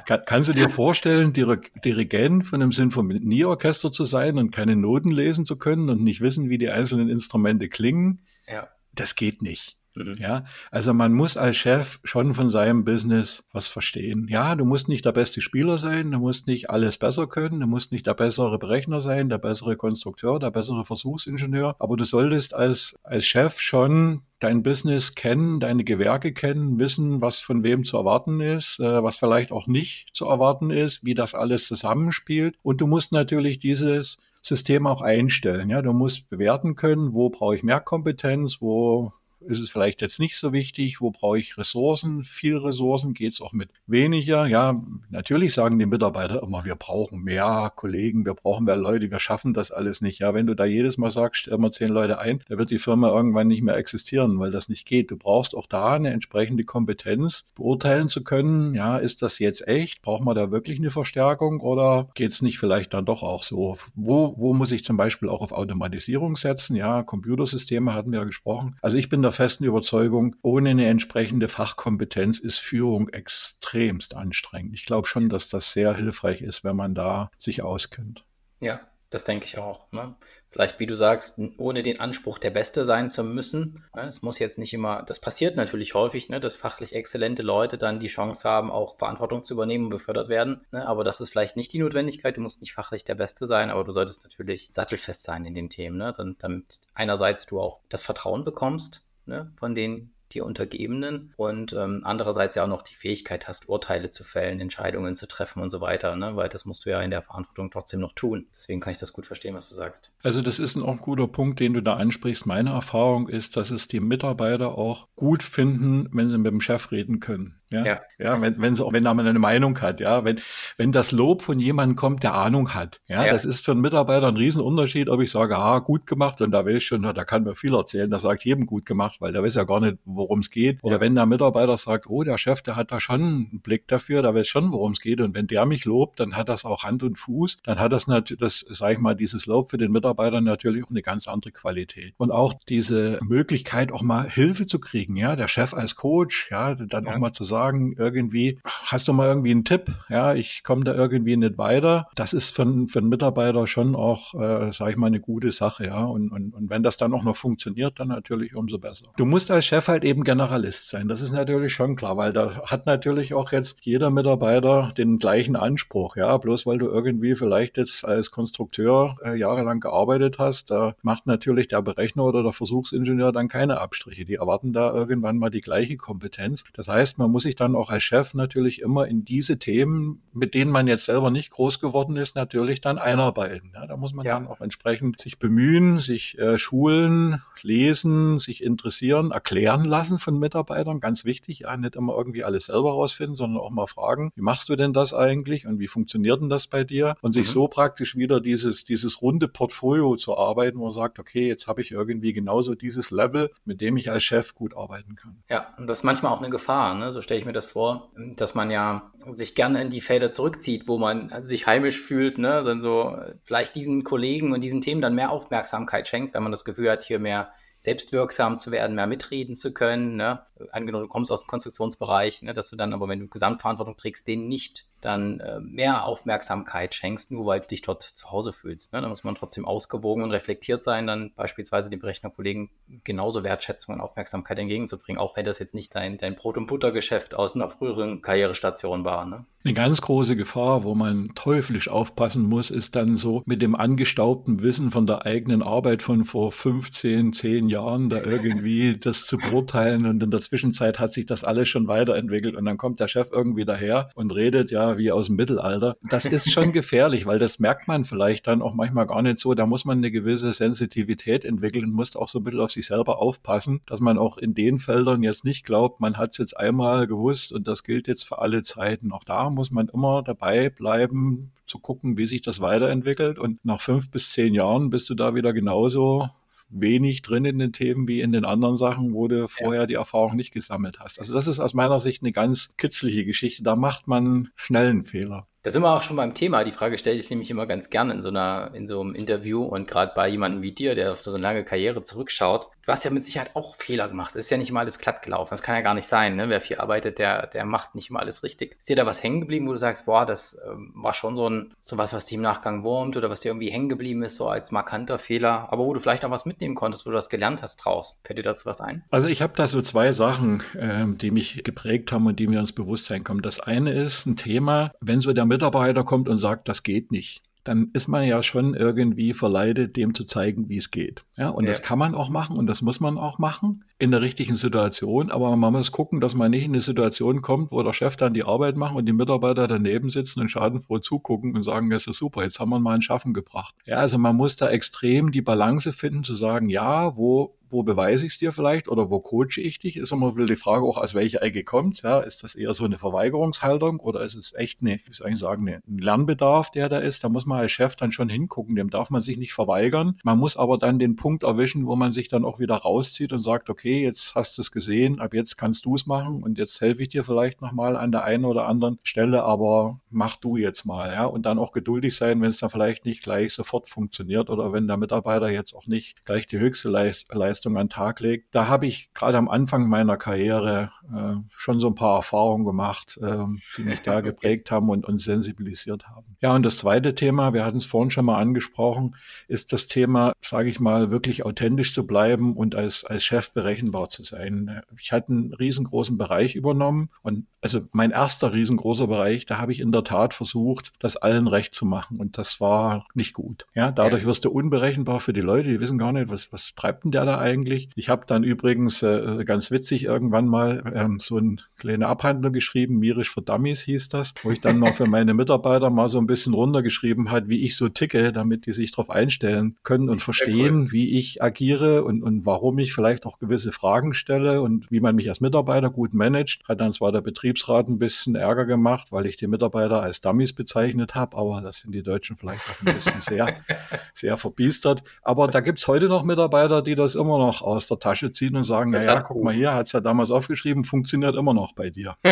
Kann, 0.08 0.22
kannst 0.24 0.48
du 0.48 0.54
dir 0.54 0.70
vorstellen, 0.70 1.34
Dirigent 1.34 2.46
von 2.46 2.62
einem 2.62 2.72
Sinfonieorchester 2.72 3.92
zu 3.92 4.04
sein 4.04 4.38
und 4.38 4.50
keine 4.50 4.74
Noten 4.74 5.10
lesen 5.10 5.44
zu 5.44 5.58
können 5.58 5.90
und 5.90 6.02
nicht 6.02 6.22
wissen, 6.22 6.48
wie 6.48 6.56
die 6.56 6.70
einzelnen 6.70 7.10
Instrumente 7.10 7.68
klingen? 7.68 8.24
Ja. 8.50 8.68
Das 8.94 9.16
geht 9.16 9.42
nicht. 9.42 9.77
Mhm. 9.98 10.16
Ja, 10.18 10.44
also 10.70 10.94
man 10.94 11.12
muss 11.12 11.36
als 11.36 11.56
Chef 11.56 11.98
schon 12.04 12.34
von 12.34 12.50
seinem 12.50 12.84
Business 12.84 13.44
was 13.52 13.66
verstehen. 13.66 14.26
Ja, 14.30 14.54
du 14.54 14.64
musst 14.64 14.88
nicht 14.88 15.04
der 15.04 15.12
beste 15.12 15.40
Spieler 15.40 15.78
sein, 15.78 16.10
du 16.10 16.18
musst 16.18 16.46
nicht 16.46 16.70
alles 16.70 16.98
besser 16.98 17.26
können, 17.26 17.60
du 17.60 17.66
musst 17.66 17.92
nicht 17.92 18.06
der 18.06 18.14
bessere 18.14 18.58
Berechner 18.58 19.00
sein, 19.00 19.28
der 19.28 19.38
bessere 19.38 19.76
Konstrukteur, 19.76 20.38
der 20.38 20.50
bessere 20.50 20.84
Versuchsingenieur, 20.84 21.76
aber 21.78 21.96
du 21.96 22.04
solltest 22.04 22.54
als, 22.54 22.98
als 23.02 23.26
Chef 23.26 23.60
schon 23.60 24.22
dein 24.40 24.62
Business 24.62 25.14
kennen, 25.14 25.58
deine 25.58 25.84
Gewerke 25.84 26.32
kennen, 26.32 26.78
wissen, 26.78 27.20
was 27.20 27.40
von 27.40 27.64
wem 27.64 27.84
zu 27.84 27.96
erwarten 27.96 28.40
ist, 28.40 28.78
äh, 28.78 29.02
was 29.02 29.16
vielleicht 29.16 29.50
auch 29.50 29.66
nicht 29.66 30.10
zu 30.12 30.26
erwarten 30.26 30.70
ist, 30.70 31.04
wie 31.04 31.14
das 31.14 31.34
alles 31.34 31.66
zusammenspielt. 31.66 32.56
Und 32.62 32.80
du 32.80 32.86
musst 32.86 33.12
natürlich 33.12 33.58
dieses 33.58 34.18
System 34.42 34.86
auch 34.86 35.02
einstellen. 35.02 35.70
Ja, 35.70 35.82
du 35.82 35.92
musst 35.92 36.30
bewerten 36.30 36.76
können, 36.76 37.12
wo 37.12 37.30
brauche 37.30 37.56
ich 37.56 37.62
mehr 37.62 37.80
Kompetenz, 37.80 38.58
wo 38.60 39.12
ist 39.40 39.60
es 39.60 39.70
vielleicht 39.70 40.02
jetzt 40.02 40.18
nicht 40.18 40.36
so 40.36 40.52
wichtig, 40.52 41.00
wo 41.00 41.10
brauche 41.10 41.38
ich 41.38 41.58
Ressourcen, 41.58 42.22
viel 42.22 42.56
Ressourcen, 42.56 43.14
geht 43.14 43.32
es 43.32 43.40
auch 43.40 43.52
mit 43.52 43.70
weniger. 43.86 44.46
Ja, 44.46 44.80
natürlich 45.10 45.54
sagen 45.54 45.78
die 45.78 45.86
Mitarbeiter 45.86 46.42
immer, 46.42 46.64
wir 46.64 46.74
brauchen 46.74 47.22
mehr 47.22 47.72
Kollegen, 47.74 48.24
wir 48.26 48.34
brauchen 48.34 48.64
mehr 48.64 48.76
Leute, 48.76 49.10
wir 49.10 49.20
schaffen 49.20 49.54
das 49.54 49.70
alles 49.70 50.00
nicht. 50.00 50.20
Ja, 50.20 50.34
wenn 50.34 50.46
du 50.46 50.54
da 50.54 50.64
jedes 50.64 50.98
Mal 50.98 51.10
sagst, 51.10 51.42
stell 51.42 51.58
mal 51.58 51.70
zehn 51.70 51.88
Leute 51.88 52.18
ein, 52.18 52.42
da 52.48 52.58
wird 52.58 52.70
die 52.70 52.78
Firma 52.78 53.08
irgendwann 53.08 53.48
nicht 53.48 53.62
mehr 53.62 53.76
existieren, 53.76 54.38
weil 54.38 54.50
das 54.50 54.68
nicht 54.68 54.86
geht. 54.86 55.10
Du 55.10 55.16
brauchst 55.16 55.54
auch 55.54 55.66
da 55.66 55.92
eine 55.92 56.10
entsprechende 56.10 56.64
Kompetenz, 56.64 57.46
beurteilen 57.54 58.08
zu 58.08 58.24
können, 58.24 58.74
ja, 58.74 58.98
ist 58.98 59.22
das 59.22 59.38
jetzt 59.38 59.66
echt? 59.66 60.02
Braucht 60.02 60.24
man 60.24 60.34
da 60.34 60.50
wirklich 60.50 60.78
eine 60.78 60.90
Verstärkung 60.90 61.60
oder 61.60 62.08
geht 62.14 62.32
es 62.32 62.42
nicht 62.42 62.58
vielleicht 62.58 62.94
dann 62.94 63.04
doch 63.04 63.22
auch 63.22 63.42
so? 63.42 63.76
Wo, 63.94 64.34
wo 64.36 64.54
muss 64.54 64.72
ich 64.72 64.84
zum 64.84 64.96
Beispiel 64.96 65.28
auch 65.28 65.42
auf 65.42 65.52
Automatisierung 65.52 66.36
setzen? 66.36 66.76
Ja, 66.76 67.02
Computersysteme 67.02 67.94
hatten 67.94 68.12
wir 68.12 68.20
ja 68.20 68.24
gesprochen. 68.24 68.76
Also 68.82 68.96
ich 68.96 69.08
bin 69.08 69.22
der 69.28 69.32
festen 69.32 69.64
Überzeugung, 69.64 70.36
ohne 70.40 70.70
eine 70.70 70.86
entsprechende 70.86 71.48
Fachkompetenz 71.48 72.38
ist 72.38 72.58
Führung 72.58 73.10
extremst 73.10 74.16
anstrengend. 74.16 74.74
Ich 74.74 74.86
glaube 74.86 75.06
schon, 75.06 75.28
dass 75.28 75.50
das 75.50 75.72
sehr 75.72 75.94
hilfreich 75.94 76.40
ist, 76.40 76.64
wenn 76.64 76.76
man 76.76 76.94
da 76.94 77.30
sich 77.36 77.62
auskennt. 77.62 78.24
Ja, 78.60 78.80
das 79.10 79.24
denke 79.24 79.44
ich 79.44 79.58
auch. 79.58 79.92
Ne? 79.92 80.14
Vielleicht, 80.48 80.80
wie 80.80 80.86
du 80.86 80.96
sagst, 80.96 81.38
ohne 81.58 81.82
den 81.82 82.00
Anspruch, 82.00 82.38
der 82.38 82.50
Beste 82.50 82.86
sein 82.86 83.10
zu 83.10 83.22
müssen. 83.22 83.84
Ne? 83.94 84.02
Es 84.02 84.22
muss 84.22 84.38
jetzt 84.38 84.56
nicht 84.56 84.72
immer, 84.72 85.02
das 85.02 85.18
passiert 85.18 85.56
natürlich 85.56 85.92
häufig, 85.92 86.30
ne? 86.30 86.40
dass 86.40 86.56
fachlich 86.56 86.94
exzellente 86.94 87.42
Leute 87.42 87.76
dann 87.76 88.00
die 88.00 88.08
Chance 88.08 88.48
haben, 88.48 88.70
auch 88.70 88.96
Verantwortung 88.96 89.42
zu 89.42 89.52
übernehmen 89.52 89.84
und 89.84 89.90
befördert 89.90 90.30
werden. 90.30 90.62
Ne? 90.72 90.88
Aber 90.88 91.04
das 91.04 91.20
ist 91.20 91.28
vielleicht 91.28 91.56
nicht 91.56 91.74
die 91.74 91.80
Notwendigkeit. 91.80 92.38
Du 92.38 92.40
musst 92.40 92.62
nicht 92.62 92.72
fachlich 92.72 93.04
der 93.04 93.14
Beste 93.14 93.46
sein, 93.46 93.68
aber 93.68 93.84
du 93.84 93.92
solltest 93.92 94.22
natürlich 94.24 94.68
sattelfest 94.70 95.22
sein 95.22 95.44
in 95.44 95.54
den 95.54 95.68
Themen, 95.68 95.98
ne? 95.98 96.12
damit 96.38 96.80
einerseits 96.94 97.44
du 97.44 97.60
auch 97.60 97.80
das 97.90 98.00
Vertrauen 98.00 98.44
bekommst 98.44 99.02
ne, 99.28 99.52
von 99.56 99.74
den 99.74 100.10
dir 100.32 100.44
Untergebenen 100.44 101.32
und 101.36 101.72
ähm, 101.72 102.02
andererseits 102.04 102.54
ja 102.54 102.64
auch 102.64 102.68
noch 102.68 102.82
die 102.82 102.94
Fähigkeit 102.94 103.48
hast, 103.48 103.68
Urteile 103.68 104.10
zu 104.10 104.24
fällen, 104.24 104.60
Entscheidungen 104.60 105.16
zu 105.16 105.26
treffen 105.26 105.62
und 105.62 105.70
so 105.70 105.80
weiter, 105.80 106.16
ne? 106.16 106.36
weil 106.36 106.48
das 106.48 106.64
musst 106.64 106.84
du 106.84 106.90
ja 106.90 107.00
in 107.00 107.10
der 107.10 107.22
Verantwortung 107.22 107.70
trotzdem 107.70 108.00
noch 108.00 108.12
tun. 108.12 108.46
Deswegen 108.52 108.80
kann 108.80 108.92
ich 108.92 108.98
das 108.98 109.12
gut 109.12 109.26
verstehen, 109.26 109.54
was 109.54 109.68
du 109.68 109.74
sagst. 109.74 110.12
Also 110.22 110.42
das 110.42 110.58
ist 110.58 110.76
ein 110.76 110.82
auch 110.82 110.98
guter 110.98 111.28
Punkt, 111.28 111.60
den 111.60 111.74
du 111.74 111.82
da 111.82 111.94
ansprichst. 111.94 112.46
Meine 112.46 112.70
Erfahrung 112.70 113.28
ist, 113.28 113.56
dass 113.56 113.70
es 113.70 113.88
die 113.88 114.00
Mitarbeiter 114.00 114.76
auch 114.76 115.08
gut 115.16 115.42
finden, 115.42 116.08
wenn 116.12 116.28
sie 116.28 116.38
mit 116.38 116.52
dem 116.52 116.60
Chef 116.60 116.92
reden 116.92 117.20
können. 117.20 117.57
Ja, 117.70 117.84
ja, 117.84 118.00
ja 118.18 118.40
wenn, 118.40 118.60
wenn, 118.60 118.74
so, 118.74 118.90
wenn 118.92 119.02
man 119.02 119.20
eine 119.20 119.38
Meinung 119.38 119.80
hat, 119.80 120.00
ja, 120.00 120.24
wenn, 120.24 120.40
wenn 120.76 120.92
das 120.92 121.12
Lob 121.12 121.42
von 121.42 121.60
jemandem 121.60 121.96
kommt, 121.96 122.22
der 122.22 122.34
Ahnung 122.34 122.74
hat, 122.74 123.00
ja, 123.08 123.24
ja. 123.24 123.32
das 123.32 123.44
ist 123.44 123.64
für 123.64 123.72
einen 123.72 123.80
Mitarbeiter 123.80 124.28
ein 124.28 124.36
Riesenunterschied, 124.36 125.08
ob 125.08 125.20
ich 125.20 125.30
sage, 125.30 125.56
ah, 125.56 125.78
gut 125.80 126.06
gemacht, 126.06 126.40
und 126.40 126.50
da 126.50 126.64
weiß 126.64 126.76
ich 126.76 126.86
schon, 126.86 127.02
da 127.02 127.24
kann 127.24 127.44
mir 127.44 127.54
viel 127.56 127.74
erzählen, 127.74 128.10
das 128.10 128.22
sagt 128.22 128.44
jedem 128.44 128.66
gut 128.66 128.86
gemacht, 128.86 129.20
weil 129.20 129.32
der 129.32 129.42
weiß 129.42 129.54
ja 129.54 129.64
gar 129.64 129.80
nicht, 129.80 129.98
worum 130.04 130.40
es 130.40 130.50
geht. 130.50 130.78
Oder 130.82 130.96
ja. 130.96 131.00
wenn 131.00 131.14
der 131.14 131.26
Mitarbeiter 131.26 131.76
sagt, 131.76 132.08
oh, 132.08 132.24
der 132.24 132.38
Chef, 132.38 132.62
der 132.62 132.76
hat 132.76 132.90
da 132.90 133.00
schon 133.00 133.20
einen 133.20 133.60
Blick 133.60 133.86
dafür, 133.88 134.22
der 134.22 134.34
weiß 134.34 134.48
schon, 134.48 134.72
worum 134.72 134.92
es 134.92 135.00
geht. 135.00 135.20
Und 135.20 135.34
wenn 135.34 135.46
der 135.46 135.66
mich 135.66 135.84
lobt, 135.84 136.20
dann 136.20 136.36
hat 136.36 136.48
das 136.48 136.64
auch 136.64 136.84
Hand 136.84 137.02
und 137.02 137.18
Fuß, 137.18 137.58
dann 137.64 137.78
hat 137.78 137.92
das 137.92 138.06
natürlich, 138.06 138.40
das, 138.40 138.64
sage 138.70 138.94
ich 138.94 138.98
mal, 138.98 139.14
dieses 139.14 139.46
Lob 139.46 139.70
für 139.70 139.78
den 139.78 139.90
Mitarbeiter 139.90 140.40
natürlich 140.40 140.84
auch 140.84 140.90
eine 140.90 141.02
ganz 141.02 141.28
andere 141.28 141.52
Qualität. 141.52 142.14
Und 142.16 142.30
auch 142.30 142.54
diese 142.68 143.18
Möglichkeit, 143.22 143.92
auch 143.92 144.02
mal 144.02 144.28
Hilfe 144.28 144.66
zu 144.66 144.78
kriegen, 144.78 145.16
ja, 145.16 145.36
der 145.36 145.48
Chef 145.48 145.74
als 145.74 145.96
Coach, 145.96 146.48
ja, 146.50 146.74
dann 146.74 147.06
auch 147.06 147.18
mal 147.18 147.32
zu 147.32 147.44
sagen, 147.44 147.57
sagen, 147.58 147.94
irgendwie, 147.98 148.60
hast 148.64 149.08
du 149.08 149.12
mal 149.12 149.26
irgendwie 149.26 149.50
einen 149.50 149.64
Tipp? 149.64 149.92
Ja, 150.08 150.34
ich 150.34 150.62
komme 150.62 150.84
da 150.84 150.94
irgendwie 150.94 151.36
nicht 151.36 151.58
weiter. 151.58 152.08
Das 152.14 152.32
ist 152.32 152.54
für, 152.54 152.64
für 152.86 153.00
einen 153.00 153.08
Mitarbeiter 153.08 153.66
schon 153.66 153.96
auch, 153.96 154.34
äh, 154.34 154.72
sage 154.72 154.92
ich 154.92 154.96
mal, 154.96 155.08
eine 155.08 155.20
gute 155.20 155.50
Sache, 155.50 155.86
ja. 155.86 156.04
Und, 156.04 156.30
und, 156.30 156.54
und 156.54 156.70
wenn 156.70 156.82
das 156.82 156.96
dann 156.96 157.12
auch 157.14 157.24
noch 157.24 157.36
funktioniert, 157.36 157.98
dann 157.98 158.08
natürlich 158.08 158.54
umso 158.54 158.78
besser. 158.78 159.06
Du 159.16 159.24
musst 159.24 159.50
als 159.50 159.64
Chef 159.64 159.88
halt 159.88 160.04
eben 160.04 160.22
Generalist 160.22 160.88
sein. 160.88 161.08
Das 161.08 161.20
ist 161.20 161.32
natürlich 161.32 161.72
schon 161.72 161.96
klar, 161.96 162.16
weil 162.16 162.32
da 162.32 162.62
hat 162.66 162.86
natürlich 162.86 163.34
auch 163.34 163.50
jetzt 163.50 163.78
jeder 163.80 164.10
Mitarbeiter 164.10 164.92
den 164.96 165.18
gleichen 165.18 165.56
Anspruch, 165.56 166.16
ja. 166.16 166.36
Bloß 166.36 166.64
weil 166.66 166.78
du 166.78 166.86
irgendwie 166.86 167.34
vielleicht 167.34 167.76
jetzt 167.76 168.04
als 168.04 168.30
Konstrukteur 168.30 169.16
äh, 169.24 169.34
jahrelang 169.36 169.80
gearbeitet 169.80 170.38
hast, 170.38 170.70
da 170.70 170.94
macht 171.02 171.26
natürlich 171.26 171.66
der 171.68 171.82
Berechner 171.82 172.24
oder 172.24 172.42
der 172.44 172.52
Versuchsingenieur 172.52 173.32
dann 173.32 173.48
keine 173.48 173.80
Abstriche. 173.80 174.24
Die 174.24 174.34
erwarten 174.34 174.72
da 174.72 174.92
irgendwann 174.92 175.38
mal 175.38 175.50
die 175.50 175.60
gleiche 175.60 175.96
Kompetenz. 175.96 176.64
Das 176.74 176.86
heißt, 176.86 177.18
man 177.18 177.30
muss 177.30 177.47
sich 177.48 177.56
dann 177.56 177.74
auch 177.74 177.90
als 177.90 178.02
Chef 178.02 178.34
natürlich 178.34 178.82
immer 178.82 179.06
in 179.08 179.24
diese 179.24 179.58
Themen, 179.58 180.22
mit 180.32 180.54
denen 180.54 180.70
man 180.70 180.86
jetzt 180.86 181.06
selber 181.06 181.30
nicht 181.30 181.50
groß 181.50 181.80
geworden 181.80 182.16
ist, 182.16 182.36
natürlich 182.36 182.80
dann 182.80 182.98
einarbeiten. 182.98 183.72
Ja, 183.74 183.86
da 183.86 183.96
muss 183.96 184.12
man 184.12 184.26
ja. 184.26 184.34
dann 184.34 184.46
auch 184.46 184.60
entsprechend 184.60 185.20
sich 185.20 185.38
bemühen, 185.38 185.98
sich 185.98 186.38
äh, 186.38 186.58
schulen, 186.58 187.42
lesen, 187.62 188.38
sich 188.38 188.62
interessieren, 188.62 189.30
erklären 189.30 189.84
lassen 189.84 190.18
von 190.18 190.38
Mitarbeitern. 190.38 191.00
Ganz 191.00 191.24
wichtig, 191.24 191.60
ja, 191.60 191.76
nicht 191.76 191.96
immer 191.96 192.14
irgendwie 192.16 192.44
alles 192.44 192.66
selber 192.66 192.92
rausfinden, 192.92 193.36
sondern 193.36 193.60
auch 193.62 193.70
mal 193.70 193.86
fragen, 193.86 194.30
wie 194.36 194.42
machst 194.42 194.68
du 194.68 194.76
denn 194.76 194.92
das 194.92 195.14
eigentlich 195.14 195.66
und 195.66 195.78
wie 195.78 195.88
funktioniert 195.88 196.40
denn 196.40 196.50
das 196.50 196.66
bei 196.66 196.84
dir? 196.84 197.16
Und 197.22 197.32
sich 197.32 197.48
mhm. 197.48 197.52
so 197.52 197.68
praktisch 197.68 198.16
wieder 198.16 198.40
dieses, 198.40 198.84
dieses 198.84 199.22
runde 199.22 199.48
Portfolio 199.48 200.16
zu 200.16 200.36
arbeiten, 200.36 200.78
wo 200.78 200.84
man 200.84 200.92
sagt, 200.92 201.18
okay, 201.18 201.48
jetzt 201.48 201.66
habe 201.66 201.80
ich 201.80 201.92
irgendwie 201.92 202.34
genauso 202.34 202.74
dieses 202.74 203.10
Level, 203.10 203.50
mit 203.64 203.80
dem 203.80 203.96
ich 203.96 204.10
als 204.10 204.22
Chef 204.22 204.54
gut 204.54 204.76
arbeiten 204.76 205.14
kann. 205.14 205.42
Ja, 205.48 205.74
und 205.78 205.86
das 205.86 205.98
ist 205.98 206.04
manchmal 206.04 206.32
auch 206.32 206.40
eine 206.40 206.50
Gefahr, 206.50 206.94
ne? 206.94 207.10
so 207.10 207.22
stelle 207.22 207.37
ich 207.38 207.46
mir 207.46 207.52
das 207.52 207.66
vor, 207.66 208.12
dass 208.36 208.54
man 208.54 208.70
ja 208.70 209.12
sich 209.30 209.54
gerne 209.54 209.80
in 209.80 209.90
die 209.90 210.00
Felder 210.00 210.32
zurückzieht, 210.32 210.88
wo 210.88 210.98
man 210.98 211.30
sich 211.42 211.66
heimisch 211.66 212.00
fühlt, 212.00 212.38
ne? 212.38 212.62
Dann 212.62 212.80
so 212.80 213.16
vielleicht 213.44 213.74
diesen 213.74 214.04
Kollegen 214.04 214.52
und 214.52 214.62
diesen 214.62 214.80
Themen 214.80 215.00
dann 215.00 215.14
mehr 215.14 215.30
Aufmerksamkeit 215.30 216.08
schenkt, 216.08 216.34
wenn 216.34 216.42
man 216.42 216.52
das 216.52 216.64
Gefühl 216.64 216.90
hat, 216.90 217.04
hier 217.04 217.18
mehr 217.18 217.50
selbstwirksam 217.78 218.58
zu 218.58 218.72
werden, 218.72 218.96
mehr 218.96 219.06
mitreden 219.06 219.54
zu 219.54 219.72
können. 219.72 220.16
Ne? 220.16 220.40
Angenommen, 220.72 221.04
du 221.04 221.08
kommst 221.08 221.30
aus 221.30 221.44
dem 221.44 221.48
Konstruktionsbereich, 221.48 222.42
ne? 222.42 222.52
dass 222.52 222.70
du 222.70 222.76
dann 222.76 222.92
aber, 222.92 223.08
wenn 223.08 223.20
du 223.20 223.28
Gesamtverantwortung 223.28 223.96
trägst, 223.96 224.26
den 224.26 224.48
nicht 224.48 224.86
dann 225.00 225.40
äh, 225.40 225.60
mehr 225.60 226.04
Aufmerksamkeit 226.04 226.94
schenkst, 226.94 227.30
nur 227.30 227.46
weil 227.46 227.60
du 227.60 227.68
dich 227.68 227.82
dort 227.82 228.02
zu 228.02 228.30
Hause 228.30 228.52
fühlst. 228.52 228.92
Ne? 228.92 229.00
Da 229.00 229.08
muss 229.08 229.24
man 229.24 229.34
trotzdem 229.34 229.64
ausgewogen 229.64 230.22
und 230.22 230.30
reflektiert 230.30 230.82
sein, 230.82 231.06
dann 231.06 231.32
beispielsweise 231.34 231.90
den 231.90 232.00
Berechnerkollegen 232.00 232.70
genauso 233.04 233.44
Wertschätzung 233.44 233.94
und 233.94 234.00
Aufmerksamkeit 234.00 234.58
entgegenzubringen, 234.58 235.20
auch 235.20 235.36
wenn 235.36 235.44
das 235.44 235.58
jetzt 235.58 235.74
nicht 235.74 235.94
dein, 235.94 236.18
dein 236.18 236.34
Brot- 236.34 236.56
und 236.56 236.66
Buttergeschäft 236.66 237.34
aus 237.34 237.54
einer 237.54 237.70
früheren 237.70 238.22
Karrierestation 238.22 239.04
war. 239.04 239.24
Ne? 239.24 239.44
Eine 239.64 239.74
ganz 239.74 240.00
große 240.00 240.36
Gefahr, 240.36 240.84
wo 240.84 240.94
man 240.94 241.32
teuflisch 241.34 241.88
aufpassen 241.88 242.44
muss, 242.44 242.70
ist 242.70 242.96
dann 242.96 243.16
so 243.16 243.42
mit 243.44 243.60
dem 243.60 243.74
angestaubten 243.74 244.62
Wissen 244.62 244.90
von 244.90 245.06
der 245.06 245.26
eigenen 245.26 245.62
Arbeit 245.62 246.02
von 246.02 246.24
vor 246.24 246.52
15, 246.52 247.32
10 247.32 247.68
Jahren 247.68 248.08
da 248.08 248.22
irgendwie 248.22 248.96
das 249.00 249.26
zu 249.26 249.36
beurteilen 249.36 250.06
und 250.06 250.22
in 250.22 250.30
der 250.30 250.40
Zwischenzeit 250.40 250.98
hat 250.98 251.12
sich 251.12 251.26
das 251.26 251.44
alles 251.44 251.68
schon 251.68 251.88
weiterentwickelt 251.88 252.56
und 252.56 252.64
dann 252.64 252.76
kommt 252.76 253.00
der 253.00 253.08
Chef 253.08 253.28
irgendwie 253.32 253.64
daher 253.64 254.10
und 254.14 254.34
redet, 254.34 254.70
ja, 254.70 254.87
wie 254.96 255.12
aus 255.12 255.26
dem 255.26 255.36
Mittelalter. 255.36 255.96
Das 256.08 256.24
ist 256.24 256.50
schon 256.50 256.72
gefährlich, 256.72 257.26
weil 257.26 257.38
das 257.38 257.58
merkt 257.58 257.88
man 257.88 258.04
vielleicht 258.04 258.46
dann 258.46 258.62
auch 258.62 258.72
manchmal 258.72 259.06
gar 259.06 259.20
nicht 259.20 259.38
so. 259.38 259.52
Da 259.54 259.66
muss 259.66 259.84
man 259.84 259.98
eine 259.98 260.10
gewisse 260.10 260.52
Sensitivität 260.52 261.44
entwickeln, 261.44 261.90
muss 261.90 262.16
auch 262.16 262.28
so 262.28 262.38
ein 262.38 262.44
bisschen 262.44 262.60
auf 262.60 262.72
sich 262.72 262.86
selber 262.86 263.20
aufpassen, 263.20 263.80
dass 263.84 264.00
man 264.00 264.16
auch 264.16 264.38
in 264.38 264.54
den 264.54 264.78
Feldern 264.78 265.22
jetzt 265.22 265.44
nicht 265.44 265.66
glaubt, 265.66 266.00
man 266.00 266.16
hat 266.16 266.30
es 266.30 266.38
jetzt 266.38 266.56
einmal 266.56 267.06
gewusst 267.06 267.52
und 267.52 267.68
das 267.68 267.82
gilt 267.82 268.08
jetzt 268.08 268.24
für 268.24 268.38
alle 268.38 268.62
Zeiten. 268.62 269.12
Auch 269.12 269.24
da 269.24 269.50
muss 269.50 269.70
man 269.70 269.88
immer 269.88 270.22
dabei 270.22 270.70
bleiben, 270.70 271.52
zu 271.66 271.78
gucken, 271.78 272.16
wie 272.16 272.26
sich 272.26 272.42
das 272.42 272.60
weiterentwickelt. 272.60 273.38
Und 273.38 273.64
nach 273.64 273.80
fünf 273.80 274.10
bis 274.10 274.32
zehn 274.32 274.54
Jahren 274.54 274.90
bist 274.90 275.10
du 275.10 275.14
da 275.14 275.34
wieder 275.34 275.52
genauso 275.52 276.30
wenig 276.68 277.22
drin 277.22 277.44
in 277.44 277.58
den 277.58 277.72
Themen 277.72 278.08
wie 278.08 278.20
in 278.20 278.32
den 278.32 278.44
anderen 278.44 278.76
Sachen, 278.76 279.14
wo 279.14 279.28
du 279.28 279.48
vorher 279.48 279.82
ja. 279.82 279.86
die 279.86 279.94
Erfahrung 279.94 280.36
nicht 280.36 280.52
gesammelt 280.52 281.00
hast. 281.00 281.18
Also 281.18 281.34
das 281.34 281.46
ist 281.46 281.60
aus 281.60 281.74
meiner 281.74 282.00
Sicht 282.00 282.22
eine 282.22 282.32
ganz 282.32 282.76
kitzliche 282.76 283.24
Geschichte. 283.24 283.62
Da 283.62 283.76
macht 283.76 284.06
man 284.06 284.50
schnell 284.54 284.90
einen 284.90 285.04
Fehler. 285.04 285.46
Da 285.62 285.72
sind 285.72 285.82
wir 285.82 285.92
auch 285.94 286.02
schon 286.02 286.16
beim 286.16 286.34
Thema. 286.34 286.62
Die 286.62 286.72
Frage 286.72 286.98
stelle 286.98 287.18
ich 287.18 287.30
nämlich 287.30 287.50
immer 287.50 287.66
ganz 287.66 287.90
gerne 287.90 288.12
in 288.12 288.22
so 288.22 288.28
einer, 288.28 288.70
in 288.74 288.86
so 288.86 289.00
einem 289.00 289.14
Interview 289.14 289.64
und 289.64 289.88
gerade 289.88 290.12
bei 290.14 290.28
jemandem 290.28 290.62
wie 290.62 290.72
dir, 290.72 290.94
der 290.94 291.12
auf 291.12 291.22
so 291.22 291.32
eine 291.32 291.40
lange 291.40 291.64
Karriere 291.64 292.04
zurückschaut. 292.04 292.68
Du 292.86 292.92
hast 292.92 293.04
ja 293.04 293.10
mit 293.10 293.22
Sicherheit 293.22 293.50
auch 293.52 293.74
Fehler 293.76 294.08
gemacht. 294.08 294.34
Es 294.34 294.46
ist 294.46 294.50
ja 294.50 294.56
nicht 294.56 294.70
immer 294.70 294.80
alles 294.80 294.98
glatt 294.98 295.20
gelaufen. 295.20 295.50
Das 295.50 295.60
kann 295.60 295.74
ja 295.74 295.82
gar 295.82 295.92
nicht 295.92 296.06
sein. 296.06 296.36
Ne? 296.36 296.48
Wer 296.48 296.62
viel 296.62 296.78
arbeitet, 296.78 297.18
der, 297.18 297.46
der 297.48 297.66
macht 297.66 297.94
nicht 297.94 298.08
immer 298.08 298.20
alles 298.20 298.42
richtig. 298.42 298.76
Ist 298.78 298.88
dir 298.88 298.96
da 298.96 299.04
was 299.04 299.22
hängen 299.22 299.40
geblieben, 299.40 299.68
wo 299.68 299.72
du 299.72 299.78
sagst, 299.78 300.06
boah, 300.06 300.24
das 300.24 300.58
ähm, 300.66 300.92
war 300.94 301.12
schon 301.12 301.36
so 301.36 301.50
ein, 301.50 301.74
so 301.82 301.98
was, 301.98 302.14
was 302.14 302.24
dich 302.24 302.36
im 302.36 302.40
Nachgang 302.40 302.84
wurmt 302.84 303.16
oder 303.18 303.28
was 303.28 303.40
dir 303.40 303.50
irgendwie 303.50 303.68
hängen 303.68 303.90
geblieben 303.90 304.22
ist, 304.22 304.36
so 304.36 304.48
als 304.48 304.70
markanter 304.70 305.18
Fehler, 305.18 305.70
aber 305.70 305.84
wo 305.84 305.92
du 305.92 306.00
vielleicht 306.00 306.24
auch 306.24 306.30
was 306.30 306.46
mitnehmen 306.46 306.74
konntest, 306.76 307.04
wo 307.04 307.10
du 307.10 307.16
das 307.16 307.28
gelernt 307.28 307.62
hast 307.62 307.76
draus. 307.76 308.16
Fällt 308.24 308.38
dir 308.38 308.42
dazu 308.42 308.64
was 308.64 308.80
ein? 308.80 309.04
Also 309.10 309.28
ich 309.28 309.42
habe 309.42 309.52
da 309.54 309.66
so 309.66 309.82
zwei 309.82 310.12
Sachen, 310.12 310.62
ähm, 310.78 311.18
die 311.18 311.30
mich 311.30 311.62
geprägt 311.64 312.10
haben 312.10 312.26
und 312.26 312.38
die 312.38 312.46
mir 312.46 312.60
ins 312.60 312.72
Bewusstsein 312.72 313.22
kommen. 313.22 313.42
Das 313.42 313.60
eine 313.60 313.92
ist 313.92 314.24
ein 314.24 314.36
Thema, 314.36 314.92
wenn 315.00 315.20
so 315.20 315.34
der 315.34 315.44
Mitarbeiter 315.48 316.04
kommt 316.04 316.28
und 316.28 316.38
sagt, 316.38 316.68
das 316.68 316.82
geht 316.82 317.10
nicht, 317.10 317.42
dann 317.64 317.90
ist 317.92 318.08
man 318.08 318.26
ja 318.26 318.42
schon 318.42 318.74
irgendwie 318.74 319.34
verleitet, 319.34 319.96
dem 319.96 320.14
zu 320.14 320.24
zeigen, 320.24 320.68
wie 320.68 320.78
es 320.78 320.90
geht. 320.90 321.24
Ja, 321.36 321.48
und 321.48 321.64
ja. 321.64 321.70
das 321.70 321.82
kann 321.82 321.98
man 321.98 322.14
auch 322.14 322.30
machen 322.30 322.56
und 322.56 322.66
das 322.66 322.82
muss 322.82 323.00
man 323.00 323.18
auch 323.18 323.38
machen 323.38 323.84
in 323.98 324.10
der 324.10 324.20
richtigen 324.20 324.54
Situation. 324.54 325.30
Aber 325.30 325.56
man 325.56 325.72
muss 325.72 325.92
gucken, 325.92 326.20
dass 326.20 326.34
man 326.34 326.50
nicht 326.50 326.64
in 326.64 326.72
eine 326.72 326.82
Situation 326.82 327.42
kommt, 327.42 327.72
wo 327.72 327.82
der 327.82 327.92
Chef 327.92 328.16
dann 328.16 328.34
die 328.34 328.44
Arbeit 328.44 328.76
macht 328.76 328.94
und 328.94 329.06
die 329.06 329.12
Mitarbeiter 329.12 329.66
daneben 329.66 330.10
sitzen 330.10 330.40
und 330.40 330.50
schadenfroh 330.50 330.98
zugucken 330.98 331.56
und 331.56 331.62
sagen, 331.62 331.90
das 331.90 332.06
ist 332.06 332.18
super, 332.18 332.42
jetzt 332.42 332.60
haben 332.60 332.70
wir 332.70 332.78
mal 332.78 332.94
ein 332.94 333.02
Schaffen 333.02 333.34
gebracht. 333.34 333.74
Ja, 333.86 333.96
also 333.96 334.18
man 334.18 334.36
muss 334.36 334.56
da 334.56 334.68
extrem 334.68 335.32
die 335.32 335.42
Balance 335.42 335.92
finden, 335.92 336.24
zu 336.24 336.36
sagen, 336.36 336.68
ja, 336.68 337.16
wo 337.16 337.58
wo 337.70 337.82
beweise 337.82 338.26
ich 338.26 338.32
es 338.32 338.38
dir 338.38 338.52
vielleicht 338.52 338.88
oder 338.88 339.10
wo 339.10 339.20
coache 339.20 339.60
ich 339.60 339.78
dich? 339.78 339.96
Ist 339.96 340.12
immer 340.12 340.32
die 340.34 340.56
Frage 340.56 340.84
auch, 340.84 340.96
aus 340.96 341.14
welcher 341.14 341.42
Ecke 341.42 341.64
kommt. 341.64 342.02
Ja, 342.02 342.20
ist 342.20 342.42
das 342.42 342.54
eher 342.54 342.74
so 342.74 342.84
eine 342.84 342.98
Verweigerungshaltung 342.98 344.00
oder 344.00 344.22
ist 344.22 344.34
es 344.34 344.54
echt 344.54 344.80
eine, 344.80 345.00
ich 345.08 345.38
sagen, 345.38 345.68
ein 345.68 345.98
Lernbedarf, 345.98 346.70
der 346.70 346.88
da 346.88 346.98
ist? 346.98 347.24
Da 347.24 347.28
muss 347.28 347.46
man 347.46 347.60
als 347.60 347.72
Chef 347.72 347.96
dann 347.96 348.12
schon 348.12 348.28
hingucken. 348.28 348.76
Dem 348.76 348.90
darf 348.90 349.10
man 349.10 349.20
sich 349.20 349.36
nicht 349.36 349.52
verweigern. 349.52 350.18
Man 350.24 350.38
muss 350.38 350.56
aber 350.56 350.78
dann 350.78 350.98
den 350.98 351.16
Punkt 351.16 351.42
erwischen, 351.42 351.86
wo 351.86 351.96
man 351.96 352.12
sich 352.12 352.28
dann 352.28 352.44
auch 352.44 352.58
wieder 352.58 352.76
rauszieht 352.76 353.32
und 353.32 353.40
sagt, 353.40 353.70
okay, 353.70 353.87
jetzt 353.88 354.34
hast 354.34 354.58
du 354.58 354.62
es 354.62 354.72
gesehen, 354.72 355.20
ab 355.20 355.34
jetzt 355.34 355.56
kannst 355.56 355.84
du 355.84 355.94
es 355.94 356.06
machen 356.06 356.42
und 356.42 356.58
jetzt 356.58 356.80
helfe 356.80 357.02
ich 357.02 357.08
dir 357.08 357.24
vielleicht 357.24 357.60
nochmal 357.60 357.96
an 357.96 358.12
der 358.12 358.24
einen 358.24 358.44
oder 358.44 358.66
anderen 358.66 358.98
Stelle, 359.02 359.42
aber 359.42 360.00
mach 360.10 360.36
du 360.36 360.56
jetzt 360.56 360.84
mal, 360.84 361.12
ja, 361.12 361.24
und 361.24 361.46
dann 361.46 361.58
auch 361.58 361.72
geduldig 361.72 362.16
sein, 362.16 362.40
wenn 362.40 362.50
es 362.50 362.58
dann 362.58 362.70
vielleicht 362.70 363.04
nicht 363.04 363.22
gleich 363.22 363.52
sofort 363.52 363.88
funktioniert 363.88 364.50
oder 364.50 364.72
wenn 364.72 364.86
der 364.86 364.96
Mitarbeiter 364.96 365.48
jetzt 365.48 365.74
auch 365.74 365.86
nicht 365.86 366.24
gleich 366.24 366.46
die 366.46 366.58
höchste 366.58 366.88
Leistung 366.88 367.76
an 367.76 367.84
den 367.84 367.90
Tag 367.90 368.20
legt. 368.20 368.54
Da 368.54 368.68
habe 368.68 368.86
ich 368.86 369.12
gerade 369.14 369.38
am 369.38 369.48
Anfang 369.48 369.88
meiner 369.88 370.16
Karriere 370.16 370.90
äh, 371.14 371.36
schon 371.50 371.80
so 371.80 371.88
ein 371.88 371.94
paar 371.94 372.16
Erfahrungen 372.16 372.64
gemacht, 372.64 373.18
äh, 373.22 373.44
die 373.76 373.82
mich 373.82 374.02
da 374.02 374.20
geprägt 374.28 374.70
haben 374.70 374.88
und, 374.88 375.06
und 375.06 375.20
sensibilisiert 375.20 376.08
haben. 376.08 376.36
Ja, 376.40 376.54
und 376.54 376.64
das 376.64 376.78
zweite 376.78 377.14
Thema, 377.14 377.52
wir 377.52 377.64
hatten 377.64 377.78
es 377.78 377.86
vorhin 377.86 378.10
schon 378.10 378.24
mal 378.24 378.38
angesprochen, 378.38 379.16
ist 379.48 379.72
das 379.72 379.86
Thema, 379.86 380.32
sage 380.40 380.68
ich 380.68 380.80
mal, 380.80 381.10
wirklich 381.10 381.44
authentisch 381.44 381.94
zu 381.94 382.06
bleiben 382.06 382.56
und 382.56 382.74
als, 382.74 383.04
als 383.04 383.24
Chef 383.24 383.52
berechenbar 383.52 384.10
zu 384.10 384.24
sein. 384.24 384.82
Ich 385.00 385.12
hatte 385.12 385.32
einen 385.32 385.52
riesengroßen 385.54 386.16
Bereich 386.16 386.54
übernommen 386.54 387.10
und 387.22 387.46
also 387.60 387.80
mein 387.92 388.10
erster 388.10 388.52
riesengroßer 388.52 389.08
Bereich, 389.08 389.46
da 389.46 389.58
habe 389.58 389.72
ich 389.72 389.80
in 389.80 389.92
der 389.92 389.97
Tat 390.04 390.34
versucht, 390.34 390.92
das 390.98 391.16
allen 391.16 391.46
recht 391.46 391.74
zu 391.74 391.86
machen 391.86 392.18
und 392.18 392.38
das 392.38 392.60
war 392.60 393.06
nicht 393.14 393.34
gut. 393.34 393.66
Ja, 393.74 393.90
dadurch 393.90 394.24
wirst 394.24 394.44
du 394.44 394.50
unberechenbar 394.50 395.20
für 395.20 395.32
die 395.32 395.40
Leute, 395.40 395.68
die 395.68 395.80
wissen 395.80 395.98
gar 395.98 396.12
nicht, 396.12 396.30
was, 396.30 396.52
was 396.52 396.74
treibt 396.74 397.04
denn 397.04 397.12
der 397.12 397.24
da 397.24 397.38
eigentlich? 397.38 397.88
Ich 397.94 398.08
habe 398.08 398.24
dann 398.26 398.44
übrigens 398.44 399.02
äh, 399.02 399.44
ganz 399.44 399.70
witzig 399.70 400.04
irgendwann 400.04 400.46
mal 400.46 400.92
ähm, 400.94 401.18
so 401.18 401.36
eine 401.36 401.56
kleine 401.76 402.08
Abhandlung 402.08 402.52
geschrieben, 402.52 402.98
Mirisch 402.98 403.30
für 403.30 403.42
Dummies 403.42 403.82
hieß 403.82 404.08
das, 404.08 404.34
wo 404.42 404.50
ich 404.50 404.60
dann 404.60 404.78
mal 404.78 404.92
für 404.92 405.06
meine 405.06 405.34
Mitarbeiter 405.34 405.90
mal 405.90 406.08
so 406.08 406.18
ein 406.18 406.26
bisschen 406.26 406.54
runtergeschrieben 406.54 407.30
hat, 407.30 407.48
wie 407.48 407.64
ich 407.64 407.76
so 407.76 407.88
ticke, 407.88 408.32
damit 408.32 408.66
die 408.66 408.72
sich 408.72 408.90
darauf 408.90 409.10
einstellen 409.10 409.76
können 409.82 410.08
und 410.10 410.22
verstehen, 410.22 410.82
cool. 410.82 410.92
wie 410.92 411.18
ich 411.18 411.42
agiere 411.42 412.04
und, 412.04 412.22
und 412.22 412.44
warum 412.44 412.78
ich 412.78 412.92
vielleicht 412.92 413.26
auch 413.26 413.38
gewisse 413.38 413.72
Fragen 413.72 414.14
stelle 414.14 414.60
und 414.60 414.90
wie 414.90 415.00
man 415.00 415.14
mich 415.14 415.28
als 415.28 415.40
Mitarbeiter 415.40 415.90
gut 415.90 416.14
managt. 416.14 416.62
Hat 416.68 416.80
dann 416.80 416.92
zwar 416.92 417.12
der 417.12 417.20
Betriebsrat 417.20 417.88
ein 417.88 417.98
bisschen 417.98 418.34
Ärger 418.34 418.66
gemacht, 418.66 419.08
weil 419.10 419.26
ich 419.26 419.36
die 419.36 419.46
Mitarbeiter 419.46 419.87
als 419.96 420.20
Dummies 420.20 420.54
bezeichnet 420.54 421.14
habe, 421.14 421.36
aber 421.36 421.60
das 421.60 421.80
sind 421.80 421.92
die 421.92 422.02
Deutschen 422.02 422.36
vielleicht 422.36 422.68
auch 422.68 422.86
ein 422.86 422.94
bisschen 422.94 423.20
sehr, 423.20 423.56
sehr 424.14 424.36
verbiestert. 424.36 425.02
Aber 425.22 425.48
da 425.48 425.60
gibt's 425.60 425.86
heute 425.88 426.08
noch 426.08 426.22
Mitarbeiter, 426.22 426.82
die 426.82 426.94
das 426.94 427.14
immer 427.14 427.38
noch 427.38 427.62
aus 427.62 427.88
der 427.88 427.98
Tasche 427.98 428.32
ziehen 428.32 428.56
und 428.56 428.64
sagen, 428.64 428.90
naja, 428.90 429.20
guck 429.20 429.42
mal 429.42 429.54
hier, 429.54 429.74
hat's 429.74 429.92
ja 429.92 430.00
damals 430.00 430.30
aufgeschrieben, 430.30 430.84
funktioniert 430.84 431.36
immer 431.36 431.54
noch 431.54 431.74
bei 431.74 431.90
dir. 431.90 432.16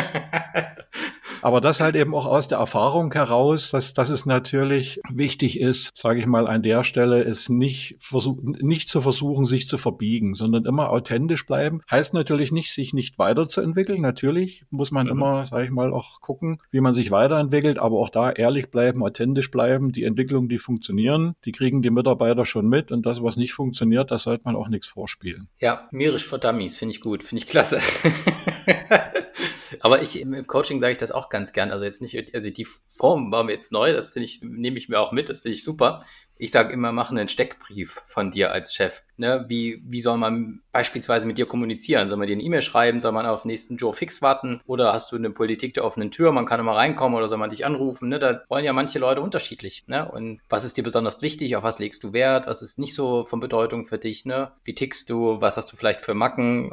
Aber 1.43 1.61
das 1.61 1.81
halt 1.81 1.97
eben 1.97 2.15
auch 2.15 2.27
aus 2.27 2.49
der 2.49 2.59
Erfahrung 2.59 3.13
heraus, 3.13 3.71
dass, 3.71 3.93
dass 3.93 4.11
es 4.11 4.27
natürlich 4.27 5.01
wichtig 5.13 5.61
ist, 5.61 5.91
sage 5.95 6.21
ich 6.21 6.27
mal, 6.27 6.47
an 6.47 6.63
der 6.63 6.85
Stelle 6.85 7.23
es 7.23 7.49
nicht, 7.49 7.97
versuch, 7.99 8.39
nicht 8.43 8.89
zu 8.89 9.01
versuchen, 9.01 9.47
sich 9.47 9.69
zu 9.69 9.79
verbiegen, 9.79 10.35
sondern 10.35 10.65
immer 10.65 10.91
authentisch 10.91 11.47
bleiben. 11.47 11.81
Heißt 11.91 12.15
natürlich 12.15 12.53
nicht, 12.53 12.73
sich 12.73 12.93
nicht 12.93 13.19
weiterzuentwickeln. 13.19 14.01
Natürlich 14.01 14.65
muss 14.71 14.91
man 14.91 15.07
mhm. 15.07 15.13
immer, 15.13 15.47
sage 15.47 15.65
ich 15.65 15.71
mal, 15.71 15.93
auch 15.93 16.21
gucken, 16.21 16.59
wie 16.71 16.81
man 16.81 16.95
sich 16.95 17.11
weiterentwickelt, 17.11 17.79
aber 17.79 17.99
auch 17.99 18.11
da 18.11 18.31
ehrlich 18.31 18.71
bleiben, 18.71 19.03
authentisch 19.03 19.51
bleiben. 19.51 19.93
Die 19.93 20.05
Entwicklungen, 20.05 20.49
die 20.49 20.59
funktionieren, 20.59 21.35
die 21.45 21.53
kriegen 21.53 21.83
die 21.83 21.91
Mitarbeiter 21.91 22.47
schon 22.47 22.69
mit 22.69 22.91
und 22.93 23.07
das, 23.07 23.23
was 23.23 23.37
nicht 23.37 23.53
funktioniert, 23.53 24.11
da 24.11 24.19
sollte 24.19 24.45
man 24.45 24.57
auch 24.57 24.69
nichts 24.69 24.87
vorspielen. 24.87 25.49
Ja, 25.59 25.89
Mirisch 25.91 26.27
für 26.27 26.39
Dummies, 26.39 26.77
finde 26.77 26.95
ich 26.95 27.01
gut, 27.01 27.23
finde 27.23 27.43
ich 27.43 27.49
klasse. 27.49 27.81
Aber 29.81 30.03
ich 30.03 30.21
im 30.21 30.47
Coaching 30.47 30.81
sage 30.81 30.93
ich 30.93 30.99
das 30.99 31.13
auch 31.13 31.29
ganz 31.29 31.53
gern. 31.53 31.71
Also 31.71 31.85
jetzt 31.85 32.01
nicht, 32.01 32.35
also 32.35 32.51
die 32.51 32.67
Form 32.87 33.33
war 33.33 33.45
mir 33.45 33.53
jetzt 33.53 33.73
neu, 33.73 33.93
das 33.93 34.13
finde 34.13 34.25
ich, 34.25 34.43
nehme 34.43 34.79
ich 34.79 34.89
mir 34.89 35.01
auch 35.01 35.13
mit, 35.13 35.29
das 35.29 35.41
finde 35.41 35.57
ich 35.57 35.65
super. 35.65 36.05
Ich 36.39 36.51
sage 36.51 36.71
immer, 36.73 36.93
mach 36.93 37.11
einen 37.11 37.29
Steckbrief 37.29 38.03
von 38.05 38.31
dir 38.31 38.53
als 38.53 38.75
Chef. 38.75 39.05
Ne? 39.17 39.47
Wie, 39.49 39.83
wie 39.87 40.03
soll 40.03 40.19
man 40.19 40.61
beispielsweise 40.71 41.27
mit 41.27 41.39
dir 41.39 41.47
kommunizieren? 41.47 42.11
Soll 42.11 42.19
man 42.19 42.27
dir 42.27 42.35
eine 42.35 42.43
E-Mail 42.43 42.61
schreiben? 42.61 43.01
Soll 43.01 43.13
man 43.13 43.25
auf 43.25 43.47
nächsten 43.47 43.79
Joe 43.79 43.95
Fix 43.95 44.21
warten? 44.21 44.61
Oder 44.67 44.93
hast 44.93 45.11
du 45.11 45.17
eine 45.17 45.31
Politik 45.31 45.73
der 45.73 45.87
offenen 45.87 46.11
Tür? 46.11 46.33
Man 46.33 46.45
kann 46.45 46.61
immer 46.61 46.77
reinkommen 46.77 47.17
oder 47.17 47.27
soll 47.27 47.39
man 47.39 47.49
dich 47.49 47.65
anrufen? 47.65 48.11
Ne? 48.11 48.19
Da 48.19 48.43
wollen 48.51 48.67
ja 48.67 48.75
manche 48.75 48.99
Leute 48.99 49.23
unterschiedlich. 49.23 49.85
Ne? 49.87 50.11
Und 50.11 50.41
was 50.51 50.65
ist 50.65 50.77
dir 50.77 50.85
besonders 50.85 51.23
wichtig? 51.23 51.57
Auf 51.57 51.63
was 51.63 51.79
legst 51.79 52.05
du 52.05 52.13
Wert? 52.13 52.47
Was 52.47 52.61
ist 52.61 52.79
nicht 52.79 52.95
so 52.95 53.25
von 53.25 53.41
Bedeutung 53.41 53.87
für 53.87 53.97
dich? 53.97 54.27
Ne? 54.27 54.53
Wie 54.63 54.75
tickst 54.75 55.09
du? 55.09 55.41
Was 55.41 55.57
hast 55.57 55.73
du 55.73 55.77
vielleicht 55.77 56.03
für 56.03 56.13
Macken? 56.13 56.71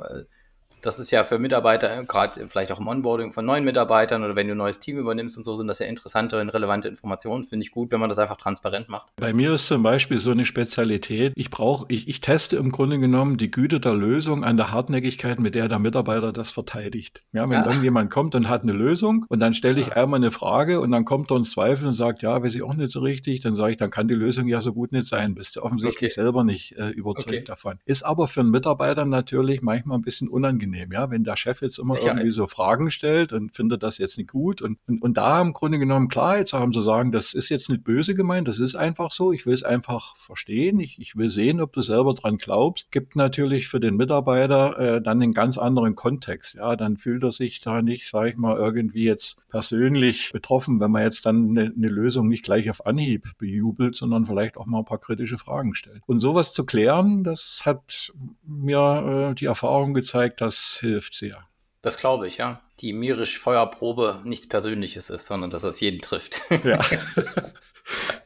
Das 0.84 1.00
ist 1.00 1.12
ja 1.12 1.24
für 1.24 1.40
Mitarbeiter, 1.40 2.04
gerade 2.04 2.48
vielleicht 2.48 2.72
auch 2.72 2.80
im 2.80 2.88
Onboarding 2.88 3.32
von 3.32 3.46
neuen 3.46 3.64
Mitarbeitern 3.64 4.24
oder 4.24 4.36
wenn 4.36 4.48
du 4.48 4.54
ein 4.54 4.58
neues 4.58 4.80
Team 4.82 4.98
übernimmst 4.98 5.38
und 5.38 5.46
so, 5.46 5.56
sind 5.56 5.68
das 5.68 5.80
ja 5.80 5.86
interessante 5.86 6.40
und 6.40 6.50
relevante 6.50 6.90
Informationen. 6.90 7.44
Finde 7.44 7.66
ich 7.66 7.72
gut, 7.72 7.92
wenn 7.92 8.02
man 8.02 8.10
das 8.10 8.20
einfach 8.20 8.36
transparent 8.36 8.90
macht. 8.90 9.08
Bei 9.16 9.34
mir 9.34 9.54
ist 9.54 9.68
zum 9.68 9.82
Beispiel 9.82 10.20
so 10.20 10.32
eine 10.32 10.44
Spezialität. 10.44 11.32
Ich 11.36 11.50
brauche, 11.50 11.86
ich, 11.88 12.10
ich 12.10 12.20
teste 12.20 12.58
im 12.58 12.72
Grunde 12.72 13.00
genommen 13.00 13.38
die 13.38 13.50
Güte 13.50 13.80
der 13.80 13.94
Lösung 13.94 14.44
an 14.44 14.58
der 14.58 14.72
Hartnäckigkeit, 14.72 15.40
mit 15.40 15.56
der 15.56 15.70
der 15.70 15.80
Mitarbeiter 15.80 16.34
das 16.34 16.52
verteidigt. 16.52 17.24
Ja, 17.32 17.44
wenn 17.44 17.62
ja. 17.62 17.66
irgendjemand 17.66 18.12
kommt 18.12 18.36
und 18.36 18.50
hat 18.50 18.64
eine 18.64 18.74
Lösung 18.74 19.26
und 19.30 19.40
dann 19.40 19.54
stelle 19.54 19.80
ich 19.80 19.88
ja. 19.88 19.94
einmal 19.94 20.18
eine 20.18 20.32
Frage 20.32 20.82
und 20.82 20.92
dann 20.92 21.06
kommt 21.06 21.32
er 21.32 21.36
uns 21.36 21.52
Zweifel 21.52 21.88
und 21.88 21.94
sagt, 21.94 22.22
ja, 22.22 22.44
weiß 22.44 22.56
ich 22.56 22.64
auch 22.64 22.74
nicht 22.74 22.92
so 22.92 23.00
richtig, 23.00 23.40
dann 23.40 23.56
sage 23.56 23.72
ich, 23.72 23.78
dann 23.78 23.90
kann 23.90 24.10
die 24.10 24.16
Lösung 24.16 24.48
ja 24.48 24.60
so 24.60 24.74
gut 24.74 24.92
nicht 24.92 25.08
sein. 25.08 25.34
Bist 25.34 25.56
du 25.56 25.62
offensichtlich 25.62 26.12
okay. 26.12 26.22
selber 26.22 26.44
nicht 26.44 26.74
äh, 26.78 26.90
überzeugt 26.90 27.28
okay. 27.28 27.44
davon. 27.46 27.80
Ist 27.86 28.04
aber 28.04 28.28
für 28.28 28.42
einen 28.42 28.52
Mitarbeiter 28.52 29.06
natürlich 29.06 29.62
manchmal 29.62 29.98
ein 29.98 30.02
bisschen 30.02 30.28
unangenehm 30.28 30.73
unangenehm, 30.74 30.92
ja, 30.92 31.10
wenn 31.10 31.24
der 31.24 31.38
Chef 31.38 31.62
jetzt 31.62 31.80
immer 31.80 31.96
Sicherheit. 31.96 32.18
irgendwie 32.18 32.32
so 32.32 32.48
Fragen 32.48 32.92
stellt 32.92 33.34
und 33.34 33.56
findet 33.56 33.84
das 33.84 33.98
jetzt 33.98 34.18
nicht 34.18 34.32
gut 34.32 34.62
und, 34.62 34.78
und, 34.88 35.02
und 35.02 35.18
da 35.18 35.42
im 35.42 35.54
Grunde 35.54 35.80
genommen 35.80 36.08
Klarheit 36.08 36.48
zu 36.48 36.60
haben, 36.60 36.74
zu 36.74 36.82
sagen, 36.82 37.12
das 37.12 37.34
ist 37.34 37.50
jetzt 37.50 37.70
nicht 37.70 37.84
böse 37.84 38.16
gemeint, 38.16 38.48
das 38.48 38.60
ist 38.60 38.76
einfach 38.76 39.12
so, 39.12 39.32
ich 39.32 39.46
will 39.46 39.54
es 39.54 39.64
einfach 39.64 40.16
verstehen, 40.18 40.80
ich, 40.80 41.00
ich 41.00 41.16
will 41.16 41.30
sehen, 41.30 41.62
ob 41.62 41.74
du 41.74 41.82
selber 41.82 42.14
dran 42.14 42.38
glaubst, 42.38 42.92
gibt 42.92 43.16
natürlich 43.16 43.68
für 43.68 43.80
den 43.80 43.96
Mitarbeiter 43.96 44.80
äh, 44.80 45.02
dann 45.02 45.22
einen 45.22 45.34
ganz 45.34 45.58
anderen 45.58 45.96
Kontext, 45.96 46.56
ja, 46.56 46.76
dann 46.76 46.98
fühlt 46.98 47.24
er 47.24 47.32
sich 47.32 47.62
da 47.62 47.82
nicht, 47.82 48.10
sage 48.10 48.30
ich 48.30 48.38
mal, 48.38 48.58
irgendwie 48.58 49.04
jetzt 49.04 49.38
persönlich 49.50 50.32
betroffen, 50.32 50.80
wenn 50.80 50.92
man 50.92 51.04
jetzt 51.04 51.26
dann 51.26 51.50
eine, 51.50 51.72
eine 51.76 51.88
Lösung 51.88 52.28
nicht 52.28 52.44
gleich 52.44 52.70
auf 52.70 52.86
Anhieb 52.86 53.38
bejubelt, 53.38 53.96
sondern 53.96 54.26
vielleicht 54.26 54.58
auch 54.58 54.66
mal 54.66 54.80
ein 54.80 54.86
paar 54.86 55.00
kritische 55.00 55.38
Fragen 55.38 55.76
stellt. 55.76 56.02
Und 56.08 56.20
sowas 56.20 56.54
zu 56.54 56.66
klären, 56.66 57.24
das 57.24 57.62
hat 57.66 58.12
mir 58.46 59.30
äh, 59.32 59.36
die 59.36 59.46
Erfahrung 59.46 59.94
gezeigt, 59.94 60.42
dass 60.42 60.63
hilft 60.80 61.16
sehr. 61.16 61.48
Das 61.82 61.98
glaube 61.98 62.28
ich, 62.28 62.38
ja. 62.38 62.62
die 62.80 62.94
Mirisch-Feuerprobe 62.94 64.22
nichts 64.24 64.48
Persönliches 64.48 65.10
ist, 65.10 65.26
sondern 65.26 65.50
dass 65.50 65.64
das 65.64 65.80
jeden 65.82 66.02
trifft. 66.02 66.42
Ja. 66.64 66.80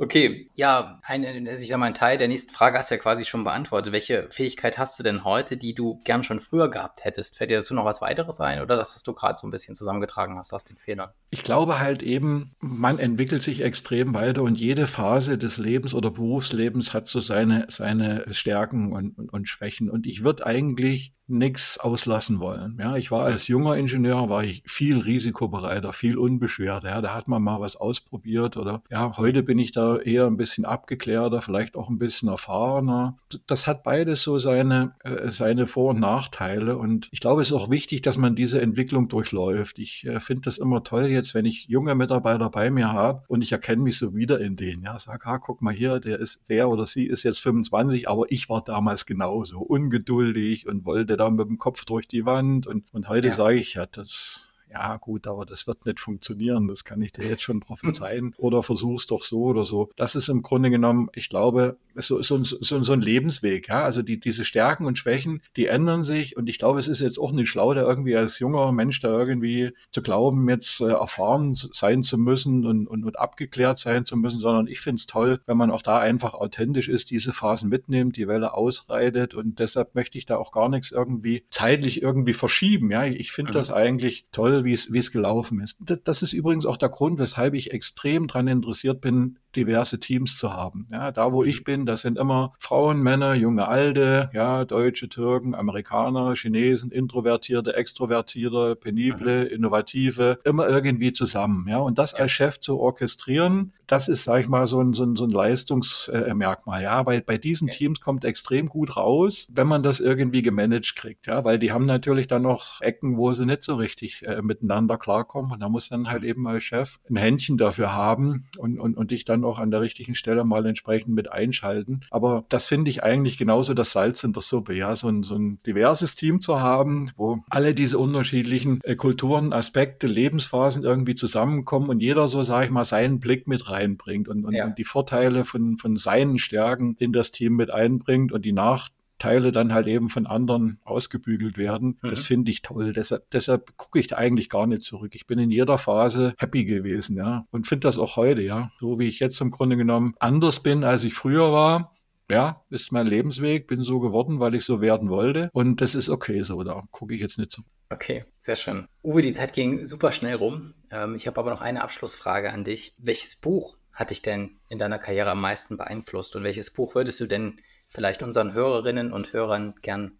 Okay, 0.00 0.48
ja, 0.54 1.00
ein, 1.02 1.24
also 1.48 1.62
ich 1.62 1.68
sag 1.68 1.78
mal, 1.78 1.86
ein 1.86 1.94
Teil 1.94 2.18
der 2.18 2.28
nächsten 2.28 2.52
Frage 2.52 2.78
hast 2.78 2.90
du 2.90 2.94
ja 2.94 3.00
quasi 3.00 3.24
schon 3.24 3.42
beantwortet. 3.42 3.92
Welche 3.92 4.28
Fähigkeit 4.30 4.78
hast 4.78 4.98
du 4.98 5.02
denn 5.02 5.24
heute, 5.24 5.56
die 5.56 5.74
du 5.74 6.00
gern 6.04 6.22
schon 6.22 6.38
früher 6.38 6.70
gehabt 6.70 7.04
hättest? 7.04 7.36
Fällt 7.36 7.50
dir 7.50 7.58
dazu 7.58 7.74
noch 7.74 7.84
was 7.84 8.00
weiteres 8.00 8.40
ein 8.40 8.62
oder 8.62 8.76
das, 8.76 8.94
was 8.94 9.02
du 9.02 9.12
gerade 9.12 9.38
so 9.38 9.46
ein 9.46 9.50
bisschen 9.50 9.74
zusammengetragen 9.74 10.38
hast 10.38 10.52
aus 10.52 10.64
den 10.64 10.76
Fehlern? 10.76 11.10
Ich 11.30 11.42
glaube 11.42 11.80
halt 11.80 12.02
eben, 12.02 12.54
man 12.60 12.98
entwickelt 12.98 13.42
sich 13.42 13.62
extrem 13.62 14.14
weiter 14.14 14.42
und 14.42 14.58
jede 14.58 14.86
Phase 14.86 15.36
des 15.36 15.58
Lebens 15.58 15.94
oder 15.94 16.10
Berufslebens 16.10 16.94
hat 16.94 17.08
so 17.08 17.20
seine, 17.20 17.66
seine 17.68 18.32
Stärken 18.32 18.92
und, 18.92 19.18
und, 19.18 19.32
und 19.32 19.48
Schwächen. 19.48 19.90
Und 19.90 20.06
ich 20.06 20.22
würde 20.22 20.46
eigentlich 20.46 21.12
nichts 21.28 21.78
auslassen 21.78 22.40
wollen. 22.40 22.78
Ja, 22.80 22.96
ich 22.96 23.10
war 23.10 23.24
als 23.24 23.48
junger 23.48 23.76
Ingenieur, 23.76 24.30
war 24.30 24.44
ich 24.44 24.62
viel 24.66 24.98
risikobereiter, 24.98 25.92
viel 25.92 26.16
unbeschwerter. 26.16 26.88
Ja, 26.88 27.00
da 27.02 27.14
hat 27.14 27.28
man 27.28 27.42
mal 27.42 27.60
was 27.60 27.76
ausprobiert 27.76 28.56
oder 28.56 28.82
ja, 28.90 29.16
heute 29.18 29.42
bin 29.42 29.58
ich 29.58 29.72
da 29.72 29.87
eher 29.96 30.26
ein 30.26 30.36
bisschen 30.36 30.64
abgeklärter, 30.64 31.42
vielleicht 31.42 31.76
auch 31.76 31.88
ein 31.88 31.98
bisschen 31.98 32.28
erfahrener. 32.28 33.16
Das 33.46 33.66
hat 33.66 33.82
beides 33.82 34.22
so 34.22 34.38
seine, 34.38 34.94
äh, 35.04 35.30
seine 35.30 35.66
Vor- 35.66 35.90
und 35.90 36.00
Nachteile 36.00 36.76
und 36.76 37.08
ich 37.10 37.20
glaube, 37.20 37.42
es 37.42 37.48
ist 37.48 37.54
auch 37.54 37.70
wichtig, 37.70 38.02
dass 38.02 38.16
man 38.16 38.36
diese 38.36 38.60
Entwicklung 38.60 39.08
durchläuft. 39.08 39.78
Ich 39.78 40.06
äh, 40.06 40.20
finde 40.20 40.42
das 40.42 40.58
immer 40.58 40.84
toll 40.84 41.06
jetzt, 41.06 41.34
wenn 41.34 41.44
ich 41.44 41.66
junge 41.68 41.94
Mitarbeiter 41.94 42.50
bei 42.50 42.70
mir 42.70 42.92
habe 42.92 43.22
und 43.28 43.42
ich 43.42 43.52
erkenne 43.52 43.82
mich 43.82 43.98
so 43.98 44.14
wieder 44.14 44.40
in 44.40 44.56
denen. 44.56 44.82
Ja, 44.82 44.98
sag, 44.98 45.26
ah, 45.26 45.38
guck 45.38 45.62
mal 45.62 45.74
hier, 45.74 46.00
der 46.00 46.18
ist, 46.18 46.48
der 46.48 46.68
oder 46.68 46.86
sie 46.86 47.06
ist 47.06 47.22
jetzt 47.22 47.40
25, 47.40 48.08
aber 48.08 48.24
ich 48.30 48.48
war 48.48 48.62
damals 48.62 49.06
genauso 49.06 49.60
ungeduldig 49.60 50.66
und 50.66 50.84
wollte 50.84 51.16
da 51.16 51.30
mit 51.30 51.48
dem 51.48 51.58
Kopf 51.58 51.84
durch 51.84 52.08
die 52.08 52.26
Wand. 52.26 52.66
Und, 52.66 52.84
und 52.92 53.08
heute 53.08 53.28
ja. 53.28 53.34
sage 53.34 53.56
ich, 53.56 53.74
ja, 53.74 53.86
das 53.86 54.47
ja 54.70 54.96
gut, 54.96 55.26
aber 55.26 55.46
das 55.46 55.66
wird 55.66 55.86
nicht 55.86 56.00
funktionieren, 56.00 56.68
das 56.68 56.84
kann 56.84 57.00
ich 57.02 57.12
dir 57.12 57.26
jetzt 57.26 57.42
schon 57.42 57.60
prophezeien. 57.68 58.34
Oder 58.38 58.62
versuch's 58.62 59.06
doch 59.06 59.22
so 59.22 59.42
oder 59.44 59.64
so. 59.64 59.90
Das 59.96 60.14
ist 60.14 60.28
im 60.28 60.42
Grunde 60.42 60.70
genommen, 60.70 61.08
ich 61.14 61.28
glaube, 61.28 61.76
so, 61.94 62.22
so, 62.22 62.42
so, 62.42 62.82
so 62.82 62.92
ein 62.92 63.00
Lebensweg. 63.00 63.68
Ja? 63.68 63.82
Also 63.82 64.02
die, 64.02 64.20
diese 64.20 64.44
Stärken 64.44 64.86
und 64.86 64.98
Schwächen, 64.98 65.42
die 65.56 65.66
ändern 65.66 66.04
sich. 66.04 66.36
Und 66.36 66.48
ich 66.48 66.58
glaube, 66.58 66.80
es 66.80 66.88
ist 66.88 67.00
jetzt 67.00 67.18
auch 67.18 67.32
nicht 67.32 67.48
schlau, 67.48 67.74
da 67.74 67.82
irgendwie 67.82 68.16
als 68.16 68.38
junger 68.38 68.70
Mensch 68.72 69.00
da 69.00 69.08
irgendwie 69.08 69.72
zu 69.90 70.02
glauben, 70.02 70.48
jetzt 70.48 70.80
äh, 70.80 70.88
erfahren 70.88 71.54
sein 71.54 72.02
zu 72.02 72.18
müssen 72.18 72.66
und, 72.66 72.86
und, 72.86 73.04
und 73.04 73.18
abgeklärt 73.18 73.78
sein 73.78 74.04
zu 74.04 74.16
müssen, 74.16 74.40
sondern 74.40 74.66
ich 74.66 74.80
finde 74.80 75.00
es 75.00 75.06
toll, 75.06 75.40
wenn 75.46 75.56
man 75.56 75.70
auch 75.70 75.82
da 75.82 75.98
einfach 75.98 76.34
authentisch 76.34 76.88
ist, 76.88 77.10
diese 77.10 77.32
Phasen 77.32 77.68
mitnimmt, 77.68 78.16
die 78.16 78.28
Welle 78.28 78.54
ausreitet. 78.54 79.34
Und 79.34 79.58
deshalb 79.58 79.94
möchte 79.94 80.18
ich 80.18 80.26
da 80.26 80.36
auch 80.36 80.52
gar 80.52 80.68
nichts 80.68 80.90
irgendwie 80.90 81.44
zeitlich 81.50 82.02
irgendwie 82.02 82.32
verschieben. 82.32 82.90
Ja, 82.90 83.04
ich 83.04 83.32
finde 83.32 83.52
mhm. 83.52 83.54
das 83.54 83.70
eigentlich 83.70 84.26
toll, 84.32 84.57
wie 84.64 84.72
es, 84.72 84.92
wie 84.92 84.98
es 84.98 85.12
gelaufen 85.12 85.60
ist. 85.60 85.76
Das 86.04 86.22
ist 86.22 86.32
übrigens 86.32 86.66
auch 86.66 86.76
der 86.76 86.88
Grund, 86.88 87.18
weshalb 87.18 87.54
ich 87.54 87.72
extrem 87.72 88.26
daran 88.28 88.48
interessiert 88.48 89.00
bin, 89.00 89.38
diverse 89.56 89.98
Teams 89.98 90.36
zu 90.36 90.52
haben. 90.52 90.86
Ja, 90.90 91.10
da 91.10 91.32
wo 91.32 91.42
ich 91.42 91.64
bin, 91.64 91.86
das 91.86 92.02
sind 92.02 92.18
immer 92.18 92.52
Frauen, 92.58 93.02
Männer, 93.02 93.34
junge, 93.34 93.66
alte, 93.66 94.30
ja, 94.32 94.64
Deutsche, 94.64 95.08
Türken, 95.08 95.54
Amerikaner, 95.54 96.34
Chinesen, 96.34 96.90
Introvertierte, 96.90 97.74
Extrovertierte, 97.74 98.76
Penible, 98.76 99.44
mhm. 99.44 99.50
Innovative, 99.50 100.38
immer 100.44 100.68
irgendwie 100.68 101.12
zusammen. 101.12 101.66
Ja, 101.68 101.78
und 101.78 101.98
das 101.98 102.14
als 102.14 102.30
Chef 102.30 102.60
zu 102.60 102.78
orchestrieren, 102.78 103.72
das 103.86 104.08
ist, 104.08 104.24
sag 104.24 104.42
ich 104.42 104.48
mal, 104.48 104.66
so 104.66 104.80
ein, 104.80 104.92
so 104.92 105.04
ein, 105.04 105.16
so 105.16 105.24
ein 105.24 105.30
Leistungsmerkmal. 105.30 106.82
Ja, 106.82 107.06
weil 107.06 107.22
bei 107.22 107.38
diesen 107.38 107.68
Teams 107.68 108.00
kommt 108.00 108.24
extrem 108.24 108.68
gut 108.68 108.96
raus, 108.96 109.48
wenn 109.50 109.66
man 109.66 109.82
das 109.82 109.98
irgendwie 109.98 110.42
gemanagt 110.42 110.94
kriegt. 110.94 111.26
Ja, 111.26 111.44
weil 111.44 111.58
die 111.58 111.72
haben 111.72 111.86
natürlich 111.86 112.26
dann 112.26 112.42
noch 112.42 112.80
Ecken, 112.82 113.16
wo 113.16 113.32
sie 113.32 113.46
nicht 113.46 113.64
so 113.64 113.76
richtig 113.76 114.26
äh, 114.26 114.42
miteinander 114.48 114.98
klarkommen. 114.98 115.52
Und 115.52 115.60
da 115.60 115.68
muss 115.68 115.88
dann 115.88 116.08
halt 116.08 116.24
eben 116.24 116.48
als 116.48 116.64
Chef 116.64 116.98
ein 117.08 117.16
Händchen 117.16 117.56
dafür 117.56 117.94
haben 117.94 118.48
und, 118.58 118.80
und, 118.80 118.96
und 118.96 119.12
dich 119.12 119.24
dann 119.24 119.44
auch 119.44 119.60
an 119.60 119.70
der 119.70 119.80
richtigen 119.80 120.16
Stelle 120.16 120.44
mal 120.44 120.66
entsprechend 120.66 121.14
mit 121.14 121.30
einschalten. 121.30 122.00
Aber 122.10 122.44
das 122.48 122.66
finde 122.66 122.90
ich 122.90 123.04
eigentlich 123.04 123.38
genauso 123.38 123.74
das 123.74 123.92
Salz 123.92 124.24
in 124.24 124.32
der 124.32 124.42
Suppe, 124.42 124.74
ja, 124.74 124.96
so 124.96 125.08
ein, 125.08 125.22
so 125.22 125.36
ein 125.36 125.58
diverses 125.66 126.16
Team 126.16 126.40
zu 126.40 126.60
haben, 126.60 127.10
wo 127.16 127.38
alle 127.50 127.74
diese 127.74 127.98
unterschiedlichen 127.98 128.80
äh, 128.82 128.96
Kulturen, 128.96 129.52
Aspekte, 129.52 130.06
Lebensphasen 130.06 130.84
irgendwie 130.84 131.14
zusammenkommen 131.14 131.88
und 131.88 132.00
jeder 132.00 132.28
so, 132.28 132.42
sage 132.42 132.66
ich 132.66 132.70
mal, 132.70 132.84
seinen 132.84 133.20
Blick 133.20 133.46
mit 133.46 133.70
reinbringt 133.70 134.28
und, 134.28 134.44
und, 134.44 134.54
ja. 134.54 134.66
und 134.66 134.78
die 134.78 134.84
Vorteile 134.84 135.44
von, 135.44 135.76
von 135.76 135.96
seinen 135.96 136.38
Stärken 136.38 136.96
in 136.98 137.12
das 137.12 137.30
Team 137.30 137.56
mit 137.56 137.70
einbringt 137.70 138.32
und 138.32 138.44
die 138.44 138.52
Nach 138.52 138.88
Teile 139.18 139.52
dann 139.52 139.72
halt 139.72 139.86
eben 139.86 140.08
von 140.08 140.26
anderen 140.26 140.80
ausgebügelt 140.84 141.58
werden. 141.58 141.98
Mhm. 142.02 142.08
Das 142.08 142.24
finde 142.24 142.50
ich 142.50 142.62
toll. 142.62 142.92
Deshalb, 142.92 143.30
deshalb 143.30 143.76
gucke 143.76 143.98
ich 143.98 144.16
eigentlich 144.16 144.48
gar 144.48 144.66
nicht 144.66 144.82
zurück. 144.82 145.14
Ich 145.14 145.26
bin 145.26 145.38
in 145.38 145.50
jeder 145.50 145.78
Phase 145.78 146.34
happy 146.38 146.64
gewesen, 146.64 147.16
ja. 147.16 147.46
Und 147.50 147.66
finde 147.66 147.88
das 147.88 147.98
auch 147.98 148.16
heute, 148.16 148.42
ja. 148.42 148.70
So 148.80 148.98
wie 148.98 149.08
ich 149.08 149.20
jetzt 149.20 149.40
im 149.40 149.50
Grunde 149.50 149.76
genommen 149.76 150.14
anders 150.18 150.62
bin, 150.62 150.84
als 150.84 151.04
ich 151.04 151.14
früher 151.14 151.52
war. 151.52 151.94
Ja, 152.30 152.62
ist 152.68 152.92
mein 152.92 153.06
Lebensweg, 153.06 153.66
bin 153.66 153.82
so 153.82 154.00
geworden, 154.00 154.38
weil 154.38 154.54
ich 154.54 154.64
so 154.66 154.82
werden 154.82 155.08
wollte. 155.08 155.48
Und 155.54 155.80
das 155.80 155.94
ist 155.94 156.10
okay 156.10 156.42
so, 156.42 156.62
da 156.62 156.84
gucke 156.90 157.14
ich 157.14 157.22
jetzt 157.22 157.38
nicht 157.38 157.52
zurück. 157.52 157.68
Okay, 157.88 158.24
sehr 158.36 158.56
schön. 158.56 158.86
Uwe, 159.02 159.22
die 159.22 159.32
Zeit 159.32 159.54
ging 159.54 159.86
super 159.86 160.12
schnell 160.12 160.34
rum. 160.34 160.74
Ähm, 160.90 161.14
ich 161.14 161.26
habe 161.26 161.40
aber 161.40 161.50
noch 161.50 161.62
eine 161.62 161.82
Abschlussfrage 161.82 162.52
an 162.52 162.64
dich. 162.64 162.94
Welches 162.98 163.36
Buch 163.36 163.78
hat 163.94 164.10
dich 164.10 164.20
denn 164.20 164.58
in 164.68 164.78
deiner 164.78 164.98
Karriere 164.98 165.30
am 165.30 165.40
meisten 165.40 165.78
beeinflusst? 165.78 166.36
Und 166.36 166.44
welches 166.44 166.70
Buch 166.70 166.94
würdest 166.94 167.18
du 167.20 167.26
denn 167.26 167.60
vielleicht 167.88 168.22
unseren 168.22 168.52
Hörerinnen 168.52 169.12
und 169.12 169.32
Hörern 169.32 169.74
gern 169.82 170.18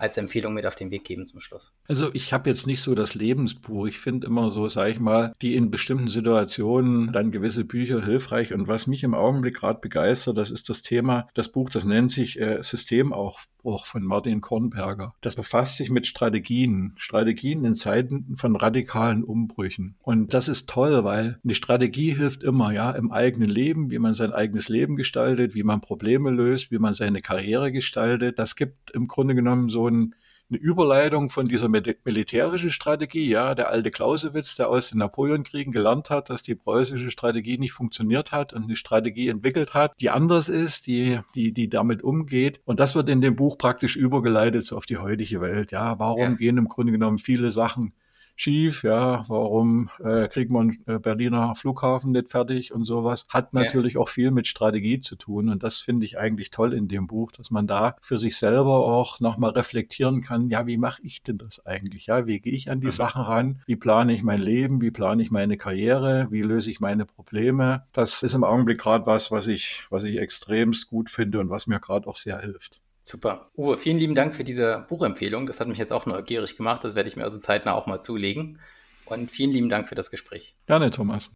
als 0.00 0.16
Empfehlung 0.16 0.54
mit 0.54 0.66
auf 0.66 0.74
den 0.74 0.90
Weg 0.90 1.04
geben 1.04 1.26
zum 1.26 1.40
Schluss? 1.40 1.72
Also 1.86 2.10
ich 2.14 2.32
habe 2.32 2.48
jetzt 2.48 2.66
nicht 2.66 2.80
so 2.80 2.94
das 2.94 3.14
Lebensbuch. 3.14 3.86
Ich 3.86 3.98
finde 3.98 4.26
immer 4.26 4.50
so, 4.50 4.68
sage 4.68 4.92
ich 4.92 5.00
mal, 5.00 5.34
die 5.42 5.54
in 5.54 5.70
bestimmten 5.70 6.08
Situationen 6.08 7.12
dann 7.12 7.30
gewisse 7.30 7.64
Bücher 7.64 8.04
hilfreich. 8.04 8.54
Und 8.54 8.66
was 8.66 8.86
mich 8.86 9.02
im 9.02 9.14
Augenblick 9.14 9.56
gerade 9.56 9.80
begeistert, 9.80 10.38
das 10.38 10.50
ist 10.50 10.68
das 10.68 10.82
Thema, 10.82 11.28
das 11.34 11.52
Buch, 11.52 11.68
das 11.68 11.84
nennt 11.84 12.10
sich 12.10 12.40
äh, 12.40 12.62
Systemaufbruch 12.62 13.84
von 13.84 14.02
Martin 14.02 14.40
Kornberger. 14.40 15.14
Das 15.20 15.36
befasst 15.36 15.76
sich 15.76 15.90
mit 15.90 16.06
Strategien, 16.06 16.94
Strategien 16.96 17.64
in 17.64 17.74
Zeiten 17.74 18.36
von 18.36 18.56
radikalen 18.56 19.22
Umbrüchen. 19.22 19.96
Und 20.00 20.32
das 20.32 20.48
ist 20.48 20.68
toll, 20.68 21.04
weil 21.04 21.38
eine 21.44 21.54
Strategie 21.54 22.16
hilft 22.16 22.42
immer, 22.42 22.72
ja, 22.72 22.90
im 22.92 23.12
eigenen 23.12 23.50
Leben, 23.50 23.90
wie 23.90 23.98
man 23.98 24.14
sein 24.14 24.32
eigenes 24.32 24.70
Leben 24.70 24.96
gestaltet, 24.96 25.54
wie 25.54 25.62
man 25.62 25.82
Probleme 25.82 26.30
löst, 26.30 26.70
wie 26.70 26.78
man 26.78 26.94
seine 26.94 27.20
Karriere 27.20 27.70
gestaltet. 27.70 28.38
Das 28.38 28.56
gibt 28.56 28.90
im 28.92 29.06
Grunde 29.06 29.34
genommen 29.34 29.68
so 29.68 29.89
ein, 29.90 30.14
eine 30.50 30.58
Überleitung 30.58 31.30
von 31.30 31.46
dieser 31.46 31.68
militärischen 31.68 32.70
Strategie, 32.70 33.28
ja, 33.28 33.54
der 33.54 33.70
alte 33.70 33.90
Clausewitz, 33.90 34.56
der 34.56 34.68
aus 34.68 34.90
den 34.90 34.98
Napoleonkriegen 34.98 35.72
gelernt 35.72 36.10
hat, 36.10 36.28
dass 36.28 36.42
die 36.42 36.56
preußische 36.56 37.10
Strategie 37.10 37.58
nicht 37.58 37.72
funktioniert 37.72 38.32
hat 38.32 38.52
und 38.52 38.64
eine 38.64 38.76
Strategie 38.76 39.28
entwickelt 39.28 39.74
hat, 39.74 39.92
die 40.00 40.10
anders 40.10 40.48
ist, 40.48 40.88
die, 40.88 41.20
die, 41.34 41.52
die 41.52 41.68
damit 41.68 42.02
umgeht. 42.02 42.60
Und 42.64 42.80
das 42.80 42.94
wird 42.96 43.08
in 43.08 43.20
dem 43.20 43.36
Buch 43.36 43.58
praktisch 43.58 43.94
übergeleitet 43.94 44.66
so 44.66 44.76
auf 44.76 44.86
die 44.86 44.98
heutige 44.98 45.40
Welt. 45.40 45.70
Ja, 45.70 45.98
warum 45.98 46.20
ja. 46.20 46.30
gehen 46.30 46.58
im 46.58 46.68
Grunde 46.68 46.92
genommen 46.92 47.18
viele 47.18 47.52
Sachen 47.52 47.92
schief, 48.40 48.84
ja, 48.84 49.24
warum 49.28 49.90
äh, 50.02 50.26
kriegt 50.28 50.50
man 50.50 50.78
äh, 50.86 50.98
Berliner 50.98 51.54
Flughafen 51.54 52.12
nicht 52.12 52.30
fertig 52.30 52.72
und 52.72 52.84
sowas, 52.84 53.26
hat 53.28 53.52
natürlich 53.52 53.94
ja. 53.94 54.00
auch 54.00 54.08
viel 54.08 54.30
mit 54.30 54.46
Strategie 54.46 55.00
zu 55.00 55.16
tun 55.16 55.50
und 55.50 55.62
das 55.62 55.76
finde 55.76 56.06
ich 56.06 56.18
eigentlich 56.18 56.50
toll 56.50 56.72
in 56.72 56.88
dem 56.88 57.06
Buch, 57.06 57.32
dass 57.32 57.50
man 57.50 57.66
da 57.66 57.96
für 58.00 58.18
sich 58.18 58.38
selber 58.38 58.86
auch 58.86 59.20
nochmal 59.20 59.50
reflektieren 59.50 60.22
kann, 60.22 60.48
ja, 60.48 60.66
wie 60.66 60.78
mache 60.78 61.02
ich 61.02 61.22
denn 61.22 61.36
das 61.36 61.66
eigentlich, 61.66 62.06
ja, 62.06 62.26
wie 62.26 62.40
gehe 62.40 62.54
ich 62.54 62.70
an 62.70 62.80
die 62.80 62.86
mhm. 62.86 62.92
Sachen 62.92 63.22
ran, 63.22 63.60
wie 63.66 63.76
plane 63.76 64.14
ich 64.14 64.22
mein 64.22 64.40
Leben, 64.40 64.80
wie 64.80 64.90
plane 64.90 65.22
ich 65.22 65.30
meine 65.30 65.58
Karriere, 65.58 66.28
wie 66.30 66.42
löse 66.42 66.70
ich 66.70 66.80
meine 66.80 67.04
Probleme, 67.04 67.84
das 67.92 68.22
ist 68.22 68.34
im 68.34 68.44
Augenblick 68.44 68.78
gerade 68.78 69.04
was, 69.06 69.30
was 69.30 69.48
ich, 69.48 69.84
was 69.90 70.04
ich 70.04 70.18
extremst 70.18 70.88
gut 70.88 71.10
finde 71.10 71.40
und 71.40 71.50
was 71.50 71.66
mir 71.66 71.78
gerade 71.78 72.06
auch 72.06 72.16
sehr 72.16 72.40
hilft. 72.40 72.80
Super. 73.02 73.50
Uwe, 73.56 73.78
vielen 73.78 73.98
lieben 73.98 74.14
Dank 74.14 74.34
für 74.34 74.44
diese 74.44 74.86
Buchempfehlung. 74.88 75.46
Das 75.46 75.60
hat 75.60 75.68
mich 75.68 75.78
jetzt 75.78 75.92
auch 75.92 76.06
neugierig 76.06 76.56
gemacht. 76.56 76.84
Das 76.84 76.94
werde 76.94 77.08
ich 77.08 77.16
mir 77.16 77.24
also 77.24 77.38
zeitnah 77.38 77.74
auch 77.74 77.86
mal 77.86 78.00
zulegen. 78.00 78.58
Und 79.06 79.30
vielen 79.30 79.50
lieben 79.50 79.68
Dank 79.68 79.88
für 79.88 79.94
das 79.94 80.10
Gespräch. 80.10 80.54
Gerne, 80.66 80.90
Thomas. 80.90 81.30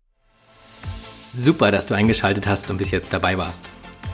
Super, 1.36 1.70
dass 1.70 1.86
du 1.86 1.94
eingeschaltet 1.94 2.46
hast 2.46 2.70
und 2.70 2.76
bis 2.76 2.92
jetzt 2.92 3.12
dabei 3.12 3.36
warst. 3.38 3.68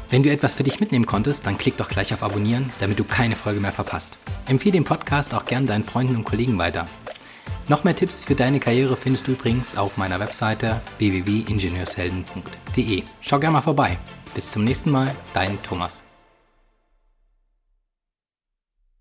Wenn 0.08 0.22
du 0.22 0.30
etwas 0.30 0.54
für 0.54 0.62
dich 0.62 0.80
mitnehmen 0.80 1.06
konntest, 1.06 1.46
dann 1.46 1.58
klick 1.58 1.76
doch 1.76 1.88
gleich 1.88 2.12
auf 2.14 2.22
Abonnieren, 2.22 2.72
damit 2.80 2.98
du 2.98 3.04
keine 3.04 3.36
Folge 3.36 3.60
mehr 3.60 3.70
verpasst. 3.70 4.18
Empfehle 4.48 4.72
den 4.72 4.84
Podcast 4.84 5.34
auch 5.34 5.44
gern 5.44 5.66
deinen 5.66 5.84
Freunden 5.84 6.16
und 6.16 6.24
Kollegen 6.24 6.58
weiter. 6.58 6.86
Noch 7.68 7.84
mehr 7.84 7.94
Tipps 7.94 8.20
für 8.20 8.34
deine 8.34 8.58
Karriere 8.58 8.96
findest 8.96 9.28
du 9.28 9.32
übrigens 9.32 9.76
auf 9.76 9.96
meiner 9.96 10.18
Webseite 10.18 10.80
www.ingenieurshelden.de. 10.98 13.02
Schau 13.20 13.38
gerne 13.38 13.52
mal 13.52 13.62
vorbei. 13.62 13.98
Bis 14.34 14.50
zum 14.50 14.64
nächsten 14.64 14.90
Mal, 14.90 15.14
dein 15.34 15.62
Thomas. 15.62 16.02